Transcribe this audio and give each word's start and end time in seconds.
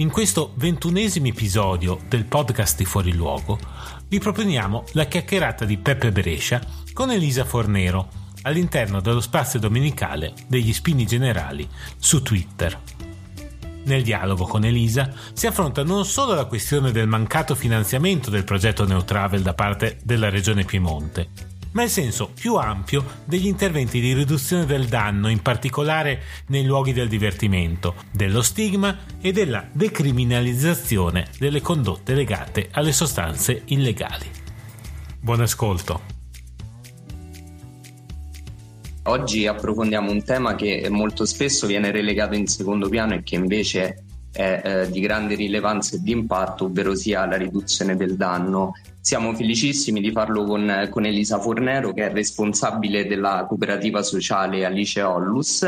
In 0.00 0.10
questo 0.10 0.54
ventunesimo 0.54 1.26
episodio 1.26 2.00
del 2.08 2.24
podcast 2.24 2.78
di 2.78 2.86
Fuori 2.86 3.12
Luogo 3.12 3.58
vi 4.08 4.18
proponiamo 4.18 4.84
la 4.92 5.04
chiacchierata 5.04 5.66
di 5.66 5.76
Peppe 5.76 6.10
Brescia 6.10 6.58
con 6.94 7.10
Elisa 7.10 7.44
Fornero 7.44 8.08
all'interno 8.42 9.02
dello 9.02 9.20
spazio 9.20 9.60
domenicale 9.60 10.32
degli 10.46 10.72
Spini 10.72 11.04
Generali 11.04 11.68
su 11.98 12.22
Twitter. 12.22 12.80
Nel 13.84 14.02
dialogo 14.02 14.46
con 14.46 14.64
Elisa 14.64 15.12
si 15.34 15.46
affronta 15.46 15.84
non 15.84 16.06
solo 16.06 16.32
la 16.32 16.46
questione 16.46 16.92
del 16.92 17.06
mancato 17.06 17.54
finanziamento 17.54 18.30
del 18.30 18.44
progetto 18.44 18.86
Neutravel 18.86 19.42
da 19.42 19.52
parte 19.52 19.98
della 20.02 20.30
Regione 20.30 20.64
Piemonte, 20.64 21.28
ma 21.72 21.82
il 21.82 21.90
senso 21.90 22.30
più 22.32 22.56
ampio 22.56 23.04
degli 23.24 23.46
interventi 23.46 24.00
di 24.00 24.12
riduzione 24.12 24.66
del 24.66 24.86
danno, 24.86 25.28
in 25.28 25.40
particolare 25.42 26.22
nei 26.46 26.64
luoghi 26.64 26.92
del 26.92 27.08
divertimento, 27.08 27.94
dello 28.10 28.42
stigma 28.42 28.96
e 29.20 29.32
della 29.32 29.66
decriminalizzazione 29.70 31.28
delle 31.38 31.60
condotte 31.60 32.14
legate 32.14 32.68
alle 32.72 32.92
sostanze 32.92 33.62
illegali. 33.66 34.26
Buon 35.20 35.40
ascolto. 35.40 36.18
Oggi 39.04 39.46
approfondiamo 39.46 40.10
un 40.10 40.22
tema 40.22 40.54
che 40.54 40.86
molto 40.90 41.24
spesso 41.24 41.66
viene 41.66 41.90
relegato 41.90 42.34
in 42.34 42.46
secondo 42.46 42.88
piano 42.88 43.14
e 43.14 43.22
che 43.22 43.34
invece 43.34 44.04
è 44.32 44.60
eh, 44.62 44.90
di 44.90 45.00
grande 45.00 45.34
rilevanza 45.34 45.96
e 45.96 46.00
di 46.00 46.12
impatto, 46.12 46.66
ovvero 46.66 46.94
sia 46.94 47.26
la 47.26 47.36
riduzione 47.36 47.96
del 47.96 48.16
danno 48.16 48.72
siamo 49.00 49.34
felicissimi 49.34 50.00
di 50.00 50.12
farlo 50.12 50.44
con, 50.44 50.88
con, 50.90 51.06
Elisa 51.06 51.38
Fornero, 51.38 51.92
che 51.92 52.06
è 52.06 52.12
responsabile 52.12 53.06
della 53.06 53.46
cooperativa 53.48 54.02
sociale 54.02 54.64
Alice 54.64 55.00
Ollus. 55.00 55.66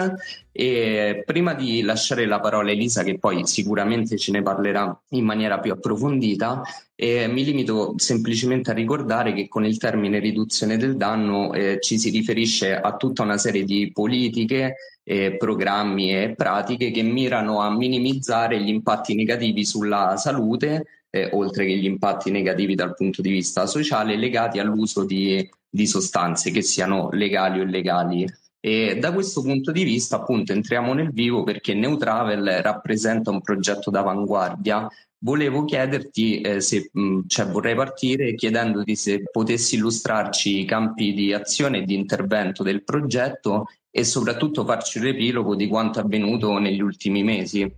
E 0.55 1.23
prima 1.25 1.55
di 1.55 1.81
lasciare 1.81 2.27
la 2.27 2.39
parola 2.39 2.69
a 2.69 2.73
Elisa, 2.73 3.03
che 3.03 3.19
poi 3.19 3.47
sicuramente 3.47 4.19
ce 4.19 4.33
ne 4.33 4.43
parlerà 4.43 5.01
in 5.11 5.25
maniera 5.25 5.59
più 5.61 5.73
approfondita, 5.73 6.63
eh, 6.95 7.27
mi 7.27 7.43
limito 7.43 7.95
semplicemente 7.97 8.71
a 8.71 8.75
ricordare 8.75 9.33
che 9.33 9.49
con 9.49 9.65
il 9.65 9.79
termine 9.79 10.19
riduzione 10.19 10.77
del 10.77 10.97
danno 10.97 11.55
eh, 11.55 11.79
ci 11.81 11.99
si 11.99 12.11
riferisce 12.11 12.77
a 12.77 12.97
tutta 12.97 13.23
una 13.23 13.39
serie 13.39 13.65
di 13.65 13.91
politiche, 13.93 14.77
eh, 15.05 15.37
programmi 15.37 16.15
e 16.15 16.35
pratiche 16.37 16.91
che 16.91 17.03
mirano 17.03 17.61
a 17.61 17.75
minimizzare 17.75 18.61
gli 18.61 18.69
impatti 18.69 19.15
negativi 19.15 19.65
sulla 19.65 20.17
salute 20.17 21.02
eh, 21.15 21.29
oltre 21.33 21.67
che 21.67 21.77
gli 21.77 21.85
impatti 21.85 22.31
negativi 22.31 22.75
dal 22.75 22.95
punto 22.95 23.21
di 23.21 23.31
vista 23.31 23.67
sociale 23.67 24.17
legati 24.17 24.59
all'uso 24.59 25.05
di, 25.05 25.47
di 25.69 25.87
sostanze 25.87 26.51
che 26.51 26.63
siano 26.63 27.11
legali 27.13 27.61
o 27.61 27.65
illegali. 27.65 28.27
E 28.59 28.97
da 28.99 29.13
questo 29.13 29.43
punto 29.43 29.73
di 29.73 29.83
vista, 29.83 30.17
appunto, 30.17 30.53
entriamo 30.53 30.95
nel 30.95 31.11
vivo 31.13 31.43
perché 31.43 31.75
Neutravel 31.75 32.63
rappresenta 32.63 33.31
un 33.31 33.43
progetto 33.43 33.91
d'avanguardia. 33.91 34.89
Volevo 35.19 35.65
chiederti 35.65 36.41
eh, 36.41 36.61
se, 36.61 36.89
mh, 36.93 37.21
cioè 37.27 37.47
vorrei 37.47 37.75
partire 37.75 38.35
chiedendoti 38.35 38.97
se 38.97 39.23
potessi 39.31 39.75
illustrarci 39.75 40.61
i 40.61 40.65
campi 40.65 41.13
di 41.13 41.33
azione 41.33 41.79
e 41.79 41.85
di 41.85 41.95
intervento 41.95 42.63
del 42.63 42.83
progetto 42.85 43.67
e 43.91 44.05
soprattutto 44.05 44.65
farci 44.65 44.99
un 44.99 45.05
riepilogo 45.05 45.55
di 45.55 45.69
quanto 45.69 46.01
avvenuto 46.01 46.57
negli 46.59 46.81
ultimi 46.81 47.23
mesi. 47.23 47.71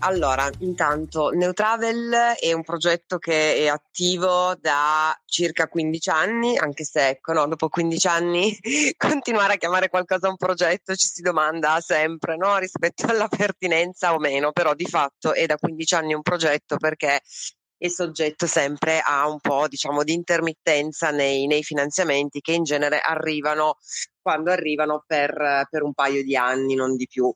Allora, 0.00 0.48
intanto 0.60 1.30
Neutravel 1.30 2.36
è 2.38 2.52
un 2.52 2.62
progetto 2.62 3.18
che 3.18 3.56
è 3.56 3.66
attivo 3.66 4.54
da 4.60 5.18
circa 5.24 5.66
15 5.66 6.10
anni, 6.10 6.56
anche 6.56 6.84
se 6.84 7.08
ecco, 7.08 7.32
no, 7.32 7.48
dopo 7.48 7.68
15 7.68 8.06
anni 8.06 8.56
continuare 8.96 9.54
a 9.54 9.56
chiamare 9.56 9.88
qualcosa 9.88 10.28
un 10.28 10.36
progetto 10.36 10.94
ci 10.94 11.08
si 11.08 11.20
domanda 11.20 11.80
sempre 11.80 12.36
no, 12.36 12.58
rispetto 12.58 13.06
alla 13.06 13.26
pertinenza 13.26 14.14
o 14.14 14.18
meno, 14.18 14.52
però 14.52 14.72
di 14.74 14.86
fatto 14.86 15.34
è 15.34 15.46
da 15.46 15.56
15 15.56 15.94
anni 15.94 16.14
un 16.14 16.22
progetto 16.22 16.76
perché 16.76 17.20
è 17.76 17.88
soggetto 17.88 18.46
sempre 18.46 19.00
a 19.00 19.28
un 19.28 19.40
po' 19.40 19.68
diciamo 19.68 20.02
di 20.02 20.12
intermittenza 20.12 21.10
nei, 21.10 21.46
nei 21.46 21.62
finanziamenti 21.62 22.40
che 22.40 22.52
in 22.52 22.64
genere 22.64 23.00
arrivano 23.00 23.76
quando 24.28 24.50
arrivano 24.50 25.02
per, 25.06 25.66
per, 25.70 25.82
un 25.82 25.94
paio 25.94 26.22
di 26.22 26.36
anni, 26.36 26.74
non 26.74 26.96
di 26.96 27.06
più. 27.06 27.32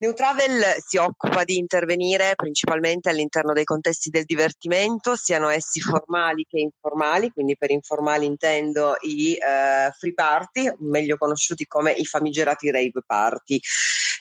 Neutravel 0.00 0.76
si 0.86 0.98
occupa 0.98 1.44
di 1.44 1.56
intervenire 1.56 2.34
principalmente 2.34 3.08
all'interno 3.08 3.54
dei 3.54 3.64
contesti 3.64 4.10
del 4.10 4.24
divertimento, 4.24 5.16
siano 5.16 5.48
essi 5.48 5.80
formali 5.80 6.44
che 6.46 6.58
informali, 6.58 7.30
quindi 7.30 7.56
per 7.56 7.70
informali 7.70 8.26
intendo 8.26 8.96
i 9.00 9.32
eh, 9.32 9.90
free 9.98 10.12
party, 10.12 10.70
meglio 10.80 11.16
conosciuti 11.16 11.64
come 11.64 11.92
i 11.92 12.04
famigerati 12.04 12.70
rave 12.70 13.02
party. 13.06 13.58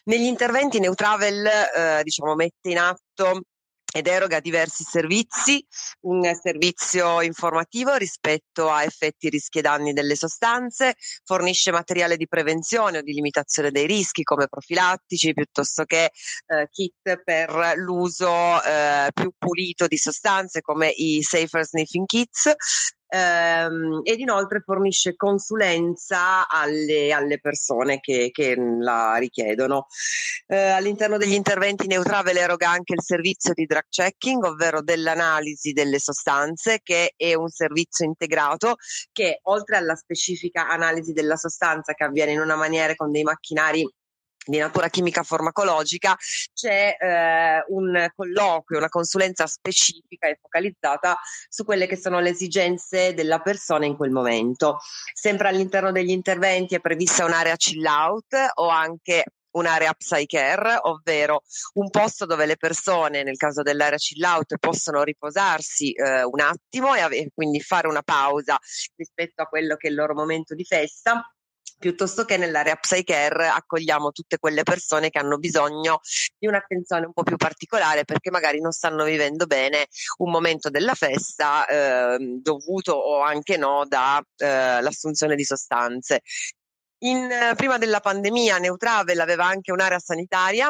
Negli 0.06 0.24
interventi 0.28 0.80
Neutravel 0.80 1.46
eh, 1.46 2.02
diciamo, 2.02 2.34
mette 2.36 2.70
in 2.70 2.78
atto 2.78 3.42
ed 3.96 4.08
eroga 4.08 4.42
diversi 4.42 4.84
servizi, 4.84 5.66
un 6.02 6.30
servizio 6.36 7.22
informativo 7.22 7.96
rispetto 7.96 8.70
a 8.70 8.84
effetti, 8.84 9.30
rischi 9.30 9.60
e 9.60 9.62
danni 9.62 9.94
delle 9.94 10.18
sostanze, 10.18 10.96
fornisce 11.24 11.72
materiale 11.72 12.18
di 12.18 12.28
prevenzione 12.28 12.98
o 12.98 13.02
di 13.02 13.14
limitazione 13.14 13.72
dei 13.72 13.88
rischi 13.88 14.24
come 14.24 14.48
profilattici 14.50 15.32
piuttosto 15.32 15.86
che 15.86 16.12
eh, 16.48 16.68
kit 16.72 17.22
per 17.24 17.76
l'uso 17.78 18.62
eh, 18.62 19.12
più 19.14 19.32
pulito 19.38 19.88
di 19.88 19.98
sostanze 19.98 20.60
come 20.60 20.90
i 20.90 21.22
safer 21.22 21.66
sniffing 21.66 22.06
kits, 22.06 22.54
ehm, 23.16 24.02
ed 24.04 24.20
inoltre 24.20 24.62
fornisce 24.62 25.16
consulenza 25.16 26.48
alle, 26.48 27.12
alle 27.14 27.40
persone 27.40 28.00
che, 28.00 28.30
che, 28.32 28.56
la 28.56 29.16
richiedono. 29.16 29.88
Eh, 30.48 30.70
all'interno 30.70 31.18
degli 31.18 31.34
interventi 31.34 31.88
Neutravel 31.88 32.38
eroga 32.38 32.70
anche 32.70 32.94
il 32.94 33.02
servizio 33.02 33.54
di 33.54 33.66
drug 33.66 33.86
checking, 33.90 34.44
ovvero 34.44 34.82
dell'analisi 34.82 35.72
delle 35.72 36.00
sostanze, 36.00 36.80
che 36.84 37.14
è 37.16 37.34
un 37.34 37.50
servizio 37.50 38.06
integrato 38.06 38.76
che 39.12 39.40
oltre 39.44 39.78
alla 39.78 39.96
specifica 39.96 40.68
analisi 40.68 41.14
della 41.14 41.36
sostanza 41.36 41.94
che 41.94 42.04
avviene 42.04 42.34
in 42.34 42.40
una 42.40 42.56
maniera 42.56 42.96
con 42.96 43.12
dei 43.12 43.24
macchinari 43.24 43.88
di 44.46 44.58
natura 44.58 44.90
chimica 44.90 45.24
farmacologica 45.24 46.16
c'è 46.54 46.96
eh, 47.00 47.66
un 47.70 48.08
colloquio, 48.16 48.80
una 48.80 48.90
consulenza 48.90 49.48
specifica 49.48 50.28
e 50.28 50.38
focalizzata 50.40 51.18
su 51.50 51.64
quelle 51.64 51.88
che 51.88 51.98
sono 51.98 52.20
le 52.20 52.30
esigenze 52.30 53.14
della 53.14 53.40
persona 53.40 53.86
in 53.86 53.96
quel 53.96 54.12
momento. 54.12 54.80
Sempre 55.14 55.48
all'interno 55.48 55.92
degli 55.92 56.12
interventi 56.12 56.76
è 56.76 56.80
prevista 56.80 57.26
un'area 57.26 57.56
chill 57.56 57.86
out 57.86 58.36
o 58.56 58.68
anche 58.68 59.24
un'area 59.56 59.94
psycare, 59.94 60.78
ovvero 60.82 61.44
un 61.74 61.90
posto 61.90 62.26
dove 62.26 62.46
le 62.46 62.58
persone, 62.58 63.24
nel 63.24 63.38
caso 63.38 63.62
dell'area 63.62 63.98
chill 63.98 64.24
out, 64.24 64.58
possono 64.60 65.04
riposarsi 65.04 65.92
eh, 65.92 66.24
un 66.24 66.42
attimo 66.42 66.94
e 66.94 67.00
ave- 67.00 67.30
quindi 67.34 67.62
fare 67.62 67.88
una 67.88 68.02
pausa 68.02 68.60
rispetto 68.96 69.42
a 69.42 69.46
quello 69.46 69.76
che 69.76 69.88
è 69.88 69.90
il 69.90 69.96
loro 69.96 70.14
momento 70.14 70.54
di 70.54 70.66
festa 70.66 71.35
piuttosto 71.78 72.26
che 72.26 72.38
nell'area 72.38 72.76
psycare 72.76 73.48
accogliamo 73.48 74.12
tutte 74.12 74.38
quelle 74.38 74.64
persone 74.64 75.10
che 75.10 75.20
hanno 75.20 75.38
bisogno 75.38 76.00
di 76.38 76.48
un'attenzione 76.48 77.06
un 77.06 77.14
po' 77.14 77.24
più 77.24 77.36
particolare 77.38 78.06
perché 78.06 78.32
magari 78.32 78.60
non 78.60 78.72
stanno 78.72 79.04
vivendo 79.04 79.46
bene 79.46 79.88
un 80.18 80.32
momento 80.32 80.70
della 80.70 80.94
festa 80.94 81.66
eh, 81.68 82.18
dovuto 82.42 82.94
o 82.94 83.22
anche 83.22 83.58
no 83.58 83.86
dall'assunzione 83.88 85.34
eh, 85.34 85.38
di 85.38 85.44
sostanze. 85.44 86.22
In, 87.00 87.30
prima 87.56 87.78
della 87.78 88.00
pandemia 88.00 88.58
Neutravel 88.58 89.20
aveva 89.20 89.46
anche 89.46 89.72
un'area 89.72 90.00
sanitaria 90.00 90.70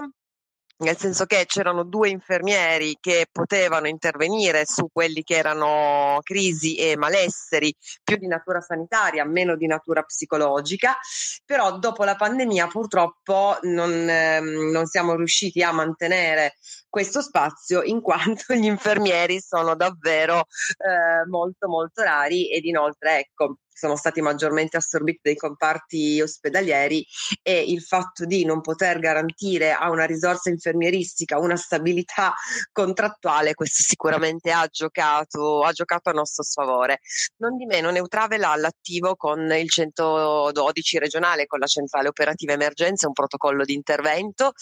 nel 0.78 0.98
senso 0.98 1.26
che 1.26 1.46
c'erano 1.46 1.84
due 1.84 2.10
infermieri 2.10 2.98
che 3.00 3.28
potevano 3.32 3.88
intervenire 3.88 4.66
su 4.66 4.88
quelli 4.92 5.24
che 5.24 5.36
erano 5.36 6.20
crisi 6.22 6.76
e 6.76 6.98
malesseri 6.98 7.74
più 8.04 8.18
di 8.18 8.28
natura 8.28 8.60
sanitaria, 8.60 9.24
meno 9.26 9.56
di 9.56 9.68
natura 9.68 10.04
psicologica, 10.04 10.98
però 11.46 11.78
dopo 11.78 12.04
la 12.04 12.16
pandemia 12.16 12.68
purtroppo 12.68 13.58
non, 13.62 14.10
ehm, 14.10 14.72
non 14.72 14.86
siamo 14.86 15.16
riusciti 15.16 15.64
a 15.64 15.72
mantenere 15.72 16.56
questo 16.90 17.22
spazio 17.22 17.82
in 17.84 18.02
quanto 18.02 18.54
gli 18.54 18.66
infermieri 18.66 19.40
sono 19.40 19.76
davvero 19.76 20.40
eh, 20.40 21.28
molto 21.28 21.68
molto 21.68 22.02
rari 22.04 22.50
ed 22.52 22.66
inoltre 22.66 23.20
ecco 23.20 23.58
sono 23.76 23.98
stati 23.98 24.22
maggiormente 24.22 24.78
assorbiti 24.78 25.20
dai 25.22 25.36
comparti 25.36 26.22
ospedalieri 26.22 27.06
e 27.42 27.62
il 27.62 27.82
fatto 27.82 28.26
di 28.26 28.46
non 28.46 28.62
poter 28.62 29.00
garantire 29.00 29.74
a 29.74 29.90
una 29.90 30.06
risorsa 30.06 30.50
infermieristica 30.50 31.40
una 31.40 31.58
stabilità 31.58 32.34
contrattuale, 32.72 33.54
questo 33.54 33.84
sicuramente 33.84 34.52
ha 34.52 34.66
giocato, 34.72 35.64
ha 35.64 35.72
giocato 35.74 36.10
a 36.10 36.14
nostro 36.14 36.44
sfavore. 36.44 37.00
Non 37.38 37.58
di 37.58 37.66
meno, 37.66 37.92
Neutravel 37.92 38.44
ha 38.44 38.52
all'attivo 38.52 39.16
con 39.16 39.52
il 39.52 39.70
112 39.70 40.98
regionale, 40.98 41.46
con 41.46 41.60
la 41.60 41.68
centrale 41.68 42.08
operativa 42.08 42.54
emergenza, 42.54 43.08
un 43.08 43.14
protocollo 43.14 43.66
di 43.66 43.74
intervento 43.74 44.54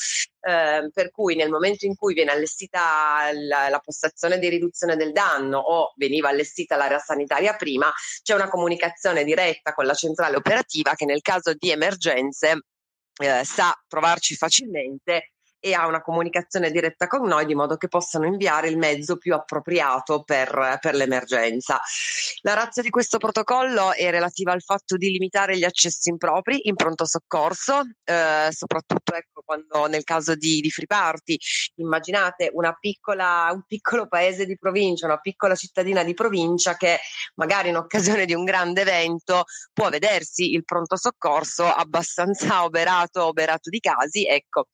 eh, 0.45 0.89
per 0.93 1.09
cui 1.11 1.35
nel 1.35 1.49
momento 1.49 1.85
in 1.85 1.95
cui 1.95 2.13
viene 2.13 2.31
allestita 2.31 3.31
la, 3.31 3.69
la, 3.69 3.79
postazione 3.79 4.39
di 4.39 4.49
riduzione 4.49 4.97
del 4.97 5.13
danno 5.13 5.57
o 5.57 5.93
veniva 5.95 6.29
allestita 6.29 6.75
l'area 6.75 6.99
sanitaria 6.99 7.55
prima, 7.55 7.91
c'è 8.21 8.35
una 8.35 8.49
comunicazione 8.49 9.23
diretta 9.23 9.73
con 9.73 9.85
la 9.85 9.93
centrale 9.93 10.35
operativa 10.35 10.95
che 10.95 11.05
nel 11.05 11.21
caso 11.21 11.53
di 11.53 11.71
emergenze 11.71 12.65
eh, 13.21 13.43
sa 13.45 13.73
trovarci 13.87 14.35
facilmente 14.35 15.32
e 15.65 15.73
ha 15.73 15.87
una 15.87 16.01
comunicazione 16.01 16.71
diretta 16.71 17.07
con 17.07 17.25
noi 17.25 17.45
di 17.45 17.55
modo 17.55 17.77
che 17.77 17.87
possano 17.87 18.25
inviare 18.25 18.67
il 18.67 18.77
mezzo 18.77 19.15
più 19.15 19.33
appropriato 19.33 20.21
per, 20.23 20.77
per 20.81 20.93
l'emergenza. 20.93 21.79
La 22.41 22.53
razza 22.53 22.81
di 22.81 22.89
questo 22.89 23.17
protocollo 23.17 23.93
è 23.93 24.11
relativa 24.11 24.51
al 24.51 24.61
fatto 24.61 24.97
di 24.97 25.09
limitare 25.09 25.57
gli 25.57 25.63
accessi 25.63 26.09
impropri 26.09 26.67
in 26.67 26.75
pronto 26.75 27.05
soccorso, 27.05 27.81
eh, 28.03 28.49
soprattutto 28.51 29.15
ecco, 29.15 29.41
quando 29.45 29.85
nel 29.85 30.03
caso 30.03 30.35
di, 30.35 30.59
di 30.59 30.69
free 30.69 30.85
party, 30.85 31.37
immaginate 31.75 32.51
piccola, 32.79 33.49
un 33.53 33.63
piccolo 33.65 34.07
paese 34.07 34.45
di 34.45 34.57
provincia, 34.57 35.05
una 35.05 35.19
piccola 35.19 35.55
cittadina 35.55 36.03
di 36.03 36.13
provincia 36.13 36.75
che 36.75 36.99
magari 37.35 37.69
in 37.69 37.77
occasione 37.77 38.25
di 38.25 38.33
un 38.33 38.43
grande 38.43 38.81
evento 38.81 39.45
può 39.71 39.87
vedersi 39.87 40.51
il 40.51 40.65
pronto 40.65 40.97
soccorso 40.97 41.63
abbastanza 41.63 42.63
oberato, 42.65 43.25
oberato 43.25 43.69
di 43.69 43.79
casi, 43.79 44.25
ecco, 44.27 44.67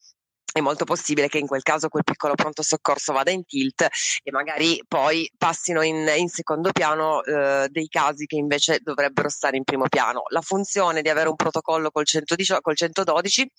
è 0.51 0.61
molto 0.61 0.85
possibile 0.85 1.27
che 1.27 1.37
in 1.37 1.47
quel 1.47 1.61
caso 1.61 1.89
quel 1.89 2.03
piccolo 2.03 2.35
pronto 2.35 2.61
soccorso 2.61 3.13
vada 3.13 3.31
in 3.31 3.45
tilt 3.45 3.81
e 3.81 4.31
magari 4.31 4.83
poi 4.87 5.29
passino 5.37 5.81
in, 5.81 6.11
in 6.17 6.29
secondo 6.29 6.71
piano 6.71 7.23
eh, 7.23 7.67
dei 7.69 7.87
casi 7.87 8.25
che 8.25 8.35
invece 8.35 8.79
dovrebbero 8.81 9.29
stare 9.29 9.57
in 9.57 9.63
primo 9.63 9.87
piano. 9.87 10.23
La 10.29 10.41
funzione 10.41 11.01
di 11.01 11.09
avere 11.09 11.29
un 11.29 11.35
protocollo 11.35 11.91
col, 11.91 12.05
118, 12.05 12.61
col 12.61 12.75
112 12.75 13.51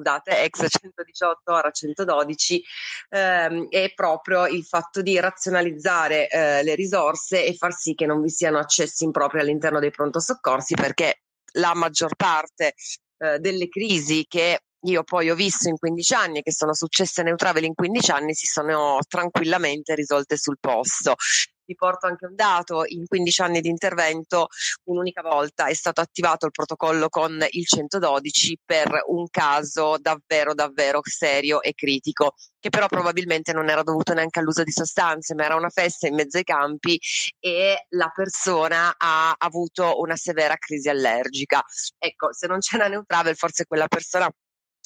scusate, 0.00 0.42
ex 0.44 0.66
118 0.66 1.52
ora 1.52 1.70
112, 1.70 2.62
ehm, 3.10 3.68
è 3.68 3.92
proprio 3.92 4.46
il 4.46 4.64
fatto 4.64 5.02
di 5.02 5.18
razionalizzare 5.20 6.28
eh, 6.28 6.62
le 6.62 6.74
risorse 6.74 7.44
e 7.44 7.54
far 7.54 7.74
sì 7.74 7.94
che 7.94 8.06
non 8.06 8.22
vi 8.22 8.30
siano 8.30 8.58
accessi 8.58 9.04
impropri 9.04 9.40
all'interno 9.40 9.78
dei 9.78 9.90
pronto 9.90 10.20
soccorsi 10.20 10.74
perché 10.74 11.22
la 11.54 11.74
maggior 11.74 12.14
parte 12.16 12.74
eh, 13.18 13.38
delle 13.38 13.68
crisi 13.68 14.24
che 14.26 14.60
io 14.82 15.02
poi 15.04 15.30
ho 15.30 15.34
visto 15.34 15.68
in 15.68 15.76
15 15.76 16.14
anni 16.14 16.42
che 16.42 16.52
sono 16.52 16.74
successe 16.74 17.20
a 17.20 17.24
Neutravel 17.24 17.64
in 17.64 17.74
15 17.74 18.10
anni 18.10 18.34
si 18.34 18.46
sono 18.46 18.98
tranquillamente 19.08 19.94
risolte 19.94 20.36
sul 20.36 20.56
posto. 20.58 21.14
Vi 21.70 21.76
porto 21.76 22.08
anche 22.08 22.26
un 22.26 22.34
dato, 22.34 22.82
in 22.84 23.06
15 23.06 23.42
anni 23.42 23.60
di 23.60 23.68
intervento 23.68 24.48
un'unica 24.86 25.22
volta 25.22 25.66
è 25.66 25.74
stato 25.74 26.00
attivato 26.00 26.46
il 26.46 26.50
protocollo 26.50 27.08
con 27.08 27.38
il 27.50 27.64
112 27.64 28.58
per 28.64 29.04
un 29.06 29.28
caso 29.30 29.96
davvero 30.00 30.52
davvero 30.52 31.00
serio 31.04 31.62
e 31.62 31.72
critico, 31.74 32.34
che 32.58 32.70
però 32.70 32.88
probabilmente 32.88 33.52
non 33.52 33.68
era 33.68 33.84
dovuto 33.84 34.14
neanche 34.14 34.40
all'uso 34.40 34.64
di 34.64 34.72
sostanze, 34.72 35.34
ma 35.34 35.44
era 35.44 35.54
una 35.54 35.68
festa 35.68 36.08
in 36.08 36.16
mezzo 36.16 36.38
ai 36.38 36.44
campi 36.44 36.98
e 37.38 37.86
la 37.90 38.10
persona 38.12 38.94
ha 38.96 39.32
avuto 39.38 40.00
una 40.00 40.16
severa 40.16 40.56
crisi 40.56 40.88
allergica. 40.88 41.62
Ecco, 41.98 42.32
se 42.32 42.48
non 42.48 42.58
c'era 42.58 42.88
Neutravel, 42.88 43.36
forse 43.36 43.66
quella 43.66 43.86
persona 43.86 44.28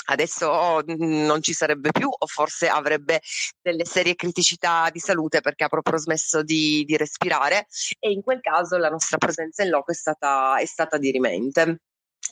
adesso 0.06 0.82
mhmm, 0.84 1.24
non 1.24 1.42
ci 1.42 1.52
sarebbe 1.52 1.90
più 1.92 2.08
o 2.08 2.26
forse 2.26 2.68
avrebbe 2.68 3.20
delle 3.60 3.84
serie 3.84 4.14
criticità 4.14 4.88
di 4.90 4.98
salute 4.98 5.40
perché 5.40 5.64
ha 5.64 5.68
proprio 5.68 5.98
smesso 5.98 6.42
di, 6.42 6.84
di 6.84 6.96
respirare 6.96 7.66
e 7.98 8.10
in 8.10 8.22
quel 8.22 8.40
caso 8.40 8.76
la 8.76 8.88
nostra 8.88 9.18
presenza 9.18 9.62
in 9.62 9.70
loco 9.70 9.92
è 9.92 9.94
stata, 9.94 10.56
è 10.58 10.66
stata 10.66 10.98
dirimente 10.98 11.80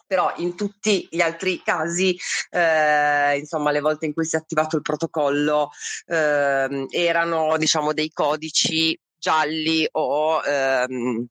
però 0.06 0.32
in 0.36 0.56
tutti 0.56 1.06
gli 1.10 1.20
altri 1.20 1.62
casi, 1.62 2.16
eh, 2.50 3.38
insomma, 3.38 3.70
le 3.70 3.80
volte 3.80 4.06
in 4.06 4.14
cui 4.14 4.24
si 4.24 4.36
è 4.36 4.38
attivato 4.38 4.76
il 4.76 4.82
protocollo 4.82 5.70
eh, 6.06 6.86
erano, 6.90 7.56
diciamo, 7.56 7.92
dei 7.92 8.10
codici 8.10 8.98
gialli 9.18 9.86
o 9.92 10.42
ehm, 10.44 11.26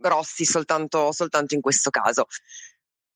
rossi 0.00 0.44
soltanto, 0.44 1.12
soltanto 1.12 1.54
in 1.54 1.60
questo 1.60 1.90
caso. 1.90 2.26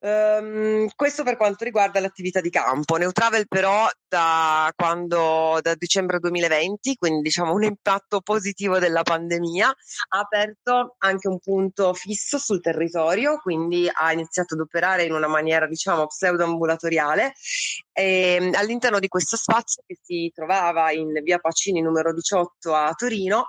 Um, 0.05 0.87
questo 0.97 1.23
per 1.23 1.39
quanto 1.39 1.65
riguarda 1.65 1.99
l'attività 1.99 2.43
di 2.43 2.51
campo. 2.51 2.97
Neutravel 2.97 3.49
però 3.49 3.89
da 4.07 4.71
quando 4.77 5.59
da 5.63 5.75
dicembre 5.77 6.19
2020, 6.19 6.97
quindi 6.97 7.23
diciamo 7.23 7.55
un 7.55 7.63
impatto 7.63 8.21
positivo 8.21 8.79
della 8.79 9.03
pandemia, 9.03 9.67
ha 9.67 10.19
aperto 10.19 10.97
anche 10.99 11.27
un 11.27 11.39
punto 11.39 11.95
fisso 11.95 12.37
sul 12.37 12.61
territorio, 12.61 13.39
quindi 13.39 13.91
ha 13.91 14.13
iniziato 14.13 14.53
ad 14.53 14.61
operare 14.61 15.05
in 15.05 15.15
una 15.15 15.27
maniera 15.27 15.67
diciamo 15.67 16.07
pseudo-ambulatoriale 16.07 17.33
e, 17.91 18.37
ehm, 18.39 18.55
all'interno 18.57 18.99
di 18.99 19.09
questo 19.09 19.39
spazio 19.39 19.85
che 19.87 19.97
si 20.03 20.31
trovava 20.35 20.93
in 20.93 21.13
via 21.23 21.39
Pacini 21.39 21.81
numero 21.81 22.13
18 22.13 22.75
a 22.75 22.93
Torino 22.93 23.47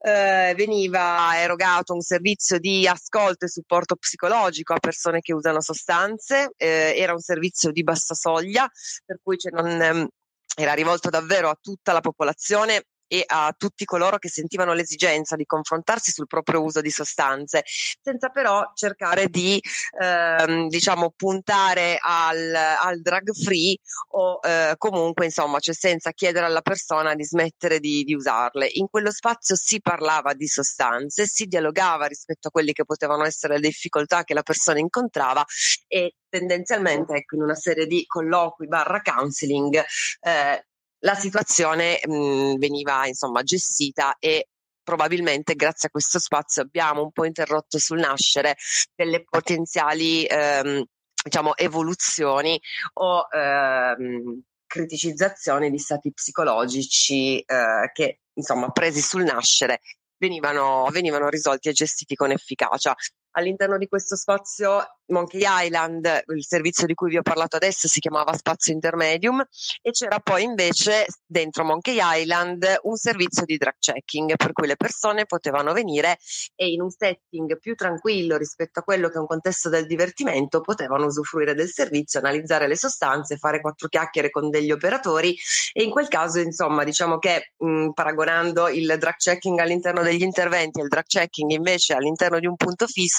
eh, 0.00 0.54
veniva 0.56 1.38
erogato 1.40 1.94
un 1.94 2.00
servizio 2.00 2.58
di 2.58 2.86
ascolto 2.86 3.44
e 3.44 3.48
supporto 3.48 3.96
psicologico 3.96 4.72
a 4.72 4.78
persone 4.78 5.20
che 5.20 5.32
usano 5.32 5.60
sostanze, 5.60 6.52
eh, 6.56 6.94
era 6.96 7.12
un 7.12 7.20
servizio 7.20 7.72
di 7.72 7.82
bassa 7.82 8.14
soglia, 8.14 8.68
per 9.04 9.18
cui 9.22 9.36
cioè, 9.38 9.52
non, 9.52 9.68
ehm, 9.68 10.08
era 10.56 10.72
rivolto 10.74 11.08
davvero 11.10 11.48
a 11.48 11.58
tutta 11.60 11.92
la 11.92 12.00
popolazione 12.00 12.84
e 13.08 13.24
a 13.26 13.52
tutti 13.56 13.84
coloro 13.84 14.18
che 14.18 14.28
sentivano 14.28 14.74
l'esigenza 14.74 15.34
di 15.34 15.44
confrontarsi 15.44 16.12
sul 16.12 16.26
proprio 16.26 16.62
uso 16.62 16.80
di 16.80 16.90
sostanze, 16.90 17.64
senza 18.00 18.28
però 18.28 18.70
cercare 18.74 19.28
di 19.28 19.60
ehm, 20.00 20.68
diciamo 20.68 21.12
puntare 21.16 21.98
al, 22.00 22.54
al 22.54 23.00
drug 23.00 23.32
free 23.32 23.76
o 24.10 24.38
eh, 24.42 24.74
comunque 24.76 25.24
insomma 25.24 25.58
cioè 25.58 25.74
senza 25.74 26.12
chiedere 26.12 26.46
alla 26.46 26.60
persona 26.60 27.14
di 27.14 27.24
smettere 27.24 27.80
di, 27.80 28.04
di 28.04 28.14
usarle. 28.14 28.68
In 28.74 28.88
quello 28.88 29.10
spazio 29.10 29.56
si 29.56 29.80
parlava 29.80 30.34
di 30.34 30.46
sostanze, 30.46 31.26
si 31.26 31.46
dialogava 31.46 32.06
rispetto 32.06 32.48
a 32.48 32.50
quelle 32.50 32.72
che 32.72 32.84
potevano 32.84 33.24
essere 33.24 33.54
le 33.54 33.68
difficoltà 33.68 34.24
che 34.24 34.34
la 34.34 34.42
persona 34.42 34.78
incontrava 34.78 35.44
e 35.86 36.14
tendenzialmente 36.28 37.14
ecco, 37.14 37.36
in 37.36 37.42
una 37.42 37.54
serie 37.54 37.86
di 37.86 38.04
colloqui 38.06 38.66
barra 38.66 39.00
counseling 39.00 39.82
eh, 40.20 40.66
la 41.00 41.14
situazione 41.14 42.00
mh, 42.04 42.12
mhmm, 42.12 42.58
veniva 42.58 43.06
insomma 43.06 43.42
gestita 43.42 44.16
e 44.18 44.48
probabilmente 44.82 45.54
grazie 45.54 45.88
a 45.88 45.90
questo 45.90 46.18
spazio 46.18 46.62
abbiamo 46.62 47.02
un 47.02 47.12
po' 47.12 47.24
interrotto 47.24 47.78
sul 47.78 47.98
nascere 47.98 48.56
delle 48.94 49.22
potenziali 49.22 50.24
ehm, 50.24 50.82
diciamo 51.22 51.56
evoluzioni 51.56 52.58
o 52.94 53.26
ehm, 53.30 54.42
criticizzazioni 54.66 55.70
di 55.70 55.78
stati 55.78 56.12
psicologici 56.12 57.38
eh, 57.40 57.90
che 57.92 58.20
insomma 58.34 58.70
presi 58.70 59.00
sul 59.00 59.24
nascere 59.24 59.80
venivano, 60.18 60.88
venivano 60.90 61.28
risolti 61.28 61.68
e 61.68 61.72
gestiti 61.72 62.14
con 62.14 62.30
efficacia. 62.30 62.94
All'interno 63.32 63.78
di 63.78 63.86
questo 63.86 64.16
spazio 64.16 64.82
Monkey 65.08 65.42
Island, 65.44 66.22
il 66.34 66.44
servizio 66.44 66.86
di 66.86 66.94
cui 66.94 67.10
vi 67.10 67.18
ho 67.18 67.22
parlato 67.22 67.56
adesso 67.56 67.88
si 67.88 68.00
chiamava 68.00 68.34
Spazio 68.34 68.72
Intermedium 68.72 69.42
e 69.80 69.90
c'era 69.90 70.18
poi 70.18 70.42
invece 70.42 71.06
dentro 71.24 71.64
Monkey 71.64 71.98
Island 72.00 72.80
un 72.82 72.96
servizio 72.96 73.44
di 73.44 73.56
drug 73.56 73.74
checking 73.78 74.36
per 74.36 74.52
cui 74.52 74.66
le 74.66 74.76
persone 74.76 75.24
potevano 75.24 75.72
venire 75.72 76.18
e 76.54 76.68
in 76.68 76.82
un 76.82 76.90
setting 76.90 77.58
più 77.58 77.74
tranquillo 77.74 78.36
rispetto 78.36 78.80
a 78.80 78.82
quello 78.82 79.08
che 79.08 79.14
è 79.14 79.20
un 79.20 79.26
contesto 79.26 79.68
del 79.68 79.86
divertimento 79.86 80.60
potevano 80.60 81.06
usufruire 81.06 81.54
del 81.54 81.68
servizio, 81.68 82.20
analizzare 82.20 82.68
le 82.68 82.76
sostanze, 82.76 83.36
fare 83.36 83.60
quattro 83.60 83.88
chiacchiere 83.88 84.30
con 84.30 84.50
degli 84.50 84.70
operatori 84.70 85.34
e 85.72 85.82
in 85.84 85.90
quel 85.90 86.08
caso 86.08 86.38
insomma 86.40 86.84
diciamo 86.84 87.18
che 87.18 87.52
mh, 87.56 87.90
paragonando 87.90 88.68
il 88.68 88.94
drug 88.98 89.16
checking 89.16 89.58
all'interno 89.58 90.02
degli 90.02 90.22
interventi 90.22 90.80
e 90.80 90.82
il 90.82 90.88
drug 90.88 91.04
checking 91.04 91.50
invece 91.50 91.94
all'interno 91.94 92.38
di 92.38 92.46
un 92.46 92.56
punto 92.56 92.86
fisso 92.86 93.17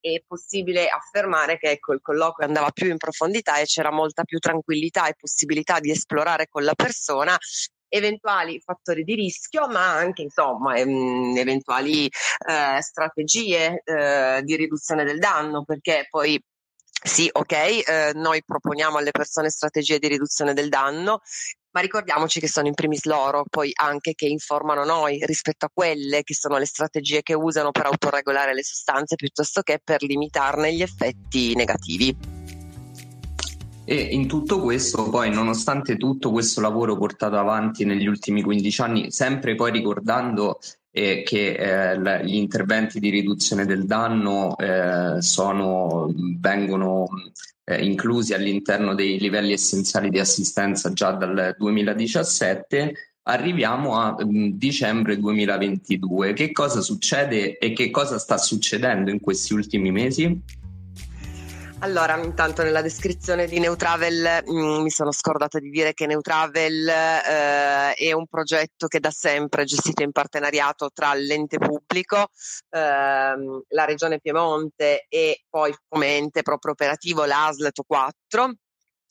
è 0.00 0.22
possibile 0.26 0.88
affermare 0.88 1.58
che 1.58 1.70
ecco, 1.70 1.92
il 1.92 2.00
colloquio 2.00 2.46
andava 2.46 2.70
più 2.70 2.88
in 2.88 2.96
profondità 2.96 3.56
e 3.56 3.64
c'era 3.64 3.90
molta 3.90 4.24
più 4.24 4.38
tranquillità 4.38 5.08
e 5.08 5.16
possibilità 5.18 5.80
di 5.80 5.90
esplorare 5.90 6.46
con 6.48 6.62
la 6.62 6.74
persona 6.74 7.36
eventuali 7.88 8.60
fattori 8.60 9.04
di 9.04 9.14
rischio, 9.14 9.68
ma 9.68 9.94
anche 9.94 10.22
insomma 10.22 10.76
ehm, 10.76 11.36
eventuali 11.36 12.06
eh, 12.06 12.82
strategie 12.82 13.82
eh, 13.84 14.40
di 14.42 14.56
riduzione 14.56 15.04
del 15.04 15.18
danno, 15.18 15.64
perché 15.64 16.06
poi 16.08 16.40
sì, 17.02 17.28
ok, 17.30 17.52
eh, 17.52 18.12
noi 18.14 18.42
proponiamo 18.44 18.98
alle 18.98 19.10
persone 19.10 19.50
strategie 19.50 19.98
di 19.98 20.08
riduzione 20.08 20.54
del 20.54 20.68
danno, 20.68 21.20
ma 21.76 21.82
ricordiamoci 21.82 22.40
che 22.40 22.48
sono 22.48 22.68
in 22.68 22.72
primis 22.72 23.04
loro 23.04 23.44
poi 23.50 23.70
anche 23.74 24.14
che 24.14 24.24
informano 24.24 24.82
noi 24.86 25.22
rispetto 25.26 25.66
a 25.66 25.70
quelle 25.70 26.22
che 26.22 26.32
sono 26.32 26.56
le 26.56 26.64
strategie 26.64 27.20
che 27.20 27.34
usano 27.34 27.70
per 27.70 27.84
autoregolare 27.84 28.54
le 28.54 28.64
sostanze 28.64 29.14
piuttosto 29.14 29.60
che 29.60 29.78
per 29.84 30.02
limitarne 30.02 30.72
gli 30.72 30.80
effetti 30.80 31.54
negativi. 31.54 32.16
E 33.84 33.94
in 33.94 34.26
tutto 34.26 34.60
questo, 34.62 35.10
poi, 35.10 35.30
nonostante 35.30 35.98
tutto 35.98 36.32
questo 36.32 36.62
lavoro 36.62 36.96
portato 36.96 37.36
avanti 37.36 37.84
negli 37.84 38.06
ultimi 38.06 38.40
15 38.40 38.80
anni, 38.80 39.10
sempre 39.12 39.54
poi 39.54 39.70
ricordando 39.70 40.58
eh, 40.90 41.22
che 41.22 41.52
eh, 41.52 42.24
gli 42.24 42.36
interventi 42.36 42.98
di 42.98 43.10
riduzione 43.10 43.66
del 43.66 43.84
danno 43.84 44.56
eh, 44.56 45.20
sono, 45.20 46.10
vengono 46.40 47.06
eh, 47.68 47.84
inclusi 47.84 48.32
all'interno 48.32 48.94
dei 48.94 49.18
livelli 49.18 49.52
essenziali 49.52 50.08
di 50.08 50.20
assistenza 50.20 50.92
già 50.92 51.10
dal 51.10 51.54
2017, 51.58 52.92
arriviamo 53.24 53.98
a 53.98 54.14
um, 54.20 54.52
dicembre 54.52 55.18
2022. 55.18 56.32
Che 56.32 56.52
cosa 56.52 56.80
succede 56.80 57.58
e 57.58 57.72
che 57.72 57.90
cosa 57.90 58.18
sta 58.18 58.38
succedendo 58.38 59.10
in 59.10 59.20
questi 59.20 59.52
ultimi 59.52 59.90
mesi? 59.90 60.40
Allora, 61.80 62.16
intanto 62.16 62.62
nella 62.62 62.80
descrizione 62.80 63.46
di 63.46 63.58
Neutravel 63.58 64.44
mm, 64.50 64.80
mi 64.80 64.90
sono 64.90 65.12
scordata 65.12 65.58
di 65.58 65.68
dire 65.68 65.92
che 65.92 66.06
Neutravel 66.06 66.88
eh, 66.88 67.92
è 67.92 68.12
un 68.12 68.26
progetto 68.26 68.86
che 68.86 68.98
da 68.98 69.10
sempre 69.10 69.62
è 69.62 69.64
gestito 69.66 70.02
in 70.02 70.10
partenariato 70.10 70.90
tra 70.92 71.12
l'ente 71.12 71.58
pubblico, 71.58 72.28
ehm, 72.70 73.62
la 73.68 73.84
Regione 73.84 74.20
Piemonte 74.20 75.04
e 75.08 75.44
poi 75.50 75.74
come 75.86 76.16
ente 76.16 76.40
proprio 76.40 76.72
operativo 76.72 77.26
l'ASLETO 77.26 77.82
4 77.86 78.54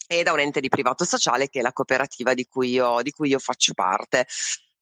e 0.08 0.24
da 0.24 0.34
un 0.34 0.40
ente 0.40 0.60
di 0.60 0.70
privato 0.70 1.06
sociale 1.06 1.50
che 1.50 1.60
è 1.60 1.62
la 1.62 1.72
cooperativa 1.72 2.34
di 2.34 2.46
cui 2.46 2.72
io, 2.72 3.02
di 3.04 3.12
cui 3.12 3.30
io 3.30 3.40
faccio 3.40 3.74
parte. 3.74 4.26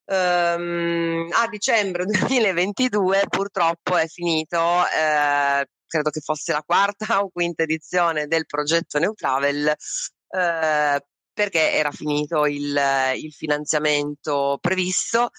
Um, 0.05 1.29
a 1.31 1.47
dicembre 1.47 2.03
2022 2.07 3.23
purtroppo 3.29 3.95
è 3.95 4.07
finito 4.07 4.59
eh, 4.87 5.65
credo 5.93 6.09
che 6.09 6.21
fosse 6.21 6.51
la 6.51 6.63
quarta 6.63 7.21
o 7.23 7.29
quinta 7.29 7.63
edizione 7.63 8.25
del 8.25 8.47
progetto 8.47 8.97
Neutravel, 8.97 9.67
eh, 9.67 11.05
perché 11.33 11.71
era 11.71 11.91
finito 11.91 12.45
il, 12.45 12.79
il 13.15 13.31
finanziamento 13.31 14.57
previsto 14.59 15.29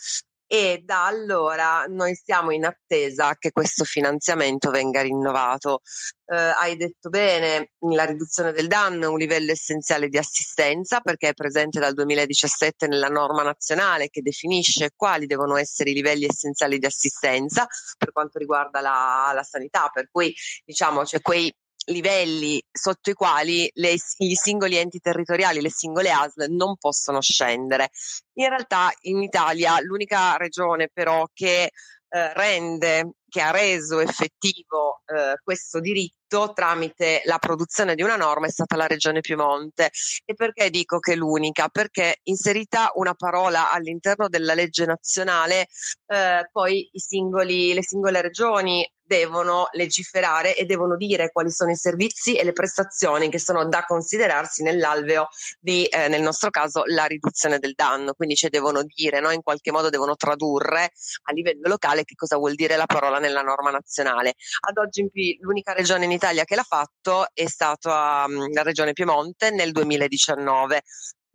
e 0.46 0.82
da 0.84 1.06
allora 1.06 1.84
noi 1.88 2.14
siamo 2.14 2.50
in 2.52 2.64
attesa 2.64 3.34
che 3.38 3.50
questo 3.50 3.84
finanziamento 3.84 4.70
venga 4.70 5.00
rinnovato. 5.00 5.80
Eh, 6.26 6.36
hai 6.36 6.76
detto 6.76 7.08
bene, 7.08 7.70
la 7.90 8.04
riduzione 8.04 8.52
del 8.52 8.66
danno 8.66 9.04
è 9.04 9.08
un 9.08 9.18
livello 9.18 9.52
essenziale 9.52 10.08
di 10.08 10.18
assistenza 10.18 11.00
perché 11.00 11.28
è 11.28 11.34
presente 11.34 11.80
dal 11.80 11.94
2017 11.94 12.86
nella 12.86 13.08
norma 13.08 13.42
nazionale 13.42 14.08
che 14.08 14.22
definisce 14.22 14.92
quali 14.94 15.26
devono 15.26 15.56
essere 15.56 15.90
i 15.90 15.94
livelli 15.94 16.24
essenziali 16.26 16.78
di 16.78 16.86
assistenza 16.86 17.66
per 17.98 18.12
quanto 18.12 18.38
riguarda 18.38 18.80
la, 18.80 19.32
la 19.34 19.42
sanità, 19.42 19.90
per 19.92 20.08
cui 20.10 20.34
diciamo 20.64 21.02
c'è 21.02 21.20
quei 21.20 21.52
livelli 21.86 22.62
sotto 22.70 23.10
i 23.10 23.14
quali 23.14 23.70
le, 23.74 23.94
i 24.18 24.34
singoli 24.34 24.76
enti 24.76 25.00
territoriali, 25.00 25.60
le 25.60 25.70
singole 25.70 26.10
ASL 26.10 26.46
non 26.50 26.76
possono 26.76 27.20
scendere. 27.20 27.90
In 28.34 28.48
realtà 28.48 28.92
in 29.02 29.22
Italia 29.22 29.80
l'unica 29.80 30.36
regione 30.36 30.88
però 30.92 31.26
che 31.32 31.70
eh, 32.14 32.32
rende, 32.32 33.14
che 33.28 33.40
ha 33.40 33.50
reso 33.50 33.98
effettivo 33.98 35.02
eh, 35.06 35.34
questo 35.42 35.80
diritto 35.80 36.52
tramite 36.52 37.22
la 37.24 37.38
produzione 37.38 37.96
di 37.96 38.02
una 38.02 38.14
norma 38.14 38.46
è 38.46 38.50
stata 38.50 38.76
la 38.76 38.86
Regione 38.86 39.20
Piemonte. 39.20 39.90
E 40.24 40.34
perché 40.34 40.70
dico 40.70 41.00
che 41.00 41.14
è 41.14 41.16
l'unica? 41.16 41.68
Perché 41.68 42.18
inserita 42.24 42.92
una 42.94 43.14
parola 43.14 43.72
all'interno 43.72 44.28
della 44.28 44.54
legge 44.54 44.86
nazionale, 44.86 45.66
eh, 46.06 46.48
poi 46.52 46.88
singoli, 46.92 47.74
le 47.74 47.82
singole 47.82 48.20
regioni 48.22 48.88
devono 49.04 49.68
legiferare 49.72 50.56
e 50.56 50.64
devono 50.64 50.96
dire 50.96 51.30
quali 51.30 51.50
sono 51.50 51.70
i 51.70 51.76
servizi 51.76 52.36
e 52.36 52.44
le 52.44 52.52
prestazioni 52.52 53.28
che 53.28 53.38
sono 53.38 53.66
da 53.68 53.84
considerarsi 53.84 54.62
nell'alveo 54.62 55.28
di, 55.60 55.84
eh, 55.84 56.08
nel 56.08 56.22
nostro 56.22 56.50
caso, 56.50 56.82
la 56.86 57.04
riduzione 57.04 57.58
del 57.58 57.74
danno. 57.74 58.14
Quindi 58.14 58.34
ci 58.34 58.48
devono 58.48 58.82
dire, 58.82 59.20
no? 59.20 59.30
in 59.30 59.42
qualche 59.42 59.70
modo 59.70 59.90
devono 59.90 60.16
tradurre 60.16 60.90
a 61.24 61.32
livello 61.32 61.68
locale 61.68 62.04
che 62.04 62.14
cosa 62.14 62.36
vuol 62.36 62.54
dire 62.54 62.76
la 62.76 62.86
parola 62.86 63.18
nella 63.18 63.42
norma 63.42 63.70
nazionale. 63.70 64.34
Ad 64.60 64.78
oggi 64.78 65.08
l'unica 65.40 65.72
regione 65.72 66.04
in 66.06 66.12
Italia 66.12 66.44
che 66.44 66.54
l'ha 66.54 66.62
fatto 66.62 67.26
è 67.32 67.46
stata 67.46 68.24
um, 68.26 68.52
la 68.52 68.62
regione 68.62 68.92
Piemonte 68.92 69.50
nel 69.50 69.72
2019. 69.72 70.82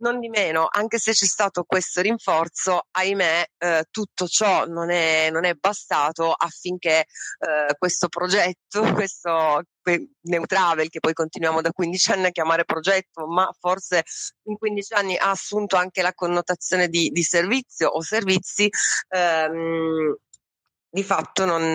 Non 0.00 0.18
di 0.18 0.30
meno, 0.30 0.66
anche 0.70 0.98
se 0.98 1.12
c'è 1.12 1.26
stato 1.26 1.64
questo 1.64 2.00
rinforzo, 2.00 2.86
ahimè, 2.90 3.44
eh, 3.58 3.84
tutto 3.90 4.26
ciò 4.28 4.64
non 4.64 4.88
è, 4.90 5.28
non 5.30 5.44
è 5.44 5.52
bastato 5.52 6.32
affinché 6.32 7.00
eh, 7.00 7.74
questo 7.76 8.08
progetto, 8.08 8.80
questo 8.94 9.62
Neutravel, 10.22 10.88
che 10.88 11.00
poi 11.00 11.12
continuiamo 11.12 11.60
da 11.60 11.70
15 11.70 12.12
anni 12.12 12.26
a 12.26 12.30
chiamare 12.30 12.64
progetto, 12.64 13.26
ma 13.26 13.50
forse 13.58 14.04
in 14.44 14.56
15 14.56 14.92
anni 14.94 15.16
ha 15.18 15.30
assunto 15.30 15.76
anche 15.76 16.00
la 16.00 16.14
connotazione 16.14 16.88
di, 16.88 17.10
di 17.10 17.22
servizio 17.22 17.88
o 17.88 18.00
servizi, 18.00 18.70
ehm, 19.08 20.16
di 20.92 21.02
fatto 21.04 21.44
non 21.44 21.74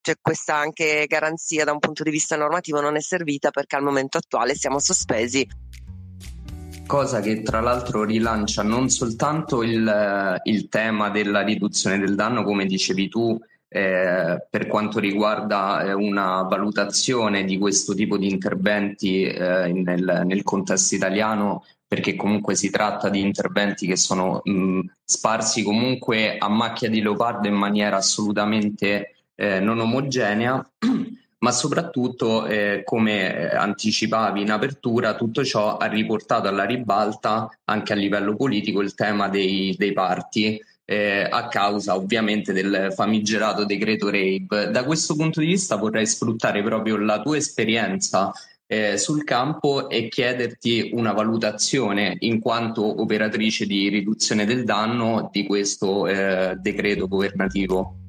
c'è 0.00 0.14
questa 0.20 0.54
anche 0.54 1.06
garanzia 1.06 1.64
da 1.64 1.72
un 1.72 1.78
punto 1.78 2.02
di 2.02 2.10
vista 2.10 2.36
normativo 2.36 2.80
non 2.80 2.96
è 2.96 3.00
servita 3.00 3.50
perché 3.50 3.76
al 3.76 3.82
momento 3.82 4.16
attuale 4.18 4.54
siamo 4.54 4.78
sospesi 4.78 5.46
cosa 6.86 7.20
che 7.20 7.42
tra 7.42 7.60
l'altro 7.60 8.04
rilancia 8.04 8.62
non 8.62 8.88
soltanto 8.88 9.62
il, 9.62 10.40
il 10.44 10.68
tema 10.68 11.10
della 11.10 11.42
riduzione 11.42 11.98
del 11.98 12.14
danno, 12.14 12.44
come 12.44 12.64
dicevi 12.64 13.08
tu, 13.08 13.38
eh, 13.68 14.46
per 14.48 14.66
quanto 14.68 15.00
riguarda 15.00 15.82
eh, 15.82 15.92
una 15.92 16.42
valutazione 16.42 17.44
di 17.44 17.58
questo 17.58 17.94
tipo 17.94 18.16
di 18.16 18.30
interventi 18.30 19.24
eh, 19.24 19.72
nel, 19.72 20.22
nel, 20.24 20.42
contesto 20.44 20.94
italiano, 20.94 21.64
perché 21.86 22.14
comunque 22.14 22.54
si 22.54 22.70
tratta 22.70 23.08
di 23.08 23.20
interventi 23.20 23.86
che 23.86 23.96
sono 23.96 24.40
mh, 24.42 24.80
sparsi 25.04 25.62
comunque 25.62 26.38
a 26.38 26.48
macchia 26.48 26.88
di 26.88 27.02
leopardo 27.02 27.48
in 27.48 27.54
maniera 27.54 27.96
assolutamente 27.96 29.16
eh, 29.34 29.60
non 29.60 29.80
omogenea 29.80 30.64
ma 31.38 31.52
soprattutto, 31.52 32.46
eh, 32.46 32.82
come 32.84 33.50
eh, 33.50 33.56
anticipavi 33.56 34.40
in 34.40 34.50
apertura, 34.50 35.14
tutto 35.14 35.44
ciò 35.44 35.76
ha 35.76 35.86
riportato 35.86 36.48
alla 36.48 36.64
ribalta 36.64 37.48
anche 37.64 37.92
a 37.92 37.96
livello 37.96 38.36
politico 38.36 38.80
il 38.80 38.94
tema 38.94 39.28
dei, 39.28 39.74
dei 39.76 39.92
parti. 39.92 40.60
Eh, 40.88 41.26
a 41.28 41.48
causa 41.48 41.96
ovviamente 41.96 42.52
del 42.52 42.92
famigerato 42.94 43.64
decreto 43.64 44.08
RAPE. 44.08 44.70
Da 44.70 44.84
questo 44.84 45.16
punto 45.16 45.40
di 45.40 45.46
vista 45.46 45.74
vorrei 45.74 46.06
sfruttare 46.06 46.62
proprio 46.62 46.96
la 46.96 47.20
tua 47.20 47.36
esperienza 47.36 48.32
eh, 48.68 48.96
sul 48.96 49.24
campo 49.24 49.88
e 49.88 50.08
chiederti 50.08 50.90
una 50.92 51.12
valutazione 51.12 52.16
in 52.20 52.40
quanto 52.40 53.00
operatrice 53.00 53.66
di 53.66 53.88
riduzione 53.88 54.44
del 54.44 54.62
danno 54.62 55.28
di 55.32 55.44
questo 55.44 56.06
eh, 56.06 56.54
decreto 56.60 57.08
governativo. 57.08 58.05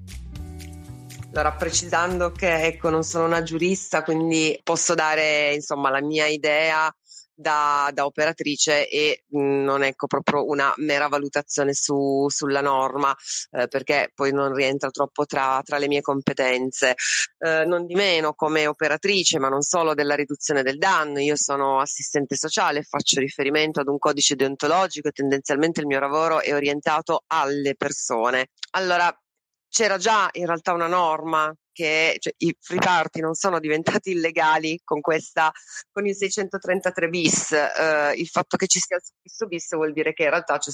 Allora, 1.32 1.54
precisando 1.54 2.32
che 2.32 2.64
ecco, 2.64 2.90
non 2.90 3.04
sono 3.04 3.26
una 3.26 3.44
giurista, 3.44 4.02
quindi 4.04 4.60
posso 4.64 4.96
dare 4.96 5.54
insomma 5.54 5.90
la 5.90 6.02
mia 6.02 6.26
idea 6.26 6.92
da, 7.38 7.92
da 7.94 8.06
operatrice 8.06 8.90
e 8.90 9.24
mh, 9.28 9.40
mm, 9.40 9.64
non 9.64 9.84
ecco 9.84 10.08
proprio 10.08 10.46
una 10.48 10.74
mera 10.78 11.08
valutazione 11.08 11.74
su, 11.74 12.26
sulla 12.30 12.62
norma, 12.62 13.16
eh, 13.52 13.68
perché 13.68 14.12
poi 14.16 14.32
non 14.34 14.54
rientra 14.54 14.90
troppo 14.90 15.26
tra, 15.26 15.62
tra 15.64 15.78
le 15.78 15.88
mie 15.88 16.02
competenze. 16.02 16.96
Eh, 17.38 17.66
non 17.66 17.86
di 17.86 17.94
meno, 17.94 18.34
come 18.34 18.66
operatrice, 18.66 19.38
ma 19.38 19.50
non 19.50 19.62
solo 19.62 19.94
della 19.94 20.16
riduzione 20.16 20.64
del 20.64 20.78
danno, 20.78 21.20
io 21.20 21.36
sono 21.36 21.80
assistente 21.80 22.36
sociale, 22.36 22.82
faccio 22.82 23.20
riferimento 23.20 23.80
ad 23.82 23.88
un 23.88 24.00
codice 24.00 24.36
deontologico 24.36 25.10
e 25.10 25.12
tendenzialmente 25.12 25.82
il 25.82 25.88
mio 25.88 26.00
lavoro 26.00 26.42
è 26.42 26.54
orientato 26.54 27.24
alle 27.28 27.76
persone. 27.76 28.48
Allora, 28.72 29.16
c'era 29.70 29.98
già 29.98 30.30
in 30.34 30.46
realtà 30.46 30.74
una 30.74 30.88
norma 30.88 31.54
che 31.72 32.16
cioè, 32.20 32.34
i 32.38 32.56
free 32.60 32.80
party 32.80 33.20
non 33.20 33.36
sono 33.36 33.60
diventati 33.60 34.12
illegali 34.18 34.80
con 34.84 35.02
questa 35.02 35.52
con 35.92 36.08
il 36.08 36.16
633 36.16 37.10
bis 37.10 37.52
eh, 37.52 38.14
il 38.16 38.28
fatto 38.28 38.58
che 38.58 38.68
ci 38.68 38.80
sia 38.80 38.98
il 38.98 39.48
bis 39.48 39.76
vuol 39.76 39.94
dire 39.94 40.14
che 40.14 40.24
in 40.24 40.30
realtà 40.30 40.58
c'è, 40.58 40.72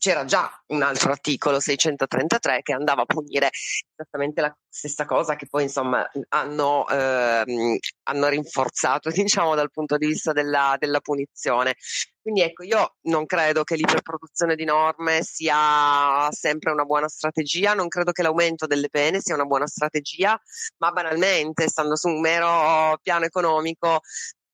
c'era 0.00 0.24
già 0.24 0.50
un 0.68 0.80
altro 0.82 1.10
articolo 1.10 1.60
633 1.60 2.62
che 2.62 2.72
andava 2.72 3.02
a 3.02 3.04
punire 3.04 3.50
esattamente 3.94 4.40
la 4.40 4.56
stessa 4.66 5.04
cosa 5.04 5.36
che 5.36 5.46
poi 5.46 5.64
insomma 5.64 6.08
hanno, 6.28 6.88
ehm, 6.88 7.76
hanno 8.04 8.28
rinforzato 8.28 9.10
diciamo 9.12 9.54
dal 9.54 9.70
punto 9.70 9.98
di 9.98 10.06
vista 10.06 10.32
della, 10.32 10.76
della 10.78 11.00
punizione. 11.00 11.76
Quindi 12.22 12.42
ecco, 12.42 12.62
io 12.62 12.96
non 13.02 13.26
credo 13.26 13.62
che 13.62 13.76
l'iperproduzione 13.76 14.54
di 14.54 14.64
norme 14.64 15.22
sia 15.22 16.28
sempre 16.30 16.70
una 16.70 16.84
buona 16.84 17.08
strategia, 17.08 17.74
non 17.74 17.88
credo 17.88 18.12
che 18.12 18.22
l'aumento 18.22 18.66
delle 18.66 18.88
pene 18.88 19.20
sia 19.20 19.34
una 19.34 19.46
buona 19.46 19.66
strategia, 19.66 20.38
ma 20.78 20.90
banalmente, 20.92 21.68
stando 21.68 21.96
su 21.96 22.08
un 22.08 22.20
mero 22.20 22.98
piano 23.02 23.24
economico, 23.24 24.00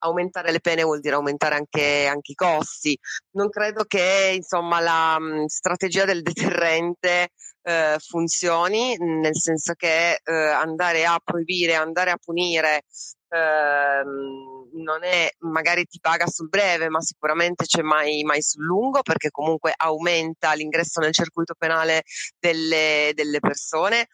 aumentare 0.07 0.53
le 0.53 0.61
pene 0.61 0.83
vuol 0.83 1.01
dire 1.01 1.15
aumentare 1.15 1.55
anche, 1.57 2.07
anche 2.07 2.33
i 2.33 2.35
costi. 2.35 2.99
Non 3.33 3.49
credo 3.49 3.85
che 3.85 4.33
insomma, 4.35 4.81
la 4.81 5.19
mh, 5.19 5.47
strategia 5.47 6.05
del 6.05 6.23
deterrente 6.23 7.29
eh, 7.63 7.97
funzioni, 7.99 8.97
nel 8.99 9.37
senso 9.37 9.75
che 9.75 10.21
eh, 10.23 10.33
andare 10.33 11.05
a 11.05 11.21
proibire, 11.23 11.75
andare 11.75 12.11
a 12.11 12.17
punire 12.17 12.85
ehm, 13.29 14.69
non 14.73 15.03
è 15.05 15.29
magari 15.41 15.85
ti 15.87 15.99
paga 16.01 16.27
sul 16.27 16.49
breve, 16.49 16.89
ma 16.89 17.01
sicuramente 17.01 17.65
c'è 17.65 17.83
mai, 17.83 18.23
mai 18.25 18.43
sul 18.43 18.65
lungo 18.65 19.03
perché 19.03 19.31
comunque 19.31 19.73
aumenta 19.77 20.53
l'ingresso 20.55 21.01
nel 21.01 21.13
circuito 21.13 21.55
penale 21.57 22.03
delle, 22.39 23.13
delle 23.15 23.41
persone 23.41 24.07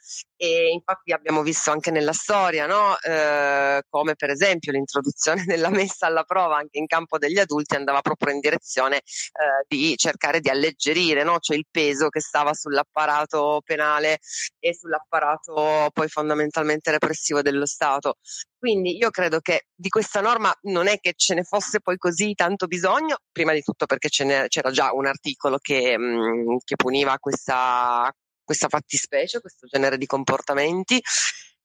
e 0.43 0.73
infatti 0.73 1.13
abbiamo 1.13 1.43
visto 1.43 1.71
anche 1.71 1.93
nella 1.93 2.13
storia, 2.13 2.67
no? 2.67 2.99
eh, 2.99 3.81
come 3.89 4.17
per 4.17 4.31
esempio 4.31 4.73
l'introduzione 4.73 5.45
della 5.47 5.69
messa 5.69 6.07
alla 6.07 6.25
prova 6.25 6.57
anche 6.57 6.79
in 6.79 6.87
campo 6.87 7.17
degli 7.17 7.39
adulti 7.39 7.77
andava 7.77 8.01
proprio 8.01 8.35
in 8.35 8.41
direzione 8.41 8.97
eh, 8.97 9.65
di 9.69 9.97
cercare 9.97 10.41
di 10.41 10.49
alleggerire 10.49 11.23
no? 11.23 11.39
cioè 11.39 11.57
il 11.57 11.67
peso 11.71 12.09
che 12.09 12.19
stava 12.21 12.55
sull'apparato 12.55 13.63
penale 13.65 14.19
e 14.59 14.75
sull'apparato 14.75 15.91
poi 15.93 16.09
fondamentalmente 16.09 16.91
repressivo 16.91 17.41
dello 17.41 17.65
Stato. 17.65 18.17
Quindi 18.59 18.97
io 18.97 19.11
credo 19.11 19.39
che 19.41 19.67
di 19.73 19.89
questa 19.89 20.21
norma 20.21 20.53
non 20.63 20.89
è 20.89 20.99
che 20.99 21.15
ce 21.17 21.35
ne 21.35 21.45
fosse 21.45 21.81
poi 21.81 21.97
così 21.99 22.35
tanto 22.35 22.67
bisogno, 22.67 23.19
prima 23.31 23.53
di 23.53 23.61
tutto 23.61 23.87
perché 23.87 24.09
c'era 24.09 24.71
già 24.71 24.93
un 24.93 25.07
articolo 25.07 25.59
che, 25.59 25.97
mh, 25.97 26.03
mm, 26.03 26.57
che 26.65 26.77
puniva 26.77 27.19
questa, 27.19 28.13
questa 28.45 28.69
fattispecie, 28.69 29.41
questo 29.41 29.67
genere 29.67 29.99
di 29.99 30.07
comportamenti. 30.07 31.01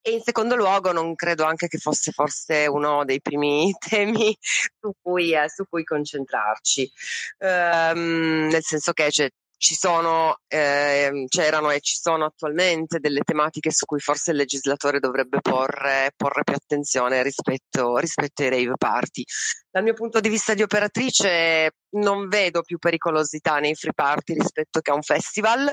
E 0.01 0.11
in 0.11 0.21
secondo 0.21 0.55
luogo 0.55 0.93
non 0.93 1.15
credo 1.15 1.43
anche 1.43 1.67
che 1.67 1.79
fosse 1.79 2.11
forse 2.11 2.65
uno 2.67 3.03
dei 3.03 3.19
primi 3.19 3.73
temi 3.77 4.37
su 4.79 4.93
cui, 5.01 5.33
eh, 5.33 5.49
su 5.49 5.65
cui 5.67 5.83
concentrarci, 5.83 6.89
ehm, 7.39 8.47
nel 8.49 8.63
senso 8.63 8.93
che 8.93 9.07
c'è, 9.09 9.29
ci 9.57 9.75
sono, 9.75 10.39
eh, 10.47 11.25
c'erano 11.27 11.71
e 11.71 11.79
ci 11.81 11.97
sono 11.99 12.25
attualmente 12.25 12.99
delle 12.99 13.21
tematiche 13.21 13.71
su 13.71 13.85
cui 13.85 13.99
forse 13.99 14.31
il 14.31 14.37
legislatore 14.37 14.99
dovrebbe 14.99 15.41
porre, 15.41 16.11
porre 16.15 16.43
più 16.43 16.53
attenzione 16.53 17.23
rispetto, 17.23 17.97
rispetto, 17.97 18.43
ai 18.43 18.49
rave 18.49 18.77
party. 18.77 19.23
Dal 19.69 19.83
mio 19.83 19.93
punto 19.93 20.19
di 20.19 20.29
vista 20.29 20.53
di 20.53 20.61
operatrice 20.61 21.71
non 21.97 22.27
vedo 22.29 22.61
più 22.61 22.77
pericolosità 22.77 23.59
nei 23.59 23.75
free 23.75 23.93
party 23.93 24.35
rispetto 24.35 24.79
che 24.79 24.91
a 24.91 24.95
un 24.95 25.01
festival, 25.01 25.69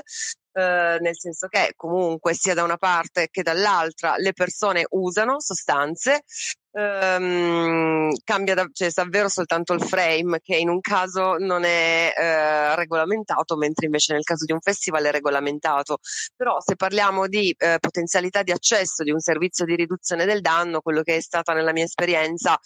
eh, 0.57 0.97
nel 1.01 1.19
senso 1.19 1.47
che 1.47 1.73
comunque 1.75 2.33
sia 2.33 2.53
da 2.53 2.63
una 2.63 2.77
parte 2.77 3.27
che 3.29 3.43
dall'altra 3.43 4.15
le 4.17 4.31
persone 4.31 4.85
usano 4.91 5.41
sostanze, 5.41 6.23
ehm, 6.71 8.13
cambia 8.23 8.53
da, 8.55 8.65
cioè, 8.71 8.89
davvero 8.93 9.27
soltanto 9.27 9.73
il 9.73 9.81
frame 9.81 10.39
che 10.41 10.55
in 10.55 10.69
un 10.69 10.79
caso 10.79 11.35
non 11.37 11.65
è 11.65 12.13
eh, 12.17 12.75
regolamentato, 12.75 13.57
mentre 13.57 13.87
invece 13.87 14.13
nel 14.13 14.23
caso 14.23 14.45
di 14.45 14.53
un 14.53 14.61
festival 14.61 15.03
è 15.03 15.11
regolamentato. 15.11 15.97
Però 16.35 16.61
se 16.61 16.75
parliamo 16.77 17.27
di 17.27 17.53
eh, 17.57 17.77
potenzialità 17.79 18.41
di 18.41 18.51
accesso 18.51 19.03
di 19.03 19.11
un 19.11 19.19
servizio 19.19 19.65
di 19.65 19.75
riduzione 19.75 20.25
del 20.25 20.39
danno, 20.39 20.79
quello 20.79 21.01
che 21.01 21.17
è 21.17 21.21
stata 21.21 21.53
nella 21.53 21.73
mia 21.73 21.83
esperienza 21.83 22.57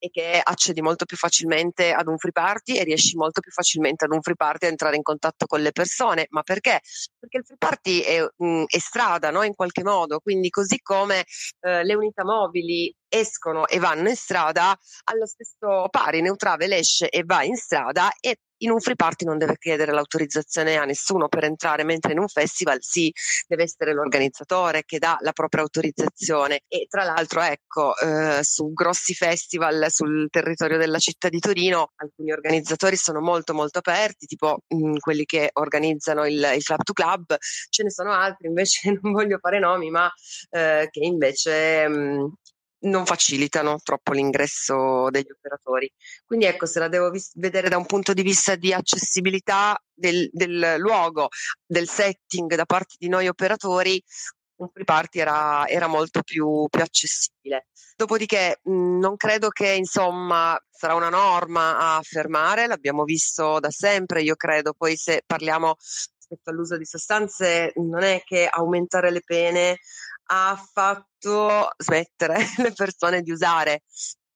e 0.00 0.08
che 0.10 0.40
accedi 0.42 0.80
molto 0.80 1.04
più 1.04 1.16
facilmente 1.16 1.92
ad 1.92 2.08
un 2.08 2.16
free 2.16 2.32
party 2.32 2.76
e 2.76 2.84
riesci 2.84 3.16
molto 3.16 3.40
più 3.40 3.52
facilmente 3.52 4.06
ad 4.06 4.12
un 4.12 4.22
free 4.22 4.34
party 4.34 4.66
a 4.66 4.70
entrare 4.70 4.96
in 4.96 5.02
contatto 5.02 5.44
con 5.46 5.60
le 5.60 5.72
persone. 5.72 6.26
Ma 6.30 6.42
perché? 6.42 6.80
Perché 7.18 7.36
il 7.36 7.44
free 7.44 7.58
party 7.58 8.00
è, 8.00 8.22
mh, 8.22 8.46
mm, 8.46 8.62
è 8.66 8.78
strada, 8.78 9.30
no? 9.30 9.42
In 9.42 9.54
qualche 9.54 9.84
modo. 9.84 10.18
Quindi, 10.20 10.48
così 10.48 10.80
come 10.80 11.24
eh, 11.60 11.84
le 11.84 11.94
unità 11.94 12.24
mobili 12.24 12.92
escono 13.08 13.66
e 13.66 13.78
vanno 13.78 14.08
in 14.08 14.16
strada, 14.16 14.74
allo 15.04 15.26
stesso 15.26 15.88
pari 15.90 16.22
Neutravel 16.22 16.72
esce 16.72 17.10
e 17.10 17.22
va 17.24 17.42
in 17.42 17.56
strada 17.56 18.10
e 18.18 18.38
in 18.62 18.70
un 18.70 18.80
free 18.80 18.96
party 18.96 19.24
non 19.24 19.38
deve 19.38 19.56
chiedere 19.58 19.92
l'autorizzazione 19.92 20.76
a 20.76 20.84
nessuno 20.84 21.28
per 21.28 21.44
entrare, 21.44 21.84
mentre 21.84 22.12
in 22.12 22.18
un 22.18 22.28
festival 22.28 22.78
sì, 22.80 23.12
deve 23.46 23.64
essere 23.64 23.92
l'organizzatore 23.92 24.82
che 24.84 24.98
dà 24.98 25.16
la 25.20 25.32
propria 25.32 25.62
autorizzazione. 25.62 26.62
E 26.68 26.86
tra 26.88 27.04
l'altro, 27.04 27.40
ecco, 27.42 27.96
eh, 27.96 28.40
su 28.42 28.72
grossi 28.72 29.14
festival 29.14 29.86
sul 29.90 30.28
territorio 30.30 30.78
della 30.78 30.98
città 30.98 31.28
di 31.28 31.38
Torino, 31.38 31.92
alcuni 31.96 32.32
organizzatori 32.32 32.96
sono 32.96 33.20
molto 33.20 33.54
molto 33.54 33.78
aperti, 33.78 34.26
tipo 34.26 34.60
mh, 34.68 34.88
mm, 34.90 34.94
quelli 34.98 35.24
che 35.24 35.50
organizzano 35.54 36.26
il, 36.26 36.52
il, 36.54 36.62
Club 36.62 36.82
to 36.82 36.92
Club, 36.92 37.36
ce 37.68 37.82
ne 37.82 37.90
sono 37.90 38.12
altri 38.12 38.48
invece, 38.48 38.92
non 39.00 39.12
voglio 39.12 39.38
fare 39.38 39.58
nomi, 39.58 39.90
ma 39.90 40.10
eh, 40.50 40.88
che 40.90 41.00
invece 41.00 41.88
mh, 41.88 41.98
mm, 41.98 42.26
non 42.80 43.04
facilitano 43.04 43.78
troppo 43.82 44.12
l'ingresso 44.12 45.08
degli 45.10 45.30
operatori. 45.30 45.90
Quindi 46.24 46.46
ecco, 46.46 46.66
se 46.66 46.78
la 46.78 46.88
devo 46.88 47.10
vis- 47.10 47.32
vedere 47.34 47.68
da 47.68 47.76
un 47.76 47.86
punto 47.86 48.12
di 48.12 48.22
vista 48.22 48.54
di 48.54 48.72
accessibilità 48.72 49.78
del, 49.92 50.28
del, 50.32 50.76
luogo, 50.78 51.28
del 51.66 51.88
setting 51.88 52.54
da 52.54 52.64
parte 52.64 52.94
di 52.98 53.08
noi 53.08 53.28
operatori, 53.28 54.02
un 54.56 54.68
free 54.72 54.84
party 54.84 55.20
era, 55.20 55.66
era 55.66 55.86
molto 55.86 56.22
più, 56.22 56.66
più, 56.68 56.82
accessibile. 56.82 57.68
Dopodiché 57.96 58.60
mh, 58.62 58.98
non 58.98 59.16
credo 59.16 59.48
che 59.48 59.72
insomma 59.72 60.58
sarà 60.70 60.94
una 60.94 61.08
norma 61.08 61.96
a 61.96 62.00
fermare, 62.02 62.66
l'abbiamo 62.66 63.04
visto 63.04 63.58
da 63.58 63.70
sempre, 63.70 64.22
io 64.22 64.36
credo, 64.36 64.74
poi 64.76 64.96
se 64.96 65.22
parliamo 65.26 65.76
rispetto 66.30 66.50
all'uso 66.50 66.76
di 66.76 66.84
sostanze 66.84 67.72
non 67.76 68.02
è 68.02 68.22
che 68.24 68.46
aumentare 68.48 69.10
le 69.10 69.20
pene 69.24 69.78
ha 70.32 70.56
fatto 70.72 71.70
smettere 71.76 72.38
le 72.58 72.72
persone 72.72 73.22
di 73.22 73.30
usare. 73.30 73.82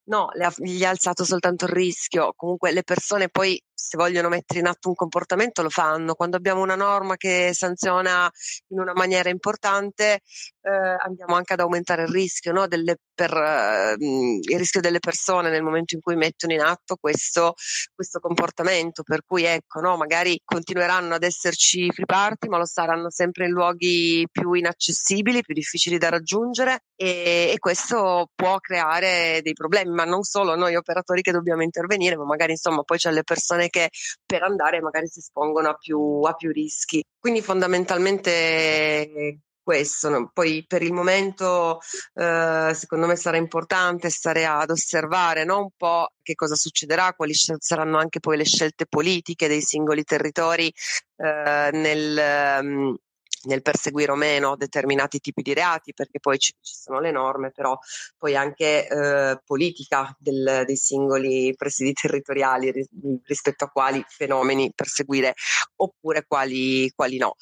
No, 0.06 0.28
ha, 0.32 0.52
gli 0.58 0.84
ha 0.84 0.90
alzato 0.90 1.24
soltanto 1.24 1.64
il 1.64 1.72
rischio. 1.72 2.32
Comunque 2.36 2.72
le 2.72 2.82
persone 2.82 3.28
poi 3.28 3.60
se 3.84 3.98
vogliono 3.98 4.30
mettere 4.30 4.60
in 4.60 4.66
atto 4.66 4.88
un 4.88 4.94
comportamento 4.94 5.60
lo 5.62 5.68
fanno. 5.68 6.14
Quando 6.14 6.38
abbiamo 6.38 6.62
una 6.62 6.74
norma 6.74 7.16
che 7.16 7.50
sanziona 7.52 8.30
in 8.68 8.80
una 8.80 8.94
maniera 8.94 9.28
importante, 9.28 10.20
eh, 10.62 10.96
andiamo 11.04 11.34
anche 11.34 11.52
ad 11.52 11.60
aumentare 11.60 12.04
il 12.04 12.08
rischio, 12.08 12.52
no? 12.52 12.66
delle, 12.66 12.96
per, 13.14 13.30
eh, 13.30 13.94
il 13.98 14.58
rischio 14.58 14.80
delle 14.80 15.00
persone 15.00 15.50
nel 15.50 15.62
momento 15.62 15.94
in 15.94 16.00
cui 16.00 16.16
mettono 16.16 16.54
in 16.54 16.60
atto 16.60 16.96
questo, 16.98 17.52
questo 17.94 18.20
comportamento. 18.20 19.02
Per 19.02 19.20
cui 19.26 19.44
ecco, 19.44 19.80
no? 19.80 19.98
magari 19.98 20.40
continueranno 20.42 21.14
ad 21.14 21.22
esserci 21.22 21.90
free 21.92 22.06
party, 22.06 22.48
ma 22.48 22.56
lo 22.56 22.66
saranno 22.66 23.10
sempre 23.10 23.44
in 23.44 23.52
luoghi 23.52 24.26
più 24.32 24.54
inaccessibili, 24.54 25.42
più 25.42 25.52
difficili 25.52 25.98
da 25.98 26.08
raggiungere 26.08 26.84
e, 26.96 27.50
e 27.52 27.58
questo 27.58 28.30
può 28.34 28.58
creare 28.60 29.40
dei 29.42 29.52
problemi, 29.52 29.90
ma 29.90 30.04
non 30.04 30.22
solo 30.22 30.56
noi 30.56 30.74
operatori 30.74 31.20
che 31.20 31.32
dobbiamo 31.32 31.62
intervenire, 31.62 32.16
ma 32.16 32.24
magari 32.24 32.52
insomma 32.52 32.82
poi 32.82 32.98
c'è 32.98 33.10
le 33.10 33.24
persone 33.24 33.68
che 33.74 33.90
per 34.24 34.42
andare 34.42 34.80
magari 34.80 35.08
si 35.08 35.18
espongono 35.18 35.68
a 35.70 35.74
più, 35.74 36.20
a 36.22 36.34
più 36.34 36.52
rischi. 36.52 37.02
Quindi 37.18 37.42
fondamentalmente 37.42 39.40
questo. 39.64 40.10
No? 40.10 40.30
Poi 40.32 40.64
per 40.66 40.82
il 40.82 40.92
momento 40.92 41.80
eh, 42.14 42.70
secondo 42.74 43.06
me 43.06 43.16
sarà 43.16 43.36
importante 43.38 44.10
stare 44.10 44.44
ad 44.46 44.70
osservare 44.70 45.44
no? 45.44 45.58
un 45.62 45.70
po' 45.76 46.10
che 46.22 46.34
cosa 46.34 46.54
succederà, 46.54 47.14
quali 47.14 47.32
saranno 47.34 47.98
anche 47.98 48.20
poi 48.20 48.36
le 48.36 48.44
scelte 48.44 48.86
politiche 48.86 49.48
dei 49.48 49.62
singoli 49.62 50.04
territori 50.04 50.72
eh, 51.16 51.70
nel, 51.72 52.60
um, 52.60 52.96
nel 53.44 53.62
perseguire 53.62 54.12
o 54.12 54.16
meno 54.16 54.56
determinati 54.56 55.20
tipi 55.20 55.42
di 55.42 55.54
reati, 55.54 55.92
perché 55.92 56.20
poi 56.20 56.38
ci, 56.38 56.54
ci 56.60 56.74
sono 56.74 57.00
le 57.00 57.10
norme, 57.10 57.50
però 57.50 57.76
poi 58.18 58.36
anche 58.36 58.86
eh, 58.86 59.40
politica 59.44 60.14
del, 60.18 60.62
dei 60.64 60.76
singoli 60.76 61.54
presidi 61.56 61.92
territoriali 62.00 62.70
ris- 62.70 62.88
rispetto 63.24 63.64
a 63.64 63.68
quali 63.68 64.04
fenomeni 64.06 64.72
perseguire 64.74 65.34
oppure 65.76 66.24
quali, 66.26 66.90
quali 66.94 67.18
no. 67.18 67.34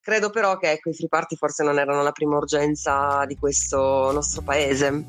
Credo 0.00 0.30
però 0.30 0.56
che 0.56 0.70
ecco, 0.70 0.90
i 0.90 0.94
free 0.94 1.08
party 1.08 1.36
forse 1.36 1.64
non 1.64 1.78
erano 1.78 2.02
la 2.02 2.12
prima 2.12 2.36
urgenza 2.36 3.24
di 3.26 3.36
questo 3.36 4.10
nostro 4.12 4.42
paese. 4.42 5.04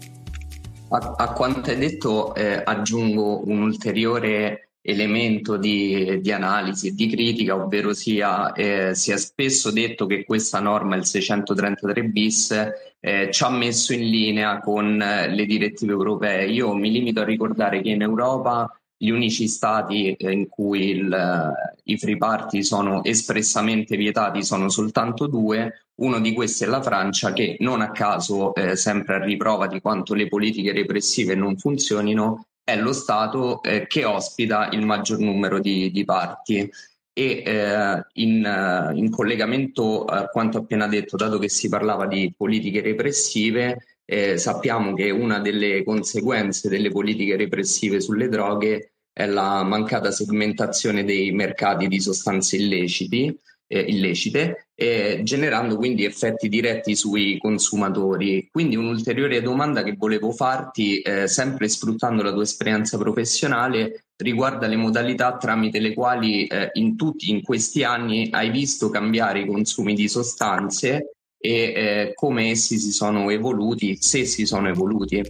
A, 0.90 1.14
a 1.18 1.34
quanto 1.34 1.70
hai 1.70 1.78
detto 1.78 2.34
eh, 2.34 2.62
aggiungo 2.64 3.48
un 3.48 3.62
ulteriore 3.62 4.67
elemento 4.90 5.58
di, 5.58 6.22
di 6.22 6.32
analisi 6.32 6.88
e 6.88 6.94
di 6.94 7.10
critica, 7.10 7.62
ovvero 7.62 7.94
sia 7.94 8.54
eh, 8.54 8.96
si 8.96 9.12
è 9.12 9.18
spesso 9.18 9.70
detto 9.70 10.06
che 10.06 10.24
questa 10.24 10.62
norma, 10.62 10.96
il 10.96 11.06
633 11.06 12.04
bis, 12.06 12.72
eh, 13.02 13.30
ci 13.30 13.44
ha 13.44 13.50
messo 13.50 13.92
in 13.92 14.10
linea 14.10 14.60
con 14.62 15.02
eh, 15.02 15.28
le 15.28 15.46
direttive 15.46 15.92
europee. 15.92 16.48
Io 16.48 16.74
mi 16.74 16.90
limito 16.90 17.20
a 17.20 17.26
ricordare 17.26 17.82
che 17.82 17.90
in 17.90 18.02
Europa 18.02 18.72
gli 18.96 19.10
unici 19.10 19.50
stati 19.50 20.14
eh, 20.14 20.32
in 20.32 20.48
cui 20.48 20.92
il, 20.92 21.12
eh, 21.12 21.76
i 21.84 21.98
free 21.98 22.16
party 22.16 22.64
sono 22.64 23.04
espressamente 23.04 23.98
vietati 23.98 24.42
sono 24.42 24.70
soltanto 24.70 25.28
due, 25.28 25.88
uno 25.96 26.22
di 26.22 26.32
questi 26.32 26.64
è 26.64 26.68
la 26.68 26.82
Francia 26.82 27.34
che 27.34 27.58
non 27.60 27.82
a 27.82 27.92
caso, 27.92 28.56
eh, 28.56 28.78
sempre 28.78 29.16
a 29.16 29.24
riprova 29.24 29.68
di 29.68 29.82
quanto 29.82 30.14
le 30.14 30.30
politiche 30.30 30.72
repressive 30.72 31.36
non 31.36 31.58
funzionino, 31.58 32.46
è 32.68 32.76
lo 32.76 32.92
Stato 32.92 33.64
eh, 33.64 33.88
che 33.88 34.04
ospita 34.04 34.68
il 34.74 34.86
maggior 34.86 35.20
numero 35.20 35.58
di, 35.62 35.90
di 35.90 36.04
parti. 36.04 36.70
E 37.14 37.44
eh, 37.46 38.06
in, 38.16 38.44
uh, 38.44 38.94
in, 38.94 39.10
collegamento 39.10 40.04
a 40.04 40.26
quanto 40.26 40.58
appena 40.58 40.86
detto, 40.86 41.16
dato 41.16 41.40
che 41.40 41.48
si 41.48 41.70
parlava 41.70 42.08
di 42.08 42.34
politiche 42.36 42.82
repressive, 42.82 44.00
eh, 44.04 44.38
sappiamo 44.38 44.94
che 44.94 45.12
una 45.12 45.40
delle 45.40 45.82
conseguenze 45.86 46.68
delle 46.68 46.92
politiche 46.92 47.38
repressive 47.38 48.02
sulle 48.02 48.28
droghe 48.28 48.92
è 49.14 49.26
la 49.26 49.64
mancata 49.64 50.12
segmentazione 50.12 51.06
dei 51.06 51.32
mercati 51.32 51.88
di 51.88 52.02
sostanze 52.02 52.58
illeciti, 52.58 53.34
eh, 53.68 53.82
illecite, 53.82 54.70
eh, 54.74 55.22
generando 55.24 55.76
quindi 55.76 56.06
effetti 56.06 56.48
diretti 56.50 56.96
sui 56.96 57.38
consumatori. 57.38 58.48
Quindi 58.52 58.76
un'ulteriore 58.76 59.42
domanda 59.42 59.84
che 59.84 59.96
volevo 59.98 60.32
farti, 60.32 61.00
eh, 61.02 61.28
sempre 61.28 61.68
sfruttando 61.68 62.24
la 62.24 62.32
tua 62.32 62.44
esperienza 62.44 62.98
professionale, 62.98 64.06
riguarda 64.16 64.68
le 64.68 64.78
modalità 64.78 65.38
tramite 65.38 65.80
le 65.80 65.94
quali 65.94 66.48
eh, 66.48 66.70
in 66.74 66.96
tutti 66.96 67.30
in 67.30 67.42
questi 67.44 67.84
anni 67.84 68.30
hai 68.32 68.50
visto 68.50 68.90
cambiare 68.90 69.42
i 69.42 69.46
consumi 69.46 69.94
di 69.94 70.08
sostanze 70.08 71.12
e 71.40 71.52
eh, 71.52 72.12
come 72.16 72.50
essi 72.50 72.80
si 72.80 72.92
sono 72.92 73.30
evoluti, 73.30 73.98
se 74.00 74.26
si 74.26 74.46
sono 74.46 74.70
evoluti. 74.70 75.22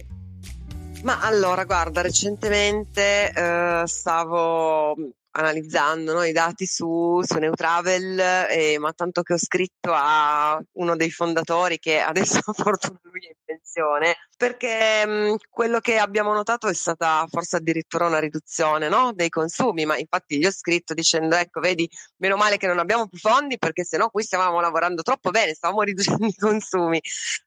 Ma 1.02 1.20
allora, 1.20 1.64
guarda, 1.64 2.00
recentemente 2.00 3.30
eh, 3.30 3.82
stavo 3.84 4.96
analizzando 5.38 6.12
no, 6.12 6.24
i 6.24 6.32
dati 6.32 6.66
su, 6.66 7.20
su 7.22 7.38
Neutravel, 7.38 8.18
eh, 8.50 8.76
ma 8.78 8.92
tanto 8.92 9.22
che 9.22 9.34
ho 9.34 9.38
scritto 9.38 9.92
a 9.94 10.60
uno 10.72 10.96
dei 10.96 11.10
fondatori 11.10 11.78
che 11.78 12.00
adesso 12.00 12.40
fortuna 12.52 12.98
lui 13.02 13.26
è 13.26 13.28
in 13.28 13.34
pensione, 13.44 14.16
perché 14.36 15.06
mh, 15.06 15.36
quello 15.48 15.78
che 15.78 15.98
abbiamo 15.98 16.32
notato 16.32 16.66
è 16.66 16.74
stata 16.74 17.24
forse 17.30 17.56
addirittura 17.56 18.06
una 18.06 18.18
riduzione 18.18 18.88
no, 18.88 19.12
dei 19.14 19.28
consumi, 19.28 19.84
ma 19.84 19.96
infatti 19.96 20.38
gli 20.38 20.46
ho 20.46 20.50
scritto 20.50 20.92
dicendo 20.92 21.36
ecco 21.36 21.60
vedi, 21.60 21.88
meno 22.16 22.36
male 22.36 22.56
che 22.56 22.66
non 22.66 22.80
abbiamo 22.80 23.06
più 23.06 23.18
fondi 23.18 23.58
perché 23.58 23.84
sennò 23.84 24.10
qui 24.10 24.24
stavamo 24.24 24.60
lavorando 24.60 25.02
troppo 25.02 25.30
bene, 25.30 25.54
stavamo 25.54 25.82
riducendo 25.82 26.26
i 26.26 26.34
consumi. 26.34 27.00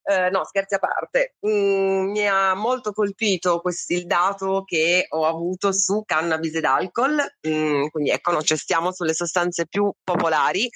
Eh, 0.03 0.29
no, 0.29 0.45
scherzi 0.45 0.75
a 0.75 0.79
parte, 0.79 1.35
mm, 1.45 2.09
mi 2.11 2.27
ha 2.27 2.53
molto 2.55 2.93
colpito 2.93 3.59
questo, 3.59 3.93
il 3.93 4.05
dato 4.05 4.63
che 4.65 5.05
ho 5.09 5.25
avuto 5.25 5.73
su 5.73 6.03
cannabis 6.05 6.55
ed 6.55 6.65
alcol. 6.65 7.19
Mm, 7.47 7.80
quindi 7.89 8.11
ecco, 8.11 8.31
non 8.31 8.43
ci 8.43 8.55
stiamo 8.57 8.91
sulle 8.91 9.13
sostanze 9.13 9.67
più 9.67 9.91
popolari. 10.03 10.69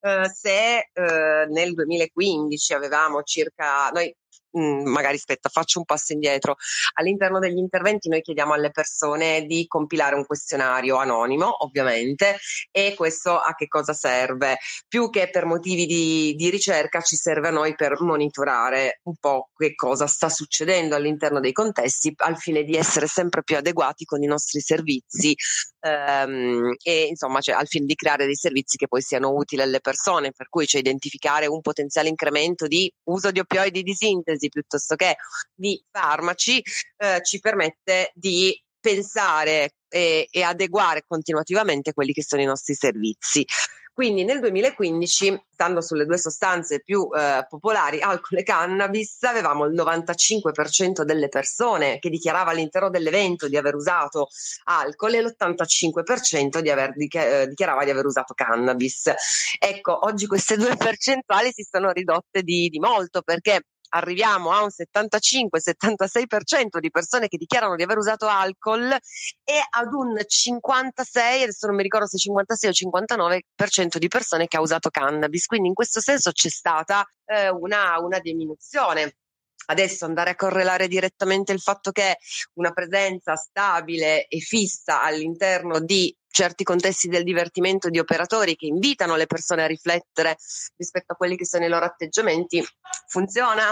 Uh, 0.00 0.28
se 0.32 0.90
uh, 0.94 1.52
nel 1.52 1.74
2015 1.74 2.74
avevamo 2.74 3.22
circa, 3.22 3.88
noi 3.90 4.12
Mm, 4.58 4.86
magari 4.86 5.16
aspetta, 5.16 5.48
faccio 5.48 5.78
un 5.78 5.84
passo 5.86 6.12
indietro. 6.12 6.56
All'interno 6.94 7.38
degli 7.38 7.56
interventi 7.56 8.08
noi 8.08 8.20
chiediamo 8.20 8.52
alle 8.52 8.70
persone 8.70 9.46
di 9.46 9.66
compilare 9.66 10.14
un 10.14 10.26
questionario 10.26 10.96
anonimo, 10.96 11.64
ovviamente, 11.64 12.38
e 12.70 12.94
questo 12.94 13.38
a 13.38 13.54
che 13.54 13.66
cosa 13.66 13.94
serve? 13.94 14.58
Più 14.86 15.08
che 15.10 15.30
per 15.30 15.46
motivi 15.46 15.86
di, 15.86 16.34
di 16.34 16.50
ricerca 16.50 17.00
ci 17.00 17.16
serve 17.16 17.48
a 17.48 17.50
noi 17.50 17.74
per 17.74 18.00
monitorare 18.00 19.00
un 19.04 19.14
po' 19.18 19.50
che 19.56 19.74
cosa 19.74 20.06
sta 20.06 20.28
succedendo 20.28 20.96
all'interno 20.96 21.40
dei 21.40 21.52
contesti 21.52 22.12
al 22.16 22.36
fine 22.36 22.62
di 22.62 22.76
essere 22.76 23.06
sempre 23.06 23.42
più 23.42 23.56
adeguati 23.56 24.04
con 24.04 24.22
i 24.22 24.26
nostri 24.26 24.60
servizi 24.60 25.34
ehm, 25.82 26.74
e 26.82 27.06
insomma 27.06 27.40
cioè, 27.40 27.54
al 27.54 27.66
fine 27.66 27.86
di 27.86 27.94
creare 27.94 28.24
dei 28.24 28.36
servizi 28.36 28.76
che 28.76 28.88
poi 28.88 29.02
siano 29.02 29.32
utili 29.34 29.62
alle 29.62 29.80
persone, 29.80 30.32
per 30.32 30.48
cui 30.48 30.66
cioè, 30.66 30.80
identificare 30.80 31.46
un 31.46 31.60
potenziale 31.60 32.08
incremento 32.08 32.66
di 32.66 32.90
uso 33.04 33.30
di 33.30 33.40
oppioidi 33.40 33.82
di 33.82 33.94
sintesi 33.94 34.48
piuttosto 34.48 34.94
che 34.94 35.16
di 35.54 35.82
farmaci 35.90 36.62
eh, 36.96 37.20
ci 37.22 37.40
permette 37.40 38.12
di 38.14 38.56
pensare 38.80 39.74
e, 39.88 40.26
e 40.30 40.42
adeguare 40.42 41.04
continuativamente 41.06 41.92
quelli 41.92 42.12
che 42.12 42.24
sono 42.24 42.42
i 42.42 42.46
nostri 42.46 42.74
servizi. 42.74 43.44
Quindi 43.94 44.24
nel 44.24 44.40
2015, 44.40 45.44
stando 45.52 45.82
sulle 45.82 46.06
due 46.06 46.16
sostanze 46.16 46.80
più 46.80 47.08
eh, 47.14 47.46
popolari, 47.46 48.00
alcol 48.00 48.38
e 48.38 48.42
cannabis, 48.42 49.22
avevamo 49.24 49.66
il 49.66 49.74
95% 49.74 51.02
delle 51.02 51.28
persone 51.28 51.98
che 51.98 52.08
dichiarava 52.08 52.52
all'interno 52.52 52.88
dell'evento 52.88 53.48
di 53.48 53.56
aver 53.58 53.74
usato 53.74 54.28
alcol 54.64 55.14
e 55.14 55.22
l'85% 55.22 56.60
di 56.60 56.70
aver 56.70 56.94
eh, 56.96 57.48
dichiarava 57.48 57.84
di 57.84 57.90
aver 57.90 58.06
usato 58.06 58.32
cannabis. 58.32 59.10
Ecco, 59.58 60.06
oggi 60.06 60.26
queste 60.26 60.56
due 60.56 60.74
percentuali 60.78 61.52
si 61.52 61.66
sono 61.70 61.90
ridotte 61.90 62.42
di, 62.42 62.68
di 62.68 62.78
molto 62.78 63.20
perché 63.20 63.60
arriviamo 63.94 64.52
a 64.52 64.62
un 64.62 64.68
75-76% 64.68 66.78
di 66.78 66.90
persone 66.90 67.28
che 67.28 67.36
dichiarano 67.36 67.76
di 67.76 67.82
aver 67.82 67.98
usato 67.98 68.26
alcol 68.26 68.90
e 68.90 69.60
ad 69.70 69.92
un 69.92 70.18
56, 70.26 71.42
adesso 71.42 71.66
non 71.66 71.76
mi 71.76 71.82
ricordo 71.82 72.06
se 72.06 72.16
56 72.18 72.70
o 72.70 72.72
59% 72.90 73.98
di 73.98 74.08
persone 74.08 74.46
che 74.46 74.56
ha 74.56 74.60
usato 74.60 74.88
cannabis. 74.90 75.44
Quindi 75.46 75.68
in 75.68 75.74
questo 75.74 76.00
senso 76.00 76.32
c'è 76.32 76.48
stata 76.48 77.06
eh, 77.26 77.50
una, 77.50 77.98
una 77.98 78.18
diminuzione. 78.18 79.16
Adesso 79.64 80.06
andare 80.06 80.30
a 80.30 80.34
correlare 80.34 80.88
direttamente 80.88 81.52
il 81.52 81.60
fatto 81.60 81.92
che 81.92 82.16
una 82.54 82.72
presenza 82.72 83.36
stabile 83.36 84.26
e 84.26 84.40
fissa 84.40 85.02
all'interno 85.02 85.78
di 85.78 86.12
certi 86.32 86.64
contesti 86.64 87.08
del 87.08 87.22
divertimento 87.22 87.90
di 87.90 87.98
operatori 87.98 88.56
che 88.56 88.66
invitano 88.66 89.14
le 89.16 89.26
persone 89.26 89.62
a 89.62 89.66
riflettere 89.66 90.36
rispetto 90.76 91.12
a 91.12 91.16
quelli 91.16 91.36
che 91.36 91.46
sono 91.46 91.64
i 91.64 91.68
loro 91.68 91.84
atteggiamenti, 91.84 92.64
funziona. 93.06 93.70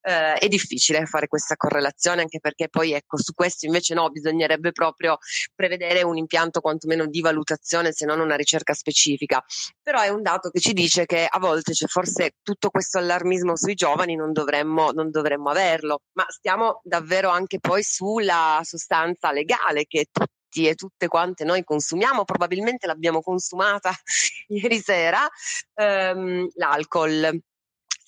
Eh, 0.00 0.34
è 0.34 0.48
difficile 0.48 1.04
fare 1.06 1.26
questa 1.26 1.56
correlazione 1.56 2.22
anche 2.22 2.38
perché 2.38 2.68
poi 2.68 2.92
ecco 2.92 3.18
su 3.18 3.34
questo 3.34 3.66
invece 3.66 3.94
no, 3.94 4.08
bisognerebbe 4.08 4.70
proprio 4.70 5.18
prevedere 5.54 6.02
un 6.02 6.16
impianto 6.16 6.60
quantomeno 6.60 7.06
di 7.06 7.20
valutazione 7.20 7.92
se 7.92 8.06
non 8.06 8.20
una 8.20 8.36
ricerca 8.36 8.72
specifica. 8.74 9.44
Però 9.82 10.00
è 10.00 10.08
un 10.08 10.22
dato 10.22 10.50
che 10.50 10.60
ci 10.60 10.72
dice 10.72 11.04
che 11.04 11.26
a 11.28 11.38
volte 11.40 11.72
c'è 11.72 11.86
forse 11.86 12.36
tutto 12.42 12.70
questo 12.70 12.98
allarmismo 12.98 13.56
sui 13.56 13.74
giovani 13.74 14.14
non 14.14 14.32
dovremmo, 14.32 14.92
non 14.92 15.10
dovremmo 15.10 15.50
averlo, 15.50 16.02
ma 16.12 16.24
stiamo 16.28 16.80
davvero 16.84 17.30
anche 17.30 17.58
poi 17.58 17.82
sulla 17.82 18.60
sostanza 18.62 19.32
legale 19.32 19.84
che 19.86 20.06
tutti 20.12 20.37
tutti 20.48 20.66
e 20.66 20.74
tutte 20.74 21.08
quante 21.08 21.44
noi 21.44 21.62
consumiamo, 21.62 22.24
probabilmente 22.24 22.86
l'abbiamo 22.86 23.20
consumata 23.20 23.92
ieri 24.48 24.80
sera, 24.80 25.28
ehm, 25.74 26.48
l'alcol. 26.54 27.40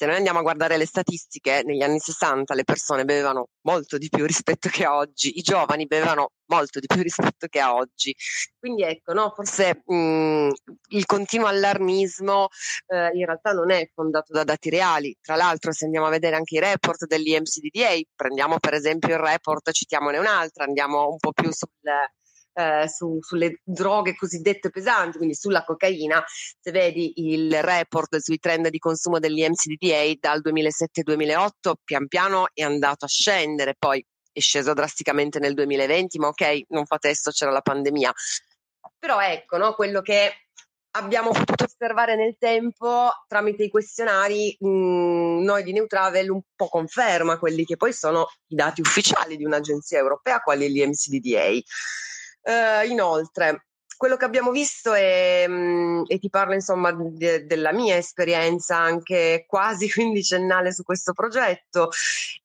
Se 0.00 0.06
noi 0.06 0.16
andiamo 0.16 0.38
a 0.38 0.42
guardare 0.42 0.78
le 0.78 0.86
statistiche, 0.86 1.60
negli 1.62 1.82
anni 1.82 1.98
60 1.98 2.54
le 2.54 2.64
persone 2.64 3.04
bevevano 3.04 3.48
molto 3.64 3.98
di 3.98 4.08
più 4.08 4.24
rispetto 4.24 4.70
che 4.70 4.86
oggi, 4.86 5.36
i 5.36 5.42
giovani 5.42 5.86
bevevano 5.86 6.30
molto 6.46 6.80
di 6.80 6.86
più 6.86 7.02
rispetto 7.02 7.48
che 7.48 7.62
oggi. 7.62 8.16
Quindi 8.58 8.82
ecco, 8.82 9.12
no, 9.12 9.30
forse 9.36 9.82
mh, 9.84 9.94
mm, 9.94 10.50
il 10.88 11.04
continuo 11.04 11.48
allarmismo 11.48 12.48
eh, 12.86 13.10
in 13.12 13.26
realtà 13.26 13.52
non 13.52 13.70
è 13.70 13.90
fondato 13.92 14.32
da 14.32 14.42
dati 14.42 14.70
reali. 14.70 15.14
Tra 15.20 15.36
l'altro, 15.36 15.70
se 15.72 15.84
andiamo 15.84 16.06
a 16.06 16.10
vedere 16.10 16.36
anche 16.36 16.56
i 16.56 16.60
report 16.60 17.04
dell'IMCDDA, 17.04 18.00
prendiamo 18.16 18.58
per 18.58 18.72
esempio 18.72 19.14
il 19.14 19.20
report, 19.20 19.70
citiamone 19.70 20.16
un'altra, 20.16 20.64
andiamo 20.64 21.10
un 21.10 21.18
po' 21.18 21.32
più 21.32 21.52
sul 21.52 21.68
eh, 22.52 22.88
su, 22.88 23.18
sulle 23.20 23.60
droghe 23.62 24.14
cosiddette 24.16 24.70
pesanti, 24.70 25.16
quindi 25.16 25.34
sulla 25.34 25.64
cocaina, 25.64 26.22
se 26.26 26.70
vedi 26.70 27.12
il 27.16 27.62
report 27.62 28.16
sui 28.18 28.38
trend 28.38 28.68
di 28.68 28.78
consumo 28.78 29.18
dell'IMCDDA 29.18 30.12
dal 30.18 30.40
2007-2008, 30.42 31.72
pian 31.84 32.08
piano 32.08 32.48
è 32.52 32.62
andato 32.62 33.04
a 33.04 33.08
scendere, 33.08 33.74
poi 33.78 34.04
è 34.32 34.40
sceso 34.40 34.72
drasticamente 34.72 35.38
nel 35.38 35.54
2020, 35.54 36.18
ma 36.18 36.28
ok, 36.28 36.62
non 36.68 36.86
fa 36.86 36.98
testo, 36.98 37.30
c'era 37.30 37.50
la 37.50 37.60
pandemia. 37.60 38.12
Però 38.98 39.20
ecco, 39.20 39.56
no, 39.56 39.74
quello 39.74 40.02
che 40.02 40.32
abbiamo 40.92 41.30
potuto 41.30 41.64
osservare 41.64 42.16
nel 42.16 42.36
tempo 42.38 43.10
tramite 43.28 43.64
i 43.64 43.70
questionari, 43.70 44.56
mh, 44.58 44.68
mm, 44.68 45.42
noi 45.42 45.62
di 45.62 45.72
Neutravel 45.72 46.30
un 46.30 46.40
po' 46.54 46.68
conferma 46.68 47.38
quelli 47.38 47.64
che 47.64 47.76
poi 47.76 47.92
sono 47.92 48.28
i 48.48 48.54
dati 48.54 48.80
ufficiali 48.80 49.36
di 49.36 49.44
un'agenzia 49.44 49.98
europea, 49.98 50.40
quali 50.40 50.68
l'IMCDDA. 50.68 51.60
Uh, 52.42 52.88
inoltre, 52.88 53.66
quello 54.00 54.16
che 54.16 54.24
abbiamo 54.24 54.50
visto 54.50 54.94
è, 54.94 55.44
mm, 55.46 56.04
e 56.06 56.18
ti 56.18 56.30
parlo 56.30 56.54
insomma 56.54 56.90
de, 56.90 57.44
della 57.44 57.70
mia 57.70 57.96
esperienza 57.96 58.78
anche 58.78 59.44
quasi 59.46 59.90
quindicennale 59.92 60.72
su 60.72 60.82
questo 60.82 61.12
progetto, 61.12 61.90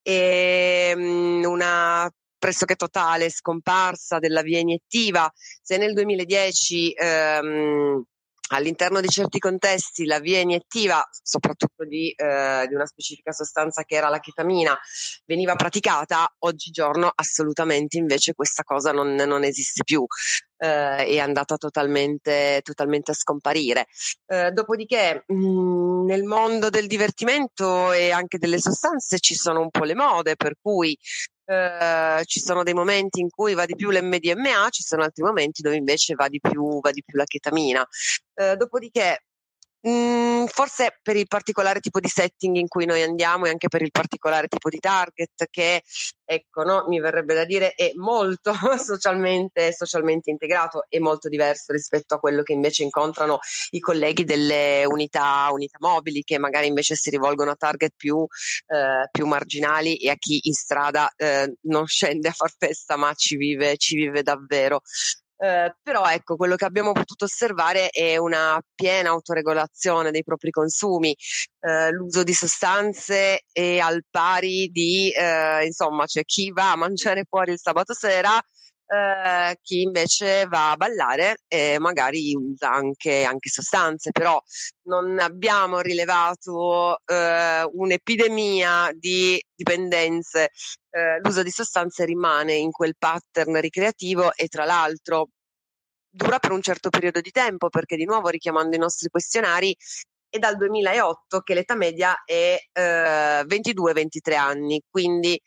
è 0.02 0.94
mm, 0.94 1.46
una 1.46 2.12
pressoché 2.38 2.76
totale 2.76 3.30
scomparsa 3.30 4.20
della 4.20 4.42
via 4.42 4.60
iniettiva. 4.60 5.32
Se 5.34 5.78
nel 5.78 5.94
2010 5.94 6.94
ehm, 6.94 8.04
all'interno 8.50 9.02
di 9.02 9.08
certi 9.08 9.40
contesti 9.40 10.06
la 10.06 10.20
via 10.20 10.40
iniettiva, 10.40 11.04
soprattutto 11.24 11.86
di, 11.86 12.12
eh, 12.12 12.66
di, 12.68 12.76
una 12.76 12.86
specifica 12.86 13.32
sostanza 13.32 13.84
che 13.84 13.96
era 13.96 14.10
la 14.10 14.20
chetamina, 14.20 14.78
veniva 15.26 15.56
praticata, 15.56 16.32
oggigiorno 16.40 17.12
assolutamente 17.14 17.98
invece 17.98 18.34
questa 18.34 18.64
cosa 18.64 18.92
non, 18.92 19.16
non 19.16 19.44
esiste 19.44 19.84
più. 19.84 20.06
Eh, 20.58 21.06
è 21.06 21.20
andata 21.20 21.58
totalmente, 21.58 22.62
totalmente 22.64 23.12
a 23.12 23.14
scomparire. 23.16 23.88
Eh, 24.26 24.52
dopodiché, 24.52 25.24
mh, 25.28 25.36
mm, 25.36 26.06
nel 26.06 26.24
mondo 26.24 26.70
del 26.70 26.88
divertimento 26.88 27.92
e 27.92 28.12
anche 28.12 28.38
delle 28.38 28.60
sostanze 28.60 29.20
ci 29.20 29.36
sono 29.36 29.62
un 29.62 29.70
po' 29.70 29.84
le 29.84 29.96
mode, 29.96 30.36
per 30.36 30.54
cui 30.62 30.98
eh, 31.46 32.22
ci 32.26 32.40
sono 32.40 32.64
dei 32.64 32.74
momenti 32.74 33.20
in 33.20 33.30
cui 33.30 33.54
va 33.54 33.66
di 33.66 33.76
più 33.76 33.92
l'MDMA, 33.92 34.70
ci 34.70 34.84
sono 34.84 35.04
altri 35.04 35.24
momenti 35.24 35.62
dove 35.62 35.76
invece 35.76 36.16
va 36.16 36.28
di 36.28 36.40
più, 36.40 36.80
va 36.82 36.92
di 36.92 37.04
più 37.04 37.18
la 37.18 37.26
chetamina. 37.26 37.86
Eh, 38.34 38.56
dopodiché 38.56 39.24
Mm, 39.88 40.46
forse 40.48 40.98
per 41.04 41.16
il 41.16 41.28
particolare 41.28 41.80
tipo 41.80 42.00
di 42.00 42.08
setting 42.08 42.56
in 42.56 42.68
cui 42.68 42.86
noi 42.86 43.04
andiamo 43.04 43.46
e 43.46 43.50
anche 43.52 43.68
per 43.68 43.84
il 43.84 43.92
particolare 43.92 44.48
tipo 44.48 44.68
di 44.70 44.80
target 44.80 45.46
che, 45.52 45.84
ecco, 46.24 46.64
no, 46.64 46.86
mi 46.88 47.00
verrebbe 47.00 47.36
da 47.36 47.46
dire 47.46 47.74
è 47.76 47.92
molto 47.94 48.52
socialmente, 48.84 49.72
socialmente 49.74 50.32
integrato 50.32 50.86
e 50.90 51.00
molto 51.00 51.30
diverso 51.30 51.72
rispetto 51.72 52.16
a 52.16 52.20
quello 52.20 52.42
che 52.42 52.54
invece 52.54 52.82
incontrano 52.82 53.38
i 53.72 53.80
colleghi 53.80 54.24
delle 54.24 54.86
unità, 54.88 55.50
unità 55.52 55.78
mobili 55.80 56.24
che 56.24 56.40
magari 56.40 56.66
invece 56.66 56.96
si 56.96 57.12
rivolgono 57.12 57.52
a 57.52 57.56
target 57.56 57.94
più, 57.96 58.26
eh, 58.68 59.08
più 59.12 59.28
marginali 59.28 59.98
e 59.98 60.10
a 60.10 60.16
chi 60.16 60.40
in 60.42 60.54
strada 60.54 61.14
eh, 61.16 61.58
non 61.68 61.86
scende 61.86 62.30
a 62.30 62.32
far 62.32 62.52
festa 62.58 62.96
ma 62.96 63.14
ci 63.14 63.36
vive, 63.36 63.78
ci 63.78 63.96
vive 63.96 64.24
davvero. 64.24 64.82
Eh, 65.38 65.76
però 65.84 66.06
ecco, 66.06 66.38
quello 66.38 66.56
che 66.56 66.64
abbiamo 66.64 66.94
potuto 66.94 67.26
osservare 67.26 67.90
è 67.90 68.16
una 68.16 68.58
piena 68.74 69.10
autoregolazione 69.10 70.10
dei 70.12 70.24
propri 70.24 70.50
consumi, 70.50 71.14
eh, 71.60 71.92
l'uso 71.92 72.24
di 72.24 72.34
sostanze 72.34 73.42
è 73.52 73.78
al 73.80 74.04
pari 74.10 74.70
di, 74.70 75.12
eh, 75.12 75.66
insomma, 75.66 76.06
c'è 76.06 76.24
chi 76.24 76.52
va 76.52 76.72
a 76.72 76.76
mangiare 76.78 77.26
fuori 77.28 77.52
il 77.52 77.60
sabato 77.60 77.94
sera 77.94 78.40
eh, 78.88 79.58
chi 79.62 79.82
invece 79.82 80.46
va 80.48 80.72
a 80.72 80.76
ballare 80.78 81.38
e 81.48 81.78
magari 81.80 82.36
usa 82.36 82.72
anche, 82.72 83.24
anche 83.24 83.50
sostanze, 83.50 84.12
però 84.12 84.42
non 84.84 85.20
abbiamo 85.20 85.80
rilevato 85.80 87.00
eh, 87.06 87.64
un'epidemia 87.64 88.92
di 88.94 89.42
dipendenze, 89.56 90.52
eh, 90.90 91.20
l'uso 91.22 91.44
di 91.44 91.52
sostanze 91.52 92.06
rimane 92.06 92.54
in 92.54 92.72
quel 92.72 92.96
pattern 92.98 93.60
ricreativo 93.60 94.34
e 94.34 94.48
tra 94.48 94.66
l'altro 94.66 95.30
dura 96.10 96.40
per 96.40 96.52
un 96.52 96.62
certo 96.62 96.90
periodo 96.90 97.20
di 97.20 97.32
tempo 97.32 97.70
perché 97.70 97.98
di 97.98 98.06
nuovo 98.06 98.30
richiamando 98.30 98.76
i 98.76 98.80
nostri 98.80 99.10
questionari 99.10 99.76
è 100.30 100.40
dal 100.40 100.58
2008 100.58 101.42
che 101.42 101.54
l'età 101.54 101.76
media 101.76 102.24
è 102.26 102.58
eh, 102.74 103.44
22-23 103.46 104.36
anni, 104.36 104.82
quindi 104.90 105.40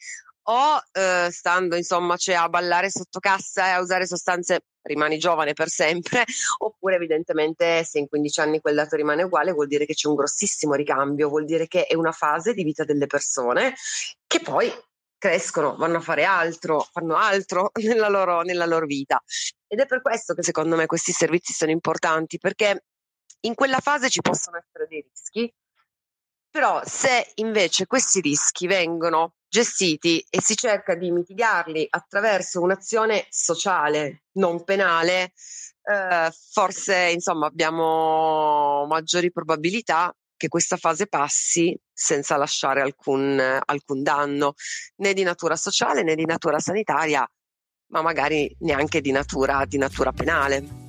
o 0.51 0.83
eh, 0.93 1.29
stando 1.31 1.77
insomma 1.77 2.17
cioè, 2.17 2.37
a 2.37 2.49
ballare 2.49 2.91
sotto 2.91 3.19
cassa 3.19 3.67
e 3.67 3.71
a 3.71 3.81
usare 3.81 4.07
sostanze 4.07 4.65
rimani 4.83 5.19
giovane 5.19 5.53
per 5.53 5.69
sempre, 5.69 6.25
oppure 6.59 6.97
evidentemente 6.97 7.85
se 7.85 7.99
in 7.99 8.09
15 8.09 8.41
anni 8.41 8.61
quel 8.61 8.75
dato 8.75 8.97
rimane 8.97 9.25
uguale 9.25 9.53
vuol 9.53 9.67
dire 9.67 9.85
che 9.85 9.95
c'è 9.95 10.09
un 10.09 10.15
grossissimo 10.15 10.75
ricambio, 10.75 11.29
vuol 11.29 11.45
dire 11.45 11.67
che 11.67 11.85
è 11.85 11.95
una 11.95 12.13
fase 12.13 12.55
di 12.55 12.65
vita 12.65 12.85
delle 12.85 13.07
persone 13.07 13.75
che 14.27 14.41
poi 14.41 14.73
crescono, 15.19 15.77
vanno 15.77 15.99
a 15.99 16.01
fare 16.01 16.25
altro, 16.25 16.87
fanno 16.93 17.17
altro 17.17 17.71
nella 17.83 18.09
loro, 18.09 18.43
nella 18.43 18.67
loro 18.67 18.87
vita. 18.87 19.23
Ed 19.67 19.81
è 19.81 19.87
per 19.87 20.01
questo 20.01 20.33
che 20.35 20.43
secondo 20.43 20.77
me 20.77 20.87
questi 20.87 21.13
servizi 21.13 21.53
sono 21.53 21.71
importanti, 21.71 22.39
perché 22.39 22.85
in 23.41 23.55
quella 23.55 23.81
fase 23.81 24.09
ci 24.09 24.21
possono 24.21 24.57
essere 24.57 24.87
dei 24.89 25.07
rischi, 25.07 25.53
però 26.51 26.81
se 26.85 27.33
invece 27.37 27.87
questi 27.87 28.21
rischi 28.21 28.67
vengono 28.67 29.35
gestiti 29.49 30.25
e 30.29 30.41
si 30.43 30.55
cerca 30.57 30.95
di 30.95 31.11
mitigarli 31.11 31.87
attraverso 31.89 32.61
un'azione 32.61 33.27
sociale, 33.31 34.25
non 34.33 34.65
penale, 34.65 35.33
eh, 35.83 36.31
forse 36.53 37.11
insomma 37.13 37.47
abbiamo 37.47 38.87
maggiori 38.87 39.33
probabilità 39.33 40.15
che 40.37 40.49
questa 40.49 40.77
fase 40.77 41.09
passi 41.09 41.77
senza 41.93 42.37
lasciare 42.37 42.81
alcun, 42.81 43.41
alcun 43.65 44.03
danno 44.03 44.55
né 44.97 45.13
di 45.13 45.25
natura 45.25 45.57
sociale 45.57 46.03
né 46.03 46.15
di 46.15 46.25
natura 46.25 46.61
sanitaria, 46.61 47.29
ma 47.91 48.03
magari 48.03 48.55
neanche 48.61 49.01
di 49.01 49.11
natura, 49.11 49.65
di 49.67 49.79
natura 49.79 50.13
penale. 50.13 50.88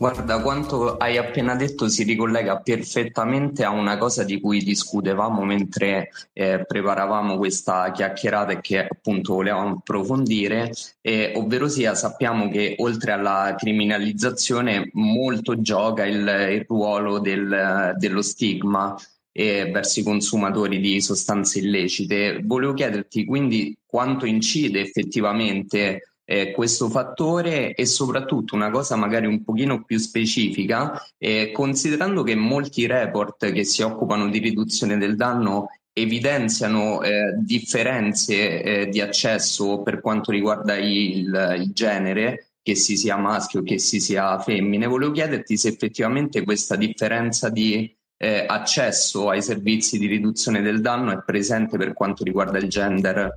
Guarda, 0.00 0.40
quanto 0.40 0.96
hai 0.96 1.18
appena 1.18 1.54
detto 1.54 1.86
si 1.86 2.04
ricollega 2.04 2.58
perfettamente 2.60 3.64
a 3.64 3.68
una 3.68 3.98
cosa 3.98 4.24
di 4.24 4.40
cui 4.40 4.62
discutevamo 4.62 5.44
mentre 5.44 6.08
eh, 6.32 6.64
preparavamo 6.66 7.36
questa 7.36 7.92
chiacchierata 7.92 8.52
e 8.52 8.60
che 8.62 8.78
appunto 8.78 9.34
volevamo 9.34 9.76
approfondire, 9.76 10.72
eh, 11.02 11.34
ovvero 11.36 11.68
sia 11.68 11.94
sappiamo 11.94 12.48
che 12.48 12.76
oltre 12.78 13.12
alla 13.12 13.54
criminalizzazione 13.58 14.88
molto 14.94 15.60
gioca 15.60 16.06
il, 16.06 16.26
il 16.50 16.64
ruolo 16.66 17.18
del, 17.18 17.92
dello 17.98 18.22
stigma 18.22 18.96
eh, 19.32 19.70
verso 19.70 20.00
i 20.00 20.02
consumatori 20.02 20.80
di 20.80 21.02
sostanze 21.02 21.58
illecite. 21.58 22.40
Volevo 22.42 22.72
chiederti 22.72 23.26
quindi 23.26 23.76
quanto 23.84 24.24
incide 24.24 24.80
effettivamente 24.80 26.09
eh, 26.30 26.52
questo 26.52 26.88
fattore 26.88 27.74
e 27.74 27.86
soprattutto 27.86 28.54
una 28.54 28.70
cosa 28.70 28.94
magari 28.94 29.26
un 29.26 29.42
pochino 29.42 29.82
più 29.82 29.98
specifica, 29.98 31.02
eh, 31.18 31.50
considerando 31.50 32.22
che 32.22 32.36
molti 32.36 32.86
report 32.86 33.50
che 33.50 33.64
si 33.64 33.82
occupano 33.82 34.28
di 34.28 34.38
riduzione 34.38 34.96
del 34.96 35.16
danno 35.16 35.70
evidenziano 35.92 37.02
eh, 37.02 37.34
differenze 37.38 38.62
eh, 38.62 38.88
di 38.88 39.00
accesso 39.00 39.82
per 39.82 40.00
quanto 40.00 40.30
riguarda 40.30 40.76
il, 40.76 41.56
il 41.58 41.70
genere, 41.72 42.52
che 42.62 42.76
si 42.76 42.96
sia 42.96 43.16
maschio 43.16 43.64
che 43.64 43.78
si 43.80 43.98
sia 43.98 44.38
femmine, 44.38 44.86
volevo 44.86 45.10
chiederti 45.10 45.56
se 45.56 45.68
effettivamente 45.68 46.44
questa 46.44 46.76
differenza 46.76 47.48
di 47.48 47.92
eh, 48.16 48.44
accesso 48.46 49.30
ai 49.30 49.42
servizi 49.42 49.98
di 49.98 50.06
riduzione 50.06 50.62
del 50.62 50.80
danno 50.80 51.10
è 51.10 51.22
presente 51.24 51.76
per 51.76 51.92
quanto 51.92 52.22
riguarda 52.22 52.58
il 52.58 52.68
gender. 52.68 53.34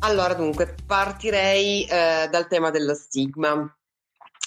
Allora, 0.00 0.34
dunque, 0.34 0.74
partirei 0.86 1.84
eh, 1.84 2.28
dal 2.30 2.46
tema 2.48 2.70
dello 2.70 2.94
stigma, 2.94 3.76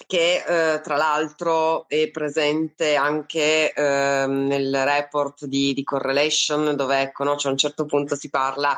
che 0.08 0.44
eh, 0.48 0.82
tra 0.82 0.96
l'altro 0.96 1.88
è 1.88 2.10
presente 2.10 2.96
anche 2.96 3.74
eh, 3.74 4.26
nel 4.28 4.84
report 4.84 5.46
di, 5.46 5.74
di, 5.74 5.84
Correlation, 5.84 6.76
dove 6.76 7.02
ecco, 7.02 7.24
no, 7.24 7.36
cioè 7.36 7.50
a 7.50 7.52
un 7.52 7.58
certo 7.58 7.86
punto 7.86 8.16
si 8.16 8.30
parla 8.30 8.78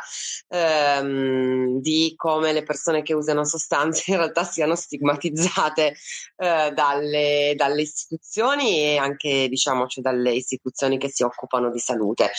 ehm, 0.50 1.80
di 1.80 2.14
come 2.16 2.54
le 2.54 2.64
persone 2.64 3.02
che 3.04 3.14
usano 3.14 3.46
sostanze 3.46 4.12
in 4.12 4.18
realtà 4.18 4.44
siano 4.44 4.76
stigmatizzate 4.76 5.96
eh, 6.38 6.72
dalle, 6.74 7.54
dalle, 7.56 7.82
istituzioni 7.82 8.80
e 8.80 8.98
anche 8.98 9.48
diciamo, 9.48 9.88
cioè, 9.88 10.04
dalle 10.04 10.34
istituzioni 10.34 10.98
che 10.98 11.10
si 11.10 11.24
occupano 11.24 11.70
di 11.70 11.80
salute. 11.80 12.32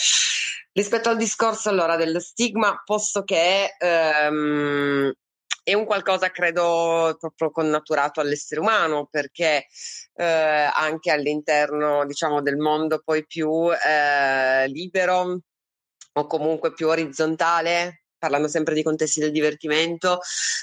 Rispetto 0.75 1.09
al 1.09 1.17
discorso 1.17 1.69
allora 1.69 1.95
dello 1.95 2.19
stigma, 2.19 2.81
posto 2.83 3.23
che 3.23 3.75
ehm, 3.77 5.13
è 5.63 5.73
un 5.75 5.85
qualcosa 5.85 6.31
credo 6.31 7.15
proprio 7.19 7.51
connaturato 7.51 8.19
all'essere 8.19 8.59
umano 8.59 9.07
perché 9.09 9.67
eh, 10.15 10.23
anche 10.25 11.11
all'interno 11.11 12.05
diciamo 12.05 12.41
del 12.41 12.57
mondo 12.57 13.01
poi 13.05 13.23
più 13.25 13.71
eh, 13.71 14.67
libero 14.67 15.41
o 16.13 16.25
comunque 16.25 16.73
più 16.73 16.87
orizzontale 16.87 18.02
parlando 18.23 18.47
sempre 18.47 18.73
di 18.73 18.83
contesti 18.83 19.19
del 19.19 19.31
divertimento, 19.31 20.19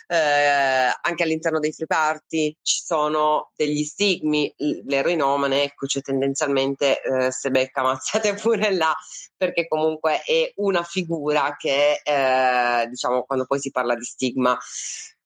eh, 0.07 0.17
anche 0.17 1.23
all'interno 1.23 1.59
dei 1.59 1.75
free 1.75 1.87
party 1.87 2.57
ci 2.63 2.81
sono 2.83 3.51
degli 3.55 3.85
stigmi, 3.85 4.51
l'eroinomane, 4.87 5.65
ecco, 5.65 5.87
cioè 5.87 6.01
tendenzialmente 6.01 7.03
eh, 7.03 7.31
se 7.31 7.51
becca 7.51 7.83
ammazzate 7.83 8.33
pure 8.41 8.73
là, 8.73 8.95
perché 9.37 9.69
comunque 9.69 10.23
è 10.23 10.51
una 10.57 10.83
figura 10.83 11.55
che, 11.59 12.01
eh, 12.03 12.87
diciamo, 12.89 13.25
quando 13.25 13.45
poi 13.45 13.61
si 13.61 13.71
parla 13.71 13.95
di 13.95 14.05
stigma, 14.05 14.59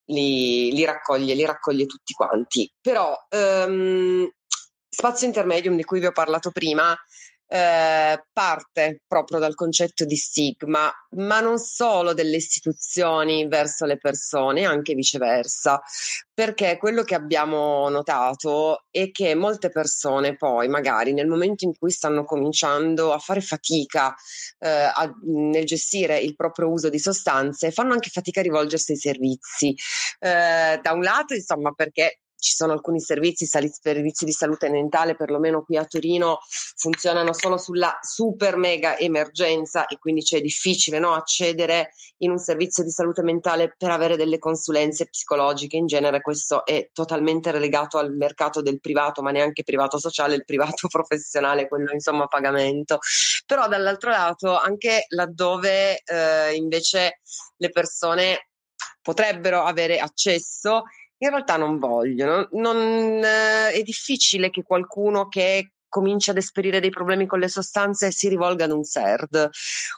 li, 0.07 0.73
li, 0.73 0.83
raccoglie, 0.83 1.35
li 1.35 1.45
raccoglie 1.45 1.85
tutti 1.85 2.11
quanti. 2.11 2.69
Però 2.81 3.15
ehm, 3.29 4.29
spazio 4.89 5.25
intermedium 5.25 5.77
di 5.77 5.85
cui 5.85 6.01
vi 6.01 6.07
ho 6.07 6.11
parlato 6.11 6.51
prima 6.51 6.93
eh, 7.47 8.23
parte 8.33 9.01
proprio 9.07 9.39
dal 9.39 9.55
concetto 9.55 10.05
di 10.05 10.15
stigma, 10.15 10.91
ma 11.11 11.39
non 11.39 11.57
solo 11.59 12.13
delle 12.13 12.37
istituzioni 12.37 13.47
verso 13.47 13.85
le 13.85 13.97
persone, 13.97 14.65
anche 14.65 14.93
viceversa, 14.93 15.81
perché 16.33 16.77
quello 16.77 17.03
che 17.03 17.15
abbiamo 17.15 17.87
notato 17.89 18.85
è 18.89 19.11
che 19.11 19.35
molte 19.35 19.69
persone 19.69 20.35
poi 20.35 20.67
magari 20.67 21.13
nel 21.13 21.27
momento 21.27 21.65
in 21.65 21.77
cui 21.77 21.91
stanno 21.91 22.25
cominciando 22.25 23.13
a 23.13 23.19
fare 23.19 23.41
fatica 23.41 24.13
eh, 24.59 24.69
a, 24.69 25.13
nel 25.23 25.65
gestire 25.65 26.17
il 26.19 26.35
proprio 26.35 26.69
uso 26.69 26.89
di 26.89 26.99
sostanze, 26.99 27.71
fanno 27.71 27.93
anche 27.93 28.09
fatica 28.09 28.39
a 28.39 28.43
rivolgersi 28.43 28.91
ai 28.93 28.97
servizi. 28.97 29.75
Eh, 30.19 30.79
da 30.81 30.91
un 30.91 31.01
lato, 31.01 31.33
insomma, 31.33 31.71
perché 31.71 32.19
ci 32.45 32.53
sono 32.53 32.73
alcuni 32.73 32.99
servizi, 32.99 33.47
servizi 33.47 34.23
di 34.23 34.31
salute 34.31 34.69
mentale, 34.69 35.15
perlomeno 35.15 35.63
qui 35.63 35.77
a 35.77 35.85
Torino, 35.85 36.37
funzionano 36.75 37.33
solo 37.33 37.57
sulla 37.57 37.97
super 38.01 38.55
mega 38.55 38.99
emergenza 38.99 39.87
e 39.87 39.97
quindi 39.97 40.21
c'è 40.21 40.39
difficile 40.41 40.99
no, 40.99 41.15
accedere 41.15 41.89
in 42.17 42.29
un 42.29 42.37
servizio 42.37 42.83
di 42.83 42.91
salute 42.91 43.23
mentale 43.23 43.73
per 43.75 43.89
avere 43.89 44.15
delle 44.15 44.37
consulenze 44.37 45.07
psicologiche. 45.07 45.75
In 45.75 45.87
genere 45.87 46.21
questo 46.21 46.63
è 46.65 46.89
totalmente 46.93 47.49
relegato 47.49 47.97
al 47.97 48.13
mercato 48.13 48.61
del 48.61 48.79
privato, 48.79 49.23
ma 49.23 49.31
neanche 49.31 49.63
privato 49.63 49.97
sociale, 49.97 50.35
il 50.35 50.45
privato 50.45 50.87
professionale, 50.87 51.67
quello 51.67 51.91
insomma 51.93 52.25
a 52.25 52.27
pagamento. 52.27 52.99
Però 53.47 53.67
dall'altro 53.67 54.11
lato, 54.11 54.55
anche 54.55 55.05
laddove 55.09 56.03
eh, 56.03 56.53
invece 56.53 57.21
le 57.57 57.69
persone 57.71 58.49
potrebbero 59.01 59.63
avere 59.63 59.99
accesso, 59.99 60.83
in 61.17 61.29
realtà 61.29 61.57
non 61.57 61.79
vogliono. 61.79 62.47
Non, 62.51 62.77
eh, 63.23 63.71
è 63.71 63.81
difficile 63.83 64.49
che 64.49 64.63
qualcuno 64.63 65.27
che 65.27 65.71
comincia 65.95 66.31
ad 66.31 66.37
esperire 66.37 66.81
dei 66.81 66.89
problemi 66.89 67.25
con 67.25 67.39
le 67.39 67.47
sostanze 67.47 68.11
si 68.11 68.27
rivolga 68.27 68.65
ad 68.65 68.71
un 68.71 68.83
SERD. 68.83 69.49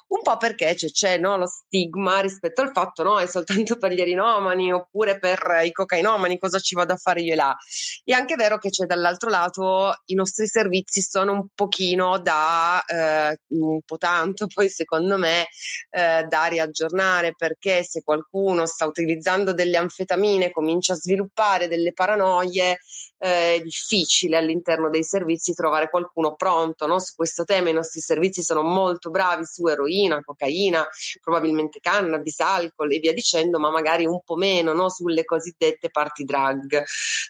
Un 0.09 0.21
po' 0.21 0.37
perché 0.37 0.75
c'è, 0.75 0.91
c'è 0.91 1.17
no, 1.17 1.37
lo 1.37 1.47
stigma 1.47 2.19
rispetto 2.19 2.61
al 2.61 2.71
fatto 2.71 3.01
no, 3.01 3.19
è 3.19 3.25
soltanto 3.25 3.77
per 3.79 3.93
gli 3.93 4.01
erinomani 4.01 4.71
oppure 4.71 5.17
per 5.17 5.61
i 5.63 5.71
cocainomani, 5.71 6.37
cosa 6.37 6.59
ci 6.59 6.75
vado 6.75 6.93
a 6.93 6.97
fare 6.97 7.21
io 7.21 7.33
là. 7.33 7.57
È 8.03 8.11
anche 8.11 8.35
vero 8.35 8.59
che 8.59 8.69
c'è 8.69 8.85
dall'altro 8.85 9.31
lato 9.31 9.95
i 10.05 10.13
nostri 10.13 10.45
servizi 10.45 11.01
sono 11.01 11.33
un 11.33 11.47
pochino 11.55 12.19
da, 12.19 12.83
eh, 12.85 13.39
un 13.55 13.81
po' 13.83 13.97
tanto 13.97 14.45
poi 14.53 14.69
secondo 14.69 15.17
me, 15.17 15.47
eh, 15.89 16.25
da 16.29 16.45
riaggiornare 16.45 17.33
perché 17.35 17.83
se 17.83 18.03
qualcuno 18.03 18.67
sta 18.67 18.85
utilizzando 18.85 19.51
delle 19.51 19.77
anfetamine, 19.77 20.51
comincia 20.51 20.93
a 20.93 20.97
sviluppare 20.97 21.67
delle 21.67 21.91
paranoie, 21.91 22.77
eh, 23.19 23.61
difficile 23.63 24.37
all'interno 24.37 24.89
dei 24.89 25.03
servizi 25.03 25.53
trovare 25.53 25.89
qualcuno 25.89 26.35
pronto 26.35 26.85
no? 26.87 26.99
su 26.99 27.15
questo 27.15 27.43
tema. 27.43 27.69
I 27.69 27.73
nostri 27.73 28.01
servizi 28.01 28.43
sono 28.43 28.61
molto 28.61 29.09
bravi 29.09 29.45
su 29.45 29.65
eroina, 29.67 30.21
cocaina, 30.23 30.87
probabilmente 31.21 31.79
cannabis, 31.79 32.39
alcol 32.39 32.93
e 32.93 32.99
via 32.99 33.13
dicendo, 33.13 33.59
ma 33.59 33.69
magari 33.69 34.05
un 34.05 34.21
po' 34.23 34.35
meno 34.35 34.73
no? 34.73 34.89
sulle 34.89 35.25
cosiddette 35.25 35.89
party 35.89 36.23
drug. 36.23 36.83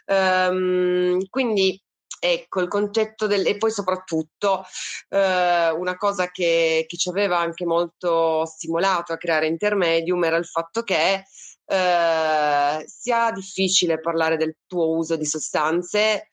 Um, 0.06 1.26
quindi 1.30 1.82
Ecco, 2.20 2.62
il 2.62 2.68
concetto 2.68 3.28
del... 3.28 3.46
e 3.46 3.58
poi 3.58 3.70
soprattutto 3.70 4.66
eh, 5.10 5.70
una 5.70 5.98
cosa 5.98 6.32
che, 6.32 6.86
che, 6.88 6.98
ci 6.98 7.10
aveva 7.10 7.38
anche 7.38 7.64
molto 7.64 8.44
stimolato 8.46 9.14
a 9.14 9.18
creare 9.18 9.46
Intermedium 9.46 10.24
era 10.24 10.38
il 10.38 10.46
fatto 10.46 10.82
che 10.82 11.26
eh, 11.68 12.84
sia 12.88 13.32
difficile 13.32 14.00
parlare 14.00 14.38
del 14.38 14.56
tuo 14.66 14.96
uso 14.96 15.16
di 15.16 15.26
sostanze 15.26 16.30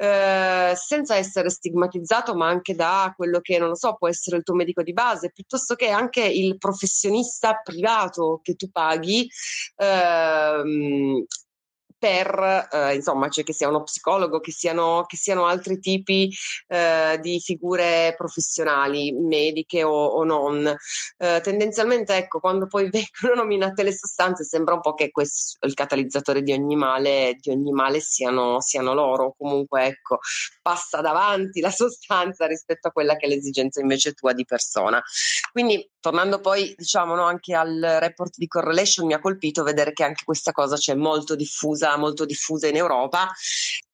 eh, 0.00 0.74
senza 0.76 1.16
essere 1.16 1.50
stigmatizzato, 1.50 2.36
ma 2.36 2.46
anche 2.46 2.76
da 2.76 3.12
quello 3.16 3.40
che 3.40 3.58
non 3.58 3.68
lo 3.68 3.74
so, 3.74 3.96
può 3.96 4.08
essere 4.08 4.36
il 4.36 4.44
tuo 4.44 4.54
medico 4.54 4.82
di 4.82 4.92
base, 4.92 5.32
piuttosto 5.32 5.74
che 5.74 5.88
anche 5.88 6.24
il 6.24 6.56
professionista 6.56 7.60
privato 7.62 8.38
che 8.42 8.54
tu 8.54 8.70
paghi. 8.70 9.28
Ehm, 9.76 11.24
per, 11.98 12.68
eh, 12.72 12.94
insomma, 12.94 13.28
cioè 13.28 13.44
che 13.44 13.52
sia 13.52 13.68
uno 13.68 13.82
psicologo, 13.82 14.40
che 14.40 14.52
siano, 14.52 15.04
che 15.06 15.16
siano 15.16 15.46
altri 15.46 15.78
tipi 15.78 16.32
eh, 16.68 17.18
di 17.20 17.40
figure 17.40 18.14
professionali, 18.16 19.12
mediche 19.12 19.82
o, 19.82 19.90
o 19.90 20.24
non. 20.24 20.66
Eh, 21.16 21.40
tendenzialmente, 21.42 22.14
ecco, 22.16 22.40
quando 22.40 22.66
poi 22.66 22.88
vengono 22.90 23.42
nominate 23.42 23.82
le 23.82 23.92
sostanze, 23.92 24.44
sembra 24.44 24.74
un 24.74 24.80
po' 24.80 24.94
che 24.94 25.10
questo, 25.10 25.58
il 25.66 25.74
catalizzatore 25.74 26.42
di 26.42 26.52
ogni 26.52 26.76
male, 26.76 27.36
di 27.40 27.50
ogni 27.50 27.72
male 27.72 28.00
siano, 28.00 28.60
siano 28.60 28.94
loro. 28.94 29.34
Comunque, 29.36 29.86
ecco, 29.86 30.18
passa 30.68 31.00
davanti 31.00 31.60
la 31.60 31.70
sostanza 31.70 32.46
rispetto 32.46 32.88
a 32.88 32.90
quella 32.90 33.16
che 33.16 33.24
è 33.24 33.28
l'esigenza 33.28 33.80
invece 33.80 34.12
tua 34.12 34.34
di 34.34 34.44
persona. 34.44 35.02
Quindi, 35.50 35.90
tornando 35.98 36.40
poi, 36.40 36.74
diciamo, 36.76 37.14
no, 37.14 37.24
anche 37.24 37.54
al 37.54 37.96
report 38.00 38.34
di 38.36 38.46
correlation, 38.46 39.06
mi 39.06 39.14
ha 39.14 39.18
colpito 39.18 39.62
vedere 39.62 39.94
che 39.94 40.04
anche 40.04 40.24
questa 40.24 40.52
cosa 40.52 40.76
c'è 40.76 40.94
molto 40.94 41.34
diffusa 41.34 41.96
molto 41.96 42.26
diffusa 42.26 42.66
in 42.66 42.76
Europa 42.76 43.32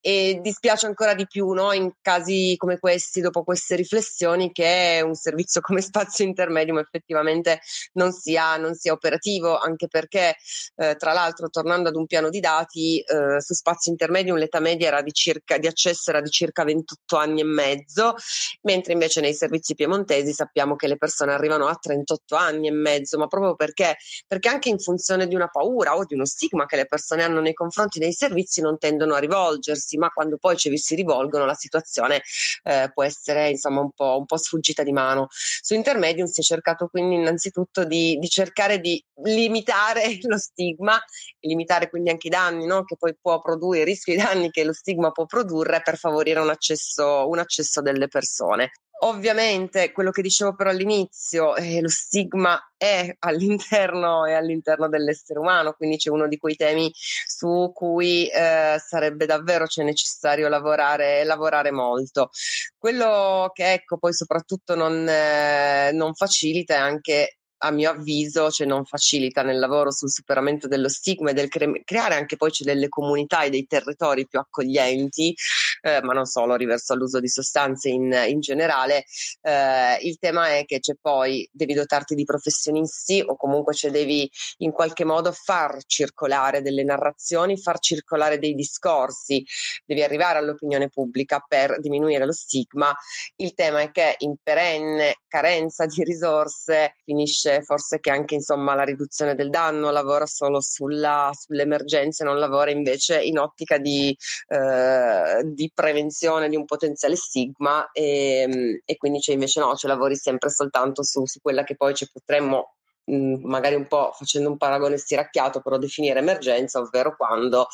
e 0.07 0.39
dispiace 0.43 0.85
ancora 0.85 1.15
di 1.15 1.27
più 1.27 1.49
no, 1.53 1.73
in 1.73 1.91
casi 2.03 2.57
come 2.59 2.79
questi, 2.79 3.23
dopo 3.23 3.43
queste 3.43 3.75
riflessioni, 3.75 4.53
che 4.53 5.01
un 5.03 5.15
servizio 5.15 5.63
come 5.63 5.81
Spazio 5.81 6.27
Intermedium 6.27 6.77
effettivamente 6.77 7.61
non 7.95 8.13
sia, 8.13 8.59
non 8.59 8.75
sia 8.75 8.93
operativo, 8.93 9.57
anche 9.57 9.89
perché 9.89 10.37
eh, 10.77 10.97
tra 10.97 11.15
l'altro 11.15 11.49
tornando 11.49 11.89
ad 11.89 11.97
un 11.97 12.05
piano 12.05 12.29
di 12.29 12.39
dati, 12.39 13.01
eh, 13.01 13.41
su 13.41 13.55
Spazio 13.55 13.93
Intermedium 13.93 14.37
l'età 14.37 14.61
media 14.61 15.01
di, 15.01 15.11
circa, 15.11 15.57
di 15.57 15.69
accesso 15.69 16.11
era 16.11 16.21
di 16.21 16.29
circa 16.29 16.65
28 16.65 17.17
anni 17.17 17.41
e 17.41 17.45
mezzo, 17.45 18.15
mentre 18.61 18.93
invece 18.93 19.23
nei 19.23 19.33
servizi 19.33 19.75
piemontesi 19.75 20.35
sappiamo 20.35 20.77
che 20.77 20.87
le 20.87 20.99
persone 20.99 21.33
arrivano 21.33 21.67
a 21.67 21.77
38 21.81 22.37
anni 22.37 22.69
e 22.69 22.73
mezzo, 22.73 23.17
ma 23.17 23.27
proprio 23.27 23.55
perché, 23.55 23.97
perché 24.27 24.51
anche 24.51 24.69
in 24.69 24.79
funzione 24.79 25.27
di 25.27 25.35
una 25.35 25.49
paura 25.49 25.97
o 25.97 26.05
di 26.05 26.13
uno 26.13 26.27
stigma 26.27 26.67
che 26.67 26.77
le 26.77 26.85
persone 26.85 27.23
hanno 27.23 27.41
nei 27.41 27.55
confronti 27.55 27.99
dei 27.99 28.13
servizi 28.13 28.61
non 28.61 28.77
tendono 28.77 29.15
a 29.15 29.19
rivolgersi 29.19 29.93
ma 29.97 30.09
quando 30.11 30.37
poi 30.39 30.57
ci 30.57 30.77
si 30.79 30.95
rivolgono 30.95 31.45
la 31.45 31.55
situazione 31.55 32.23
eh, 32.65 32.91
può 32.93 33.03
essere 33.03 33.51
insomma 33.51 33.81
un 33.81 33.91
po', 33.93 34.19
un 34.19 34.27
po', 34.27 34.37
sfuggita 34.37 34.83
di 34.83 34.93
mano. 34.93 35.27
Su 35.31 35.75
Intermedium 35.75 36.27
si 36.27 36.41
è 36.41 36.45
cercato 36.45 36.89
quindi 36.89 37.17
innanzitutto 37.17 37.85
di, 37.85 38.17
di 38.19 38.29
cercare 38.29 38.81
di 38.81 39.03
limitare 39.23 40.19
lo 40.23 40.39
stigma, 40.39 41.01
limitare 41.41 41.89
quindi 41.91 42.11
anche 42.11 42.29
i 42.29 42.31
danni 42.31 42.67
no? 42.67 42.85
che 42.85 42.97
poi 42.97 43.17
può 43.21 43.41
produrre, 43.41 43.81
i 43.81 43.85
rischi 43.85 44.13
e 44.13 44.15
i 44.15 44.19
danni 44.19 44.51
che 44.51 44.65
lo 44.65 44.73
stigma 44.73 45.11
può 45.11 45.27
produrre 45.27 45.81
per 45.83 45.97
favorire 45.97 46.41
un 46.41 46.51
accesso, 46.51 47.29
un 47.29 47.39
accesso 47.39 47.81
delle 47.81 48.09
persone. 48.09 48.71
Ovviamente 49.01 49.93
quello 49.93 50.11
che 50.11 50.23
dicevo 50.23 50.55
però 50.55 50.71
all'inizio, 50.71 51.57
eh, 51.57 51.81
lo 51.81 51.89
stigma 51.89 52.59
è 52.77 53.15
all'interno, 53.21 54.25
è 54.25 54.33
all'interno, 54.33 54.89
dell'essere 54.89 55.39
umano, 55.39 55.73
quindi 55.75 55.97
c'è 55.97 56.11
uno 56.11 56.29
di 56.29 56.37
quei 56.39 56.57
temi 56.57 56.91
su 56.95 57.71
cui 57.75 58.29
eh, 58.29 58.77
sarebbe 58.79 59.27
davvero 59.27 59.67
cioè, 59.67 59.85
necessario 59.85 60.49
lavorare, 60.49 61.25
lavorare 61.25 61.71
molto. 61.71 62.31
Quello 62.79 63.51
che 63.53 63.73
ecco 63.73 63.99
poi 63.99 64.15
soprattutto 64.15 64.75
non, 64.75 65.07
eh, 65.09 65.91
non 65.93 66.15
facilita 66.15 66.75
è 66.75 66.79
anche 66.79 67.39
a 67.65 67.71
mio 67.71 67.91
avviso 67.91 68.51
cioè, 68.51 68.67
non 68.67 68.85
facilita 68.85 69.43
nel 69.43 69.59
lavoro 69.59 69.91
sul 69.91 70.11
superamento 70.11 70.69
dello 70.69 70.89
stigma 70.89 71.31
e 71.31 71.33
del 71.33 71.49
cre- 71.49 71.83
creare 71.85 72.15
anche 72.15 72.37
poi 72.37 72.53
cioè, 72.53 72.67
delle 72.67 72.89
comunità 72.89 73.43
e 73.43 73.51
dei 73.51 73.67
territori 73.67 74.27
più 74.27 74.39
accoglienti, 74.39 75.35
eh, 75.81 76.03
ma 76.03 76.13
non 76.13 76.27
solo 76.27 76.57
riverso 76.57 76.93
all'uso 76.93 77.21
di 77.21 77.29
sostanze 77.29 77.89
in, 77.89 78.13
in 78.29 78.41
generale. 78.41 79.05
Eh, 79.41 79.97
il 80.03 80.19
tema 80.19 80.57
è 80.57 80.65
che 80.67 80.81
c'è 80.81 80.95
poi 81.01 81.49
devi 81.51 81.73
dotarti 81.73 82.15
di 82.15 82.25
professionisti 82.25 83.23
o 83.27 83.37
comunque 83.37 83.73
cioè, 83.75 83.91
devi 83.91 84.31
in 84.59 84.71
qualche 84.71 85.05
modo 85.05 85.33
far 85.33 85.83
circolare 85.87 86.61
delle 86.61 86.85
narrazioni, 86.85 87.59
far 87.59 87.79
circolare 87.79 88.39
dei 88.39 88.55
discorsi, 88.55 89.45
devi 89.87 90.03
arrivare 90.03 90.39
all'opinione 90.39 90.89
pubblica 90.89 91.43
per 91.47 91.81
diminuire 91.81 92.27
lo 92.27 92.33
stigma. 92.33 92.95
Il 93.37 93.55
tema 93.55 93.81
è 93.81 93.91
che 93.91 94.17
in 94.19 94.37
perenne 94.43 95.17
carenza 95.29 95.87
di 95.87 96.05
risorse 96.05 96.97
finisce 97.05 97.54
forse 97.63 98.01
che 98.01 98.11
anche 98.11 98.35
insomma, 98.35 98.75
la 98.75 98.85
riduzione 98.85 99.35
del 99.35 99.51
danno 99.51 99.91
lavora 99.91 100.27
solo 100.27 100.61
sulla, 100.61 101.31
sulle 101.33 101.63
emergenze, 101.63 102.25
non 102.25 102.39
lavora 102.39 102.71
invece 102.71 103.21
in 103.23 103.39
ottica 103.39 103.79
di, 103.79 104.17
eh, 104.49 105.43
di 105.45 105.71
prevenzione 105.75 106.49
di 106.49 106.57
un 106.57 106.65
potenziale 106.65 107.17
stigma 107.17 107.91
e, 107.93 108.83
e 108.85 108.97
quindi 108.97 109.21
c'è 109.21 109.33
invece 109.33 109.61
no, 109.61 109.75
cioè 109.75 109.91
lavori 109.91 110.17
sempre 110.17 110.51
soltanto 110.51 111.03
su, 111.03 111.25
su 111.27 111.41
quella 111.41 111.65
che 111.65 111.77
poi 111.77 111.95
ci 111.95 112.09
potremmo 112.11 112.75
magari 113.07 113.75
un 113.75 113.87
po' 113.87 114.13
facendo 114.15 114.49
un 114.51 114.57
paragone 114.57 114.97
stiracchiato, 114.97 115.61
però 115.61 115.79
definire 115.79 116.21
emergenza, 116.21 116.81
ovvero 116.81 117.17
quando 117.17 117.67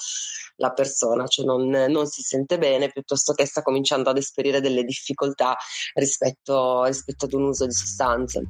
la 0.56 0.72
persona 0.72 1.26
cioè 1.26 1.44
non, 1.44 1.68
non, 1.68 2.06
si 2.06 2.22
sente 2.22 2.58
bene 2.58 2.90
piuttosto 2.90 3.32
che 3.32 3.46
sta 3.46 3.62
cominciando 3.62 4.10
ad 4.10 4.16
esperire 4.16 4.60
delle 4.60 4.84
difficoltà 4.84 5.56
rispetto, 5.94 6.84
rispetto 6.84 7.26
ad 7.26 7.32
un 7.32 7.44
uso 7.44 7.66
di 7.66 7.72
sostanze. 7.72 8.42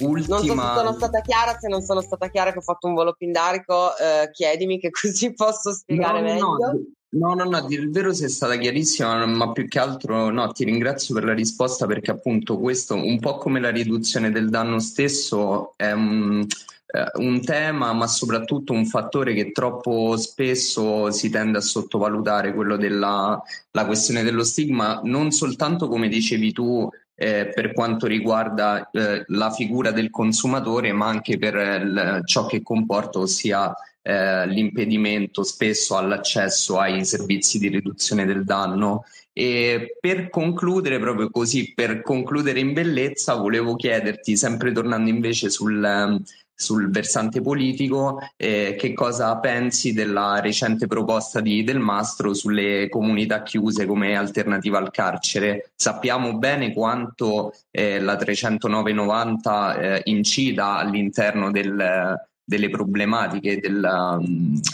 Ultima... 0.00 0.36
Non 0.36 0.46
so 0.46 0.54
se 0.54 0.78
sono 0.78 0.92
stata 0.92 1.20
chiara, 1.20 1.58
se 1.58 1.68
non 1.68 1.82
sono 1.82 2.00
stata 2.00 2.28
chiara 2.28 2.52
che 2.52 2.58
ho 2.58 2.62
fatto 2.62 2.86
un 2.86 2.94
volo 2.94 3.14
pindarico, 3.16 3.96
eh, 3.96 4.30
chiedimi 4.32 4.78
che 4.78 4.90
così 4.94 5.32
posso 5.34 5.72
spiegare 5.72 6.20
no, 6.20 6.26
meglio. 6.26 6.82
No, 7.12 7.34
no, 7.34 7.44
no, 7.44 7.56
a 7.56 7.66
dire 7.66 7.82
il 7.82 7.90
vero 7.90 8.12
sei 8.12 8.28
stata 8.28 8.56
chiarissima, 8.56 9.26
ma 9.26 9.50
più 9.50 9.66
che 9.66 9.80
altro 9.80 10.30
no, 10.30 10.52
ti 10.52 10.64
ringrazio 10.64 11.12
per 11.12 11.24
la 11.24 11.34
risposta 11.34 11.86
perché 11.86 12.12
appunto 12.12 12.56
questo, 12.58 12.94
un 12.94 13.18
po' 13.18 13.36
come 13.36 13.58
la 13.58 13.70
riduzione 13.70 14.30
del 14.30 14.48
danno 14.48 14.78
stesso, 14.78 15.72
è 15.76 15.90
un, 15.90 16.46
eh, 16.92 17.10
un 17.14 17.44
tema, 17.44 17.92
ma 17.92 18.06
soprattutto 18.06 18.72
un 18.72 18.86
fattore 18.86 19.34
che 19.34 19.50
troppo 19.50 20.16
spesso 20.16 21.10
si 21.10 21.30
tende 21.30 21.58
a 21.58 21.62
sottovalutare, 21.62 22.54
quello 22.54 22.76
della 22.76 23.42
questione 23.84 24.22
dello 24.22 24.44
stigma, 24.44 25.00
non 25.02 25.32
soltanto 25.32 25.88
come 25.88 26.08
dicevi 26.08 26.52
tu 26.52 26.88
eh, 27.22 27.52
per 27.54 27.74
quanto 27.74 28.06
riguarda 28.06 28.88
eh, 28.90 29.24
la 29.26 29.50
figura 29.50 29.90
del 29.90 30.08
consumatore, 30.08 30.90
ma 30.92 31.08
anche 31.08 31.36
per 31.36 31.54
l- 31.54 32.22
ciò 32.24 32.46
che 32.46 32.62
comporta, 32.62 33.18
ossia 33.18 33.74
eh, 34.00 34.46
l'impedimento 34.46 35.42
spesso 35.42 35.98
all'accesso 35.98 36.78
ai 36.78 37.04
servizi 37.04 37.58
di 37.58 37.68
riduzione 37.68 38.24
del 38.24 38.44
danno. 38.44 39.04
E 39.34 39.96
per 40.00 40.30
concludere, 40.30 40.98
proprio 40.98 41.28
così, 41.28 41.74
per 41.74 42.00
concludere 42.00 42.58
in 42.58 42.72
bellezza, 42.72 43.34
volevo 43.34 43.76
chiederti, 43.76 44.34
sempre 44.34 44.72
tornando 44.72 45.10
invece 45.10 45.50
sul, 45.50 46.22
sul 46.60 46.90
versante 46.90 47.40
politico, 47.40 48.20
eh, 48.36 48.76
che 48.78 48.92
cosa 48.92 49.34
pensi 49.38 49.94
della 49.94 50.40
recente 50.40 50.86
proposta 50.86 51.40
di 51.40 51.64
Del 51.64 51.78
Mastro 51.78 52.34
sulle 52.34 52.90
comunità 52.90 53.42
chiuse 53.42 53.86
come 53.86 54.14
alternativa 54.14 54.76
al 54.76 54.90
carcere? 54.90 55.70
Sappiamo 55.74 56.36
bene 56.36 56.74
quanto 56.74 57.54
eh, 57.70 57.98
la 57.98 58.14
309-90 58.14 59.80
eh, 59.80 60.00
incida 60.04 60.76
all'interno 60.76 61.50
del, 61.50 62.14
delle 62.44 62.68
problematiche 62.68 63.58
del, 63.58 64.18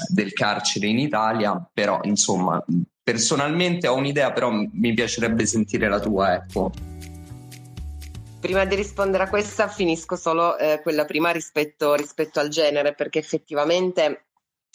del 0.09 0.33
carcere 0.33 0.89
in 0.89 0.99
Italia, 0.99 1.65
però 1.73 2.01
insomma 2.03 2.63
personalmente 3.01 3.87
ho 3.87 3.95
un'idea, 3.95 4.33
però 4.33 4.51
mi 4.51 4.93
piacerebbe 4.93 5.47
sentire 5.47 5.89
la 5.89 6.01
tua, 6.01 6.35
ecco. 6.35 6.73
Prima 8.47 8.65
di 8.65 8.77
rispondere 8.77 9.25
a 9.25 9.29
questa 9.29 9.67
finisco 9.67 10.15
solo 10.15 10.57
eh, 10.57 10.79
quella 10.81 11.05
prima 11.05 11.33
rispetto, 11.33 11.95
rispetto, 11.95 12.39
al 12.39 12.47
genere, 12.47 12.95
perché 12.95 13.19
effettivamente 13.19 14.27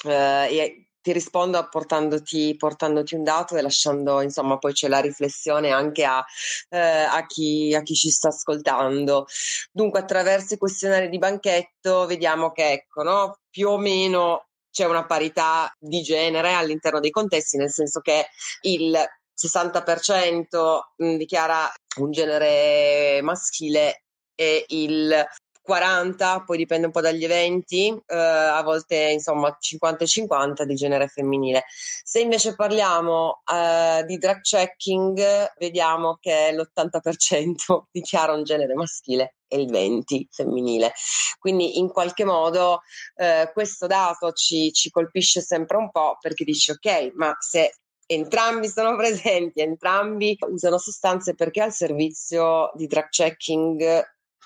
eh, 0.04 0.88
ti 1.00 1.14
rispondo 1.14 1.66
portandoti, 1.70 2.54
portandoti, 2.58 3.16
un 3.16 3.24
dato 3.24 3.56
e 3.56 3.62
lasciando 3.62 4.20
insomma 4.20 4.58
poi 4.58 4.74
c'è 4.74 4.90
la 4.90 5.00
riflessione 5.00 5.72
anche 5.72 6.04
a, 6.04 6.22
eh, 6.68 6.78
a, 6.78 7.26
chi, 7.26 7.74
a, 7.74 7.82
chi, 7.82 7.96
ci 7.96 8.10
sta 8.10 8.28
ascoltando. 8.28 9.26
Dunque 9.72 10.02
attraverso 10.02 10.56
i 10.56 10.58
questionari 10.58 11.08
di 11.08 11.18
banchetto 11.18 12.06
vediamo 12.08 12.52
che 12.52 12.72
ecco, 12.72 13.04
no? 13.04 13.40
più 13.50 13.70
o 13.70 13.78
meno 13.78 14.48
c'è 14.70 14.84
una 14.84 15.06
parità 15.06 15.74
di 15.80 16.02
genere 16.02 16.56
all'interno 16.56 17.00
dei 17.00 17.10
contesti, 17.10 17.56
nel 17.56 17.72
senso 17.72 18.02
che 18.02 18.28
il 18.64 19.00
60% 19.48 21.18
dichiara 21.18 21.72
un 21.98 22.12
genere 22.12 23.22
maschile 23.22 24.04
e 24.36 24.66
il 24.70 25.26
40, 25.62 26.44
poi 26.46 26.58
dipende 26.58 26.88
un 26.88 26.92
po' 26.92 27.02
dagli 27.02 27.24
eventi, 27.24 27.88
eh, 27.88 28.16
a 28.18 28.62
volte 28.64 28.96
insomma 29.12 29.56
50 29.58 30.06
50 30.06 30.66
di 30.66 30.76
genere 30.76 31.08
femminile. 31.08 31.64
Se 32.04 32.20
invece 32.20 32.56
parliamo 32.56 33.42
eh, 33.52 34.04
di 34.06 34.18
drag 34.18 34.42
checking, 34.42 35.54
vediamo 35.58 36.18
che 36.20 36.52
l'80% 36.52 37.84
dichiara 37.92 38.34
un 38.34 38.44
genere 38.44 38.74
maschile 38.74 39.36
e 39.48 39.62
il 39.62 39.70
20 39.70 40.28
femminile. 40.32 40.94
Quindi 41.40 41.80
in 41.80 41.90
qualche 41.90 42.26
modo 42.26 42.82
eh, 43.16 43.50
questo 43.54 43.88
dato 43.88 44.32
ci, 44.32 44.72
ci 44.74 44.90
colpisce 44.90 45.42
sempre 45.42 45.78
un 45.78 45.92
po' 45.92 46.18
perché 46.20 46.44
dici 46.44 46.72
ok, 46.72 47.12
ma 47.16 47.36
se 47.40 47.81
entrambi 48.14 48.68
sono 48.68 48.96
presenti, 48.98 49.62
entrambi 49.62 50.38
usano 50.50 50.78
sostanze 50.78 51.34
perché 51.36 51.62
al 51.62 51.74
servizio 51.74 52.72
di 52.76 52.88
drug 52.88 53.10
checking 53.10 54.04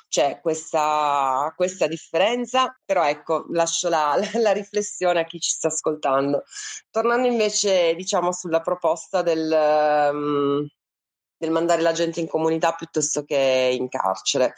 c'è 0.08 0.40
questa, 0.40 1.52
questa 1.58 1.88
differenza, 1.88 2.74
però 2.86 3.06
ecco, 3.06 3.46
lascio 3.50 3.90
la, 3.90 4.18
la, 4.36 4.52
riflessione 4.54 5.20
a 5.20 5.26
chi 5.26 5.40
ci 5.40 5.50
sta 5.50 5.68
ascoltando. 5.68 6.44
Tornando 6.90 7.28
invece, 7.28 7.96
diciamo, 7.96 8.32
sulla 8.32 8.62
proposta 8.62 9.22
del, 9.22 9.52
um, 10.14 10.66
del 11.38 11.52
mandare 11.52 11.82
la 11.82 11.92
gente 11.92 12.22
in 12.22 12.28
comunità 12.28 12.74
piuttosto 12.74 13.26
che 13.26 13.76
in 13.78 13.90
carcere. 13.90 14.54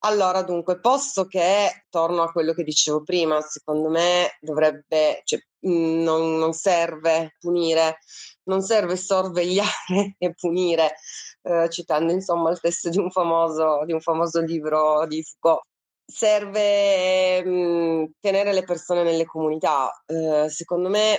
Allora, 0.00 0.42
dunque, 0.42 0.78
posto 0.78 1.26
che 1.26 1.84
torno 1.88 2.22
a 2.22 2.30
quello 2.30 2.52
che 2.52 2.62
dicevo 2.62 3.02
prima, 3.02 3.40
secondo 3.40 3.88
me 3.88 4.36
dovrebbe, 4.40 5.22
cioè, 5.24 5.40
non, 5.60 6.38
non 6.38 6.52
serve 6.52 7.34
punire, 7.40 7.98
non 8.44 8.62
serve 8.62 8.96
sorvegliare 8.96 10.14
e 10.18 10.34
punire, 10.34 10.94
eh, 11.42 11.68
citando 11.70 12.12
insomma 12.12 12.50
il 12.50 12.60
testo 12.60 12.88
di 12.88 12.98
un 12.98 13.10
famoso, 13.10 13.84
di 13.84 13.92
un 13.92 14.00
famoso 14.00 14.40
libro 14.40 15.06
di 15.06 15.22
Foucault. 15.22 15.62
Serve 16.08 17.44
mh, 17.44 18.12
tenere 18.20 18.52
le 18.52 18.62
persone 18.62 19.02
nelle 19.02 19.24
comunità. 19.24 19.90
Eh, 20.06 20.48
secondo 20.48 20.88
me 20.88 21.18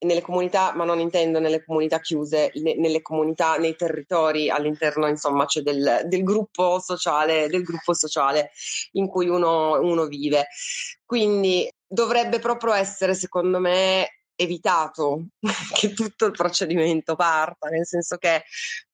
nelle 0.00 0.20
comunità, 0.20 0.72
ma 0.74 0.84
non 0.84 1.00
intendo 1.00 1.40
nelle 1.40 1.64
comunità 1.64 2.00
chiuse, 2.00 2.50
ne, 2.54 2.76
nelle 2.76 3.02
comunità, 3.02 3.56
nei 3.56 3.74
territori 3.74 4.48
all'interno, 4.50 5.08
insomma, 5.08 5.46
cioè 5.46 5.62
del, 5.62 6.02
del, 6.04 6.22
gruppo 6.22 6.78
sociale, 6.80 7.48
del 7.48 7.62
gruppo 7.62 7.94
sociale 7.94 8.50
in 8.92 9.08
cui 9.08 9.28
uno, 9.28 9.80
uno 9.80 10.06
vive. 10.06 10.46
Quindi 11.04 11.68
dovrebbe 11.86 12.38
proprio 12.38 12.74
essere, 12.74 13.14
secondo 13.14 13.58
me, 13.58 14.18
evitato 14.36 15.26
che 15.74 15.92
tutto 15.92 16.26
il 16.26 16.32
procedimento 16.32 17.16
parta, 17.16 17.68
nel 17.68 17.86
senso 17.86 18.16
che 18.16 18.44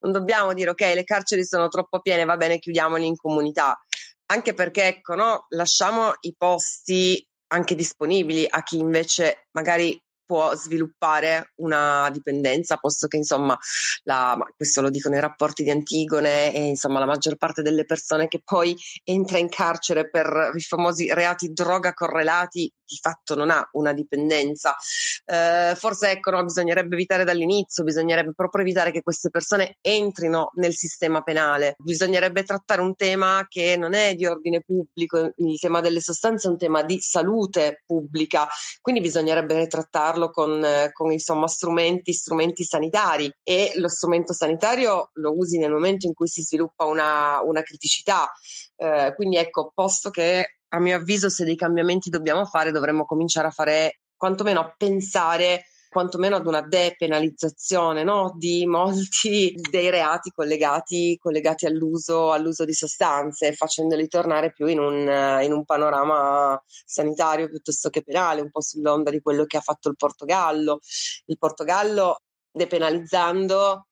non 0.01 0.13
dobbiamo 0.13 0.55
dire 0.55 0.71
ok, 0.71 0.81
le 0.95 1.05
carceri 1.05 1.45
sono 1.45 1.69
troppo 1.69 2.01
piene, 2.01 2.25
va 2.25 2.37
bene, 2.37 2.59
chiudiamoli 2.59 3.07
in 3.07 3.17
comunità. 3.17 3.79
Anche 4.27 4.55
perché, 4.55 4.87
ecco, 4.87 5.15
no, 5.15 5.47
lasciamo 5.51 6.15
i 6.21 6.35
posti 6.37 7.23
anche 7.49 7.75
disponibili 7.75 8.47
a 8.49 8.63
chi 8.63 8.79
invece 8.79 9.47
magari 9.53 10.01
può 10.25 10.55
sviluppare 10.55 11.53
una 11.57 12.09
dipendenza, 12.11 12.77
posto 12.77 13.07
che 13.07 13.17
insomma, 13.17 13.57
la, 14.05 14.39
questo 14.57 14.81
lo 14.81 14.91
dicono 14.91 15.17
i 15.17 15.21
rapporti 15.21 15.63
di 15.63 15.71
Antigone 15.71 16.53
e 16.53 16.65
insomma 16.67 16.99
la 16.99 17.07
maggior 17.07 17.37
parte 17.37 17.63
delle 17.63 17.85
persone 17.85 18.29
che 18.29 18.41
poi 18.45 18.77
entra 19.05 19.39
in 19.39 19.49
carcere 19.49 20.09
per 20.09 20.53
i 20.55 20.61
famosi 20.61 21.13
reati 21.13 21.53
droga 21.53 21.93
correlati 21.93 22.73
di 22.87 22.99
fatto 23.01 23.35
non 23.35 23.51
ha 23.51 23.67
una 23.73 23.93
dipendenza. 23.93 24.77
Eh, 25.25 25.75
forse 25.77 26.11
ecco, 26.11 26.31
no, 26.31 26.45
bisognerebbe 26.45 26.95
evitare 26.95 27.25
dall'inizio, 27.25 27.83
bisognerebbe 27.83 28.33
proprio 28.35 28.63
evitare 28.63 28.91
che 28.91 29.03
queste 29.03 29.31
persone 29.31 29.79
entrino 29.81 30.51
nel 30.55 30.75
sistema 30.75 31.23
penale, 31.23 31.75
bisognerebbe 31.79 32.45
trattare 32.45 32.81
un 32.81 32.95
tema 32.95 33.47
che 33.49 33.77
non 33.77 33.95
è 33.95 34.15
di 34.15 34.27
ordine 34.27 34.61
pubblico, 34.61 35.33
il 35.37 35.59
tema 35.59 35.81
delle 35.81 36.01
sostanze 36.01 36.47
è 36.47 36.51
un 36.51 36.59
tema 36.59 36.83
di 36.83 37.01
salute 37.01 37.83
pubblica, 37.87 38.47
quindi 38.81 39.01
bisognerebbe 39.01 39.67
trattarlo 39.67 40.14
con, 40.31 40.65
con 40.93 41.13
insomma, 41.13 41.47
strumenti, 41.47 42.13
strumenti 42.13 42.65
sanitari 42.65 43.33
e 43.43 43.73
lo 43.77 43.89
strumento 43.89 44.33
sanitario 44.33 45.11
lo 45.15 45.37
usi 45.37 45.59
nel 45.59 45.71
momento 45.73 46.07
in 46.07 46.15
cui 46.15 46.29
si 46.29 46.43
sviluppa 46.43 46.85
una, 46.85 47.41
una 47.43 47.63
criticità. 47.63 48.31
Eh, 48.77 49.13
quindi 49.17 49.37
ecco, 49.37 49.71
posto 49.75 50.11
che 50.11 50.59
a 50.69 50.81
mio 50.81 50.97
avviso 50.97 51.29
se 51.29 51.45
dei 51.45 51.57
cambiamenti 51.57 52.11
dobbiamo 52.11 52.45
fare 52.47 52.73
dovremmo 52.73 53.05
cominciare 53.05 53.47
a 53.47 53.53
fare 53.53 54.01
quantomeno 54.17 54.61
a 54.61 54.75
pensare 54.77 55.65
quantomeno 55.95 56.35
ad 56.35 56.47
una 56.49 56.61
depenalizzazione 56.61 58.03
no? 58.03 58.35
di 58.37 58.67
molti 58.67 59.55
dei 59.71 59.91
reati 59.91 60.31
collegati, 60.31 61.17
collegati 61.21 61.67
all'uso, 61.67 62.33
all'uso, 62.33 62.65
di 62.65 62.73
sostanze, 62.73 63.53
facendoli 63.53 64.09
tornare 64.09 64.53
più 64.53 64.67
in 64.67 64.81
un, 64.81 65.41
in 65.41 65.53
un, 65.53 65.65
panorama 65.65 66.61
sanitario 66.67 67.49
piuttosto 67.49 67.91
che 67.91 68.03
penale, 68.03 68.41
un 68.41 68.51
po' 68.51 68.61
sull'onda 68.61 69.13
di 69.13 69.21
quello 69.21 69.45
che 69.45 69.57
ha 69.57 69.61
fatto 69.61 69.89
il 69.89 69.95
Portogallo. 69.95 70.81
Il 71.27 71.39
Portogallo, 71.39 72.23
depenalizzando, 72.51 73.87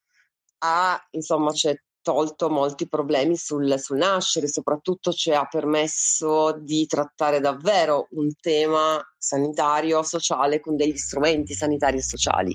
ha 0.58 1.08
insomma 1.12 1.52
c'è 1.52 1.72
tolto 2.02 2.50
molti 2.50 2.88
problemi 2.88 3.36
sul, 3.36 3.78
sul, 3.78 3.96
nascere, 3.96 4.48
soprattutto 4.48 5.12
ci 5.12 5.30
ha 5.30 5.46
permesso 5.46 6.58
di 6.60 6.86
trattare 6.86 7.40
davvero 7.40 8.08
un 8.10 8.30
tema 8.40 9.00
sanitario, 9.16 10.02
sociale 10.02 10.60
con 10.60 10.76
degli 10.76 10.96
strumenti 10.96 11.54
sanitari 11.54 11.98
e 11.98 12.02
sociali. 12.02 12.54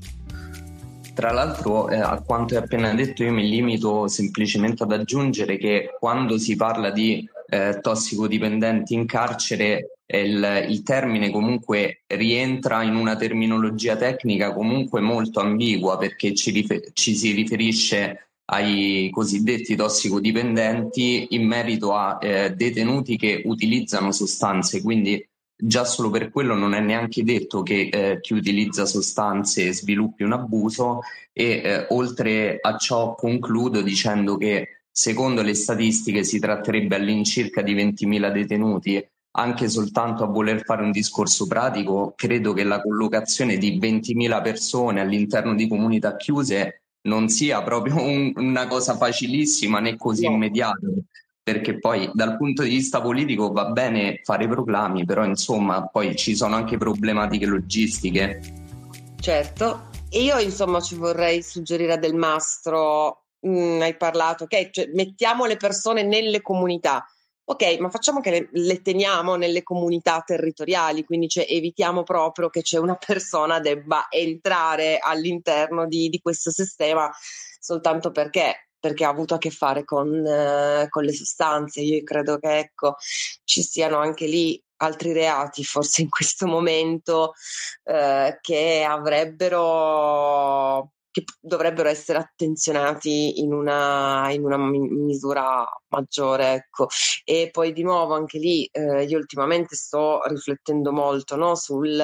Tra 1.14 1.32
l'altro, 1.32 1.90
eh, 1.90 2.00
a 2.00 2.22
quanto 2.22 2.56
hai 2.56 2.62
appena 2.62 2.94
detto, 2.94 3.24
io 3.24 3.32
mi 3.32 3.50
limito 3.50 4.08
semplicemente 4.08 4.84
ad 4.84 4.92
aggiungere 4.92 5.58
che 5.58 5.96
quando 6.00 6.38
si 6.38 6.56
parla 6.56 6.92
di 6.92 7.28
eh, 7.50 7.80
tossicodipendenti 7.82 8.94
in 8.94 9.08
carcere, 9.08 9.98
il, 10.06 10.68
il, 10.70 10.84
termine 10.84 11.32
comunque 11.32 12.04
rientra 12.08 12.84
in 12.84 12.96
una 12.96 13.18
terminologia 13.18 13.98
tecnica 13.98 14.54
comunque 14.54 15.02
molto 15.02 15.42
ambigua 15.42 15.98
perché 15.98 16.34
ci, 16.34 16.52
rifer- 16.52 16.92
ci 16.94 17.14
si 17.14 17.32
riferisce 17.32 18.27
ai 18.50 19.10
cosiddetti 19.12 19.76
tossicodipendenti 19.76 21.28
in 21.32 21.48
merito 21.48 21.94
a 21.94 22.18
eh, 22.22 22.52
detenuti 22.52 23.18
che 23.18 23.42
utilizzano 23.46 24.12
sostanze, 24.12 24.82
quindi 24.82 25.26
già 25.60 25.84
solo 25.84 26.10
per 26.10 26.30
quello 26.30 26.54
non 26.56 26.74
è 26.74 26.80
neanche 26.80 27.24
detto 27.24 27.64
che 27.64 27.90
eh, 27.92 28.20
chi 28.22 28.34
utilizza 28.34 28.86
sostanze 28.86 29.74
sviluppi 29.74 30.24
un 30.24 30.34
abuso 30.34 31.02
e 31.34 31.62
eh, 31.64 31.88
oltre 31.90 32.60
a 32.62 32.78
ciò 32.78 33.16
concludo 33.16 33.82
dicendo 33.82 34.38
che 34.38 34.84
secondo 34.90 35.42
le 35.42 35.54
statistiche 35.54 36.24
si 36.24 36.40
tratterebbe 36.40 36.96
all'incirca 36.96 37.62
di 37.62 37.76
20.000 37.76 38.32
detenuti. 38.32 39.06
Anche 39.38 39.70
soltanto 39.70 40.24
a 40.24 40.28
voler 40.28 40.64
fare 40.64 40.82
un 40.82 40.90
discorso 40.90 41.46
pratico, 41.46 42.14
credo 42.16 42.54
che 42.54 42.64
la 42.64 42.82
collocazione 42.82 43.58
di 43.58 43.78
20.000 43.78 44.42
persone 44.42 45.00
all'interno 45.00 45.54
di 45.54 45.68
comunità 45.68 46.16
chiuse 46.16 46.87
non 47.04 47.30
sia 47.30 47.62
proprio 47.64 47.96
un, 48.02 48.32
una 48.36 48.68
cosa 48.68 48.96
facilissima 48.98 49.80
né 49.80 49.96
così 49.98 50.26
no. 50.28 50.34
immediata 50.34 50.88
perché 51.48 51.80
poi 51.80 52.10
dal 52.14 52.36
punto 52.36 52.64
di 52.64 52.70
vista 52.72 53.00
politico 53.00 53.54
va 53.54 53.70
bene 53.70 54.20
fare 54.26 54.50
proclami, 54.50 55.06
però 55.06 55.24
insomma 55.24 55.88
poi 55.88 56.14
ci 56.18 56.36
sono 56.36 56.58
anche 56.58 56.76
problematiche 56.76 57.46
logistiche. 57.46 58.42
Certo, 59.18 59.88
e 60.10 60.24
io 60.24 60.38
insomma 60.40 60.82
ci 60.82 60.96
vorrei 60.96 61.42
suggerire 61.42 61.94
a 61.94 61.98
Del 61.98 62.16
Mastro, 62.16 63.28
mm, 63.48 63.80
hai 63.80 63.96
parlato, 63.96 64.44
ok, 64.44 64.72
cioè, 64.72 64.90
mettiamo 64.94 65.46
le 65.46 65.56
persone 65.56 66.04
nelle 66.04 66.42
comunità, 66.42 67.06
ok, 67.50 67.78
ma 67.80 67.90
facciamo 67.90 68.20
che 68.20 68.30
le, 68.30 68.50
le, 68.52 68.82
teniamo 68.82 69.36
nelle 69.36 69.64
comunità 69.64 70.22
territoriali, 70.26 71.06
quindi 71.06 71.30
cioè, 71.30 71.46
evitiamo 71.48 72.04
proprio 72.04 72.50
che 72.50 72.62
una 72.78 72.96
persona 72.96 73.60
debba 73.62 74.08
entrare 74.10 75.00
all'interno 75.00 75.88
di, 75.88 76.10
di 76.10 76.20
questo 76.20 76.52
sistema 76.52 77.10
soltanto 77.60 78.12
perché, 78.12 78.68
perché, 78.78 79.06
ha 79.06 79.10
avuto 79.10 79.36
a 79.36 79.38
che 79.38 79.50
fare 79.50 79.86
con, 79.86 80.26
eh, 80.26 80.88
con, 80.90 81.04
le 81.04 81.14
sostanze. 81.14 81.82
Io 81.82 82.04
credo 82.04 82.38
che 82.38 82.58
ecco, 82.58 82.96
ci 83.46 83.62
siano 83.62 83.98
anche 83.98 84.26
lì 84.26 84.62
altri 84.78 85.14
reati 85.14 85.64
forse 85.64 86.02
in 86.02 86.10
questo 86.10 86.48
momento 86.48 87.34
eh, 87.84 88.38
che 88.42 88.86
avrebbero 88.88 90.92
che 91.18 91.24
dovrebbero 91.42 91.90
essere 91.90 92.20
attenzionati 92.20 93.42
in 93.42 93.52
una, 93.52 94.30
in 94.32 94.44
una 94.44 94.58
misura 94.58 95.66
maggiore. 95.90 96.54
Ecco. 96.54 96.88
E 97.24 97.50
poi 97.52 97.74
di 97.74 97.84
nuovo 97.84 98.14
anche 98.14 98.38
lì 98.38 98.66
eh, 98.72 99.04
io 99.04 99.18
ultimamente 99.18 99.76
sto 99.76 100.22
riflettendo 100.26 100.92
molto 100.92 101.36
no? 101.36 101.56
Sul, 101.56 102.00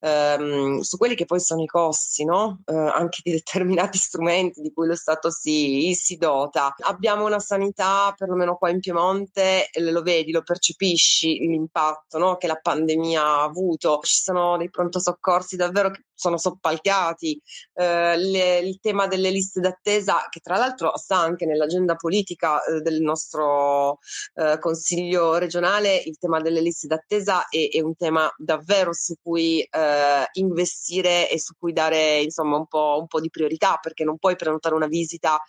ehm, 0.00 0.80
su 0.80 0.96
quelli 0.96 1.14
che 1.14 1.24
poi 1.24 1.40
sono 1.40 1.62
i 1.62 1.66
costi 1.66 2.24
no? 2.24 2.60
eh, 2.66 2.74
anche 2.74 3.20
di 3.22 3.32
determinati 3.32 3.98
strumenti 3.98 4.60
di 4.60 4.72
cui 4.72 4.86
lo 4.86 4.96
Stato 4.96 5.30
si, 5.30 5.94
si 5.94 6.16
dota. 6.16 6.74
Abbiamo 6.80 7.24
una 7.26 7.40
sanità, 7.40 8.12
perlomeno 8.16 8.56
qua 8.56 8.70
in 8.70 8.80
Piemonte, 8.80 9.68
lo 9.78 10.02
vedi, 10.02 10.32
lo 10.32 10.42
percepisci 10.42 11.38
l'impatto 11.38 12.18
no? 12.18 12.36
che 12.36 12.46
la 12.46 12.58
pandemia 12.60 13.22
ha 13.22 13.42
avuto. 13.42 14.00
Ci 14.02 14.20
sono 14.22 14.56
dei 14.56 14.70
pronto 14.70 15.00
soccorsi 15.00 15.56
davvero 15.56 15.90
che 15.90 16.04
sono 16.22 16.38
soppalcati, 16.38 17.40
eh, 17.74 18.16
le, 18.16 18.58
il 18.58 18.78
tema 18.80 19.08
delle 19.08 19.30
liste 19.30 19.60
d'attesa, 19.60 20.28
che 20.30 20.38
tra 20.38 20.56
l'altro 20.56 20.96
sta 20.96 21.16
anche 21.16 21.46
nell'agenda 21.46 21.96
politica 21.96 22.62
eh, 22.62 22.80
del 22.80 23.00
nostro 23.00 23.11
eh, 24.34 24.58
consiglio 24.58 25.36
regionale, 25.36 25.96
il 25.96 26.18
tema 26.18 26.40
delle 26.40 26.60
liste 26.60 26.86
d'attesa 26.86 27.48
è, 27.48 27.68
è 27.70 27.80
un 27.80 27.96
tema 27.96 28.32
davvero 28.36 28.92
su 28.92 29.14
cui 29.22 29.60
eh, 29.60 30.26
investire 30.32 31.30
e 31.30 31.38
su 31.38 31.54
cui 31.58 31.72
dare 31.72 32.20
insomma 32.20 32.56
un 32.56 32.66
po', 32.66 32.98
un 33.00 33.06
po' 33.06 33.20
di 33.20 33.30
priorità, 33.30 33.78
perché 33.80 34.04
non 34.04 34.18
puoi 34.18 34.36
prenotare 34.36 34.74
una 34.74 34.86
visita 34.86 35.40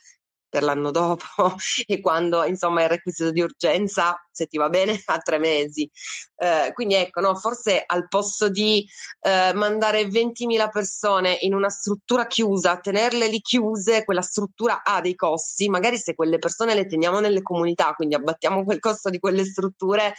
per 0.54 0.62
l'anno 0.62 0.92
dopo 0.92 1.26
e 1.88 2.00
quando 2.00 2.44
insomma 2.44 2.84
il 2.84 2.90
requisito 2.90 3.32
di 3.32 3.42
urgenza, 3.42 4.24
se 4.32 4.46
ti 4.46 4.58
va 4.58 4.70
bene, 4.70 5.02
a 5.06 5.18
tre 5.18 5.40
mesi. 5.40 5.90
Eh, 6.36 6.72
quindi 6.76 6.94
ecco, 6.94 7.22
no, 7.22 7.34
forse 7.36 7.82
al 7.84 8.08
posto 8.08 8.50
di 8.50 8.88
eh, 9.22 9.52
mandare 9.56 10.04
20.000 10.04 10.70
persone 10.70 11.40
in 11.42 11.56
una 11.56 11.70
struttura 11.70 12.28
chiusa, 12.28 12.78
tenerle 12.78 13.28
lì 13.30 13.42
chiuse, 13.42 14.04
quella 14.04 14.22
struttura 14.22 14.84
ha 14.84 15.02
dei 15.02 15.16
costi, 15.16 15.70
magari 15.70 15.98
se 15.98 16.14
quelle 16.14 16.38
persone 16.38 16.76
le 16.76 16.86
teniamo 16.86 17.20
nelle 17.20 17.42
comunità, 17.42 17.94
quindi 17.94 18.14
abbattiamo 18.14 18.64
quel 18.64 18.80
costo 18.80 19.10
di 19.10 19.18
quelle 19.18 19.46
strutture 19.46 20.14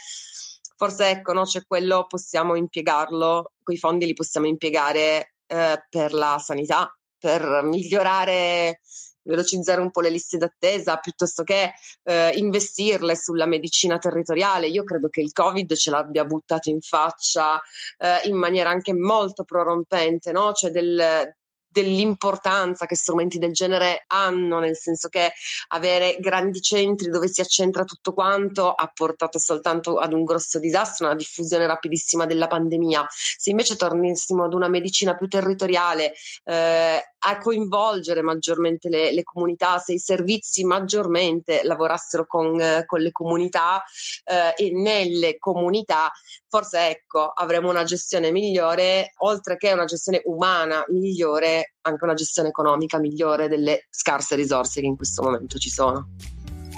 forse 0.77 1.09
ecco, 1.11 1.31
no, 1.31 1.43
c'è 1.43 1.65
quello, 1.65 2.05
possiamo 2.05 2.55
impiegarlo, 2.55 3.53
quei 3.63 3.77
fondi 3.77 4.05
li 4.05 4.13
possiamo 4.13 4.47
impiegare 4.47 5.35
eh, 5.47 5.85
per 5.89 6.11
la 6.11 6.37
sanità, 6.39 6.93
per 7.17 7.61
migliorare 7.63 8.81
velocizzare 9.25 9.81
un 9.81 9.91
po' 9.91 10.01
le 10.01 10.09
liste 10.09 10.37
d'attesa 10.37 10.97
piuttosto 10.97 11.43
che 11.43 11.73
eh, 12.03 12.31
investirle 12.35 13.15
sulla 13.15 13.45
medicina 13.45 13.97
territoriale. 13.97 14.67
Io 14.67 14.83
credo 14.83 15.09
che 15.09 15.21
il 15.21 15.31
Covid 15.31 15.73
ce 15.75 15.89
l'abbia 15.89 16.25
buttato 16.25 16.69
in 16.69 16.81
faccia 16.81 17.61
eh, 17.97 18.27
in 18.27 18.37
maniera 18.37 18.69
anche 18.69 18.93
molto 18.93 19.43
prorompente, 19.43 20.31
no? 20.31 20.53
cioè 20.53 20.71
del, 20.71 21.35
dell'importanza 21.75 22.85
che 22.85 22.95
strumenti 22.95 23.37
del 23.37 23.51
genere 23.51 24.05
hanno, 24.07 24.59
nel 24.59 24.77
senso 24.77 25.09
che 25.09 25.33
avere 25.69 26.15
grandi 26.21 26.61
centri 26.61 27.09
dove 27.09 27.27
si 27.27 27.41
accentra 27.41 27.83
tutto 27.83 28.13
quanto 28.13 28.71
ha 28.71 28.89
portato 28.93 29.39
soltanto 29.39 29.97
ad 29.97 30.13
un 30.13 30.23
grosso 30.23 30.57
disastro, 30.57 31.07
una 31.07 31.15
diffusione 31.15 31.67
rapidissima 31.67 32.25
della 32.25 32.47
pandemia. 32.47 33.05
Se 33.09 33.49
invece 33.49 33.75
tornassimo 33.75 34.45
ad 34.45 34.53
una 34.53 34.69
medicina 34.69 35.15
più 35.15 35.27
territoriale, 35.27 36.13
eh, 36.45 37.03
a 37.27 37.37
coinvolgere 37.39 38.21
maggiormente 38.21 38.87
le, 38.87 39.11
le, 39.11 39.23
comunità, 39.23 39.79
se 39.79 39.93
i 39.93 39.99
servizi 39.99 40.63
maggiormente 40.63 41.61
lavorassero 41.63 42.27
con, 42.27 42.59
eh, 42.61 42.85
con 42.85 43.01
le 43.01 43.11
comunità 43.11 43.83
eh, 44.23 44.53
e 44.55 44.71
nelle 44.71 45.37
comunità, 45.39 46.11
forse 46.47 46.89
ecco, 46.89 47.27
avremo 47.27 47.69
una 47.69 47.83
gestione 47.83 48.31
migliore, 48.31 49.13
oltre 49.17 49.57
che 49.57 49.73
una 49.73 49.85
gestione 49.85 50.21
umana 50.25 50.85
migliore, 50.89 51.64
anche 51.81 52.03
una 52.03 52.13
gestione 52.13 52.49
economica 52.49 52.99
migliore 52.99 53.47
delle 53.47 53.87
scarse 53.89 54.35
risorse 54.35 54.81
che 54.81 54.87
in 54.87 54.95
questo 54.95 55.23
momento 55.23 55.57
ci 55.57 55.69
sono. 55.69 56.09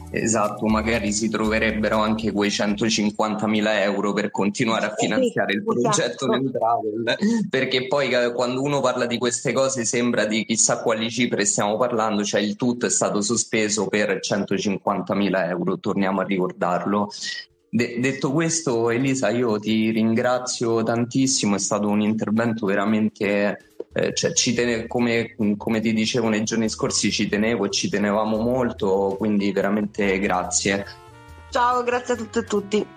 Esatto, 0.09 0.65
magari 0.67 1.11
si 1.11 1.29
troverebbero 1.29 1.97
anche 1.97 2.31
quei 2.31 2.49
150.000 2.49 3.81
euro 3.81 4.13
per 4.13 4.31
continuare 4.31 4.85
a 4.85 4.93
finanziare 4.95 5.53
il 5.53 5.63
progetto 5.63 6.31
esatto. 6.31 6.51
Travel, 6.51 7.17
perché 7.49 7.88
poi 7.88 8.11
eh, 8.11 8.31
quando 8.31 8.61
uno 8.61 8.79
parla 8.79 9.05
di 9.05 9.17
queste 9.17 9.51
cose 9.51 9.83
sembra 9.83 10.25
di 10.25 10.45
chissà 10.45 10.81
quali 10.81 11.09
cifre 11.09 11.43
stiamo 11.43 11.77
parlando, 11.77 12.23
cioè 12.23 12.39
il 12.39 12.55
tutto 12.55 12.85
è 12.85 12.89
stato 12.89 13.21
sospeso 13.21 13.88
per 13.88 14.19
150.000 14.21 15.49
euro, 15.49 15.77
torniamo 15.79 16.21
a 16.21 16.23
ricordarlo. 16.23 17.09
De- 17.69 17.99
detto 17.99 18.31
questo, 18.31 18.89
Elisa, 18.89 19.29
io 19.29 19.59
ti 19.59 19.91
ringrazio 19.91 20.83
tantissimo, 20.83 21.55
è 21.55 21.59
stato 21.59 21.89
un 21.89 22.01
intervento 22.01 22.65
veramente 22.65 23.66
eh, 23.93 24.13
cioè, 24.13 24.31
tene- 24.33 24.88
come, 24.88 25.35
come, 25.57 25.79
ti 25.79 25.93
dicevo 25.93 26.29
nei 26.29 26.43
giorni 26.43 26.69
scorsi 26.69 27.11
ci 27.11 27.27
tenevo 27.27 27.65
e 27.65 27.71
ci 27.71 27.89
tenevamo 27.89 28.38
molto, 28.38 29.15
quindi 29.17 29.51
veramente 29.51 30.19
grazie. 30.19 30.85
Ciao, 31.49 31.83
grazie 31.83 32.13
a 32.13 32.17
tutte 32.17 32.39
e 32.39 32.43
tutti. 32.43 32.88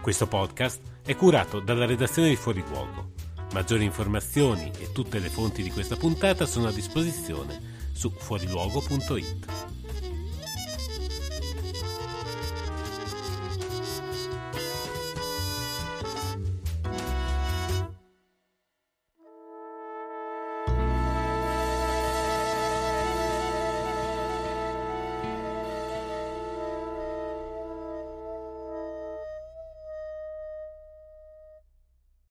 Questo 0.00 0.26
podcast 0.26 0.80
è 1.04 1.14
curato 1.14 1.60
dalla 1.60 1.84
redazione 1.84 2.30
di 2.30 2.36
Fuori 2.36 2.64
Luogo. 2.66 3.12
Maggiori 3.52 3.84
informazioni 3.84 4.70
e 4.78 4.92
tutte 4.92 5.18
le 5.18 5.28
fonti 5.28 5.62
di 5.62 5.70
questa 5.70 5.96
puntata 5.96 6.46
sono 6.46 6.68
a 6.68 6.72
disposizione 6.72 7.60
su 7.92 8.10
fuoriluogo.it. 8.10 9.69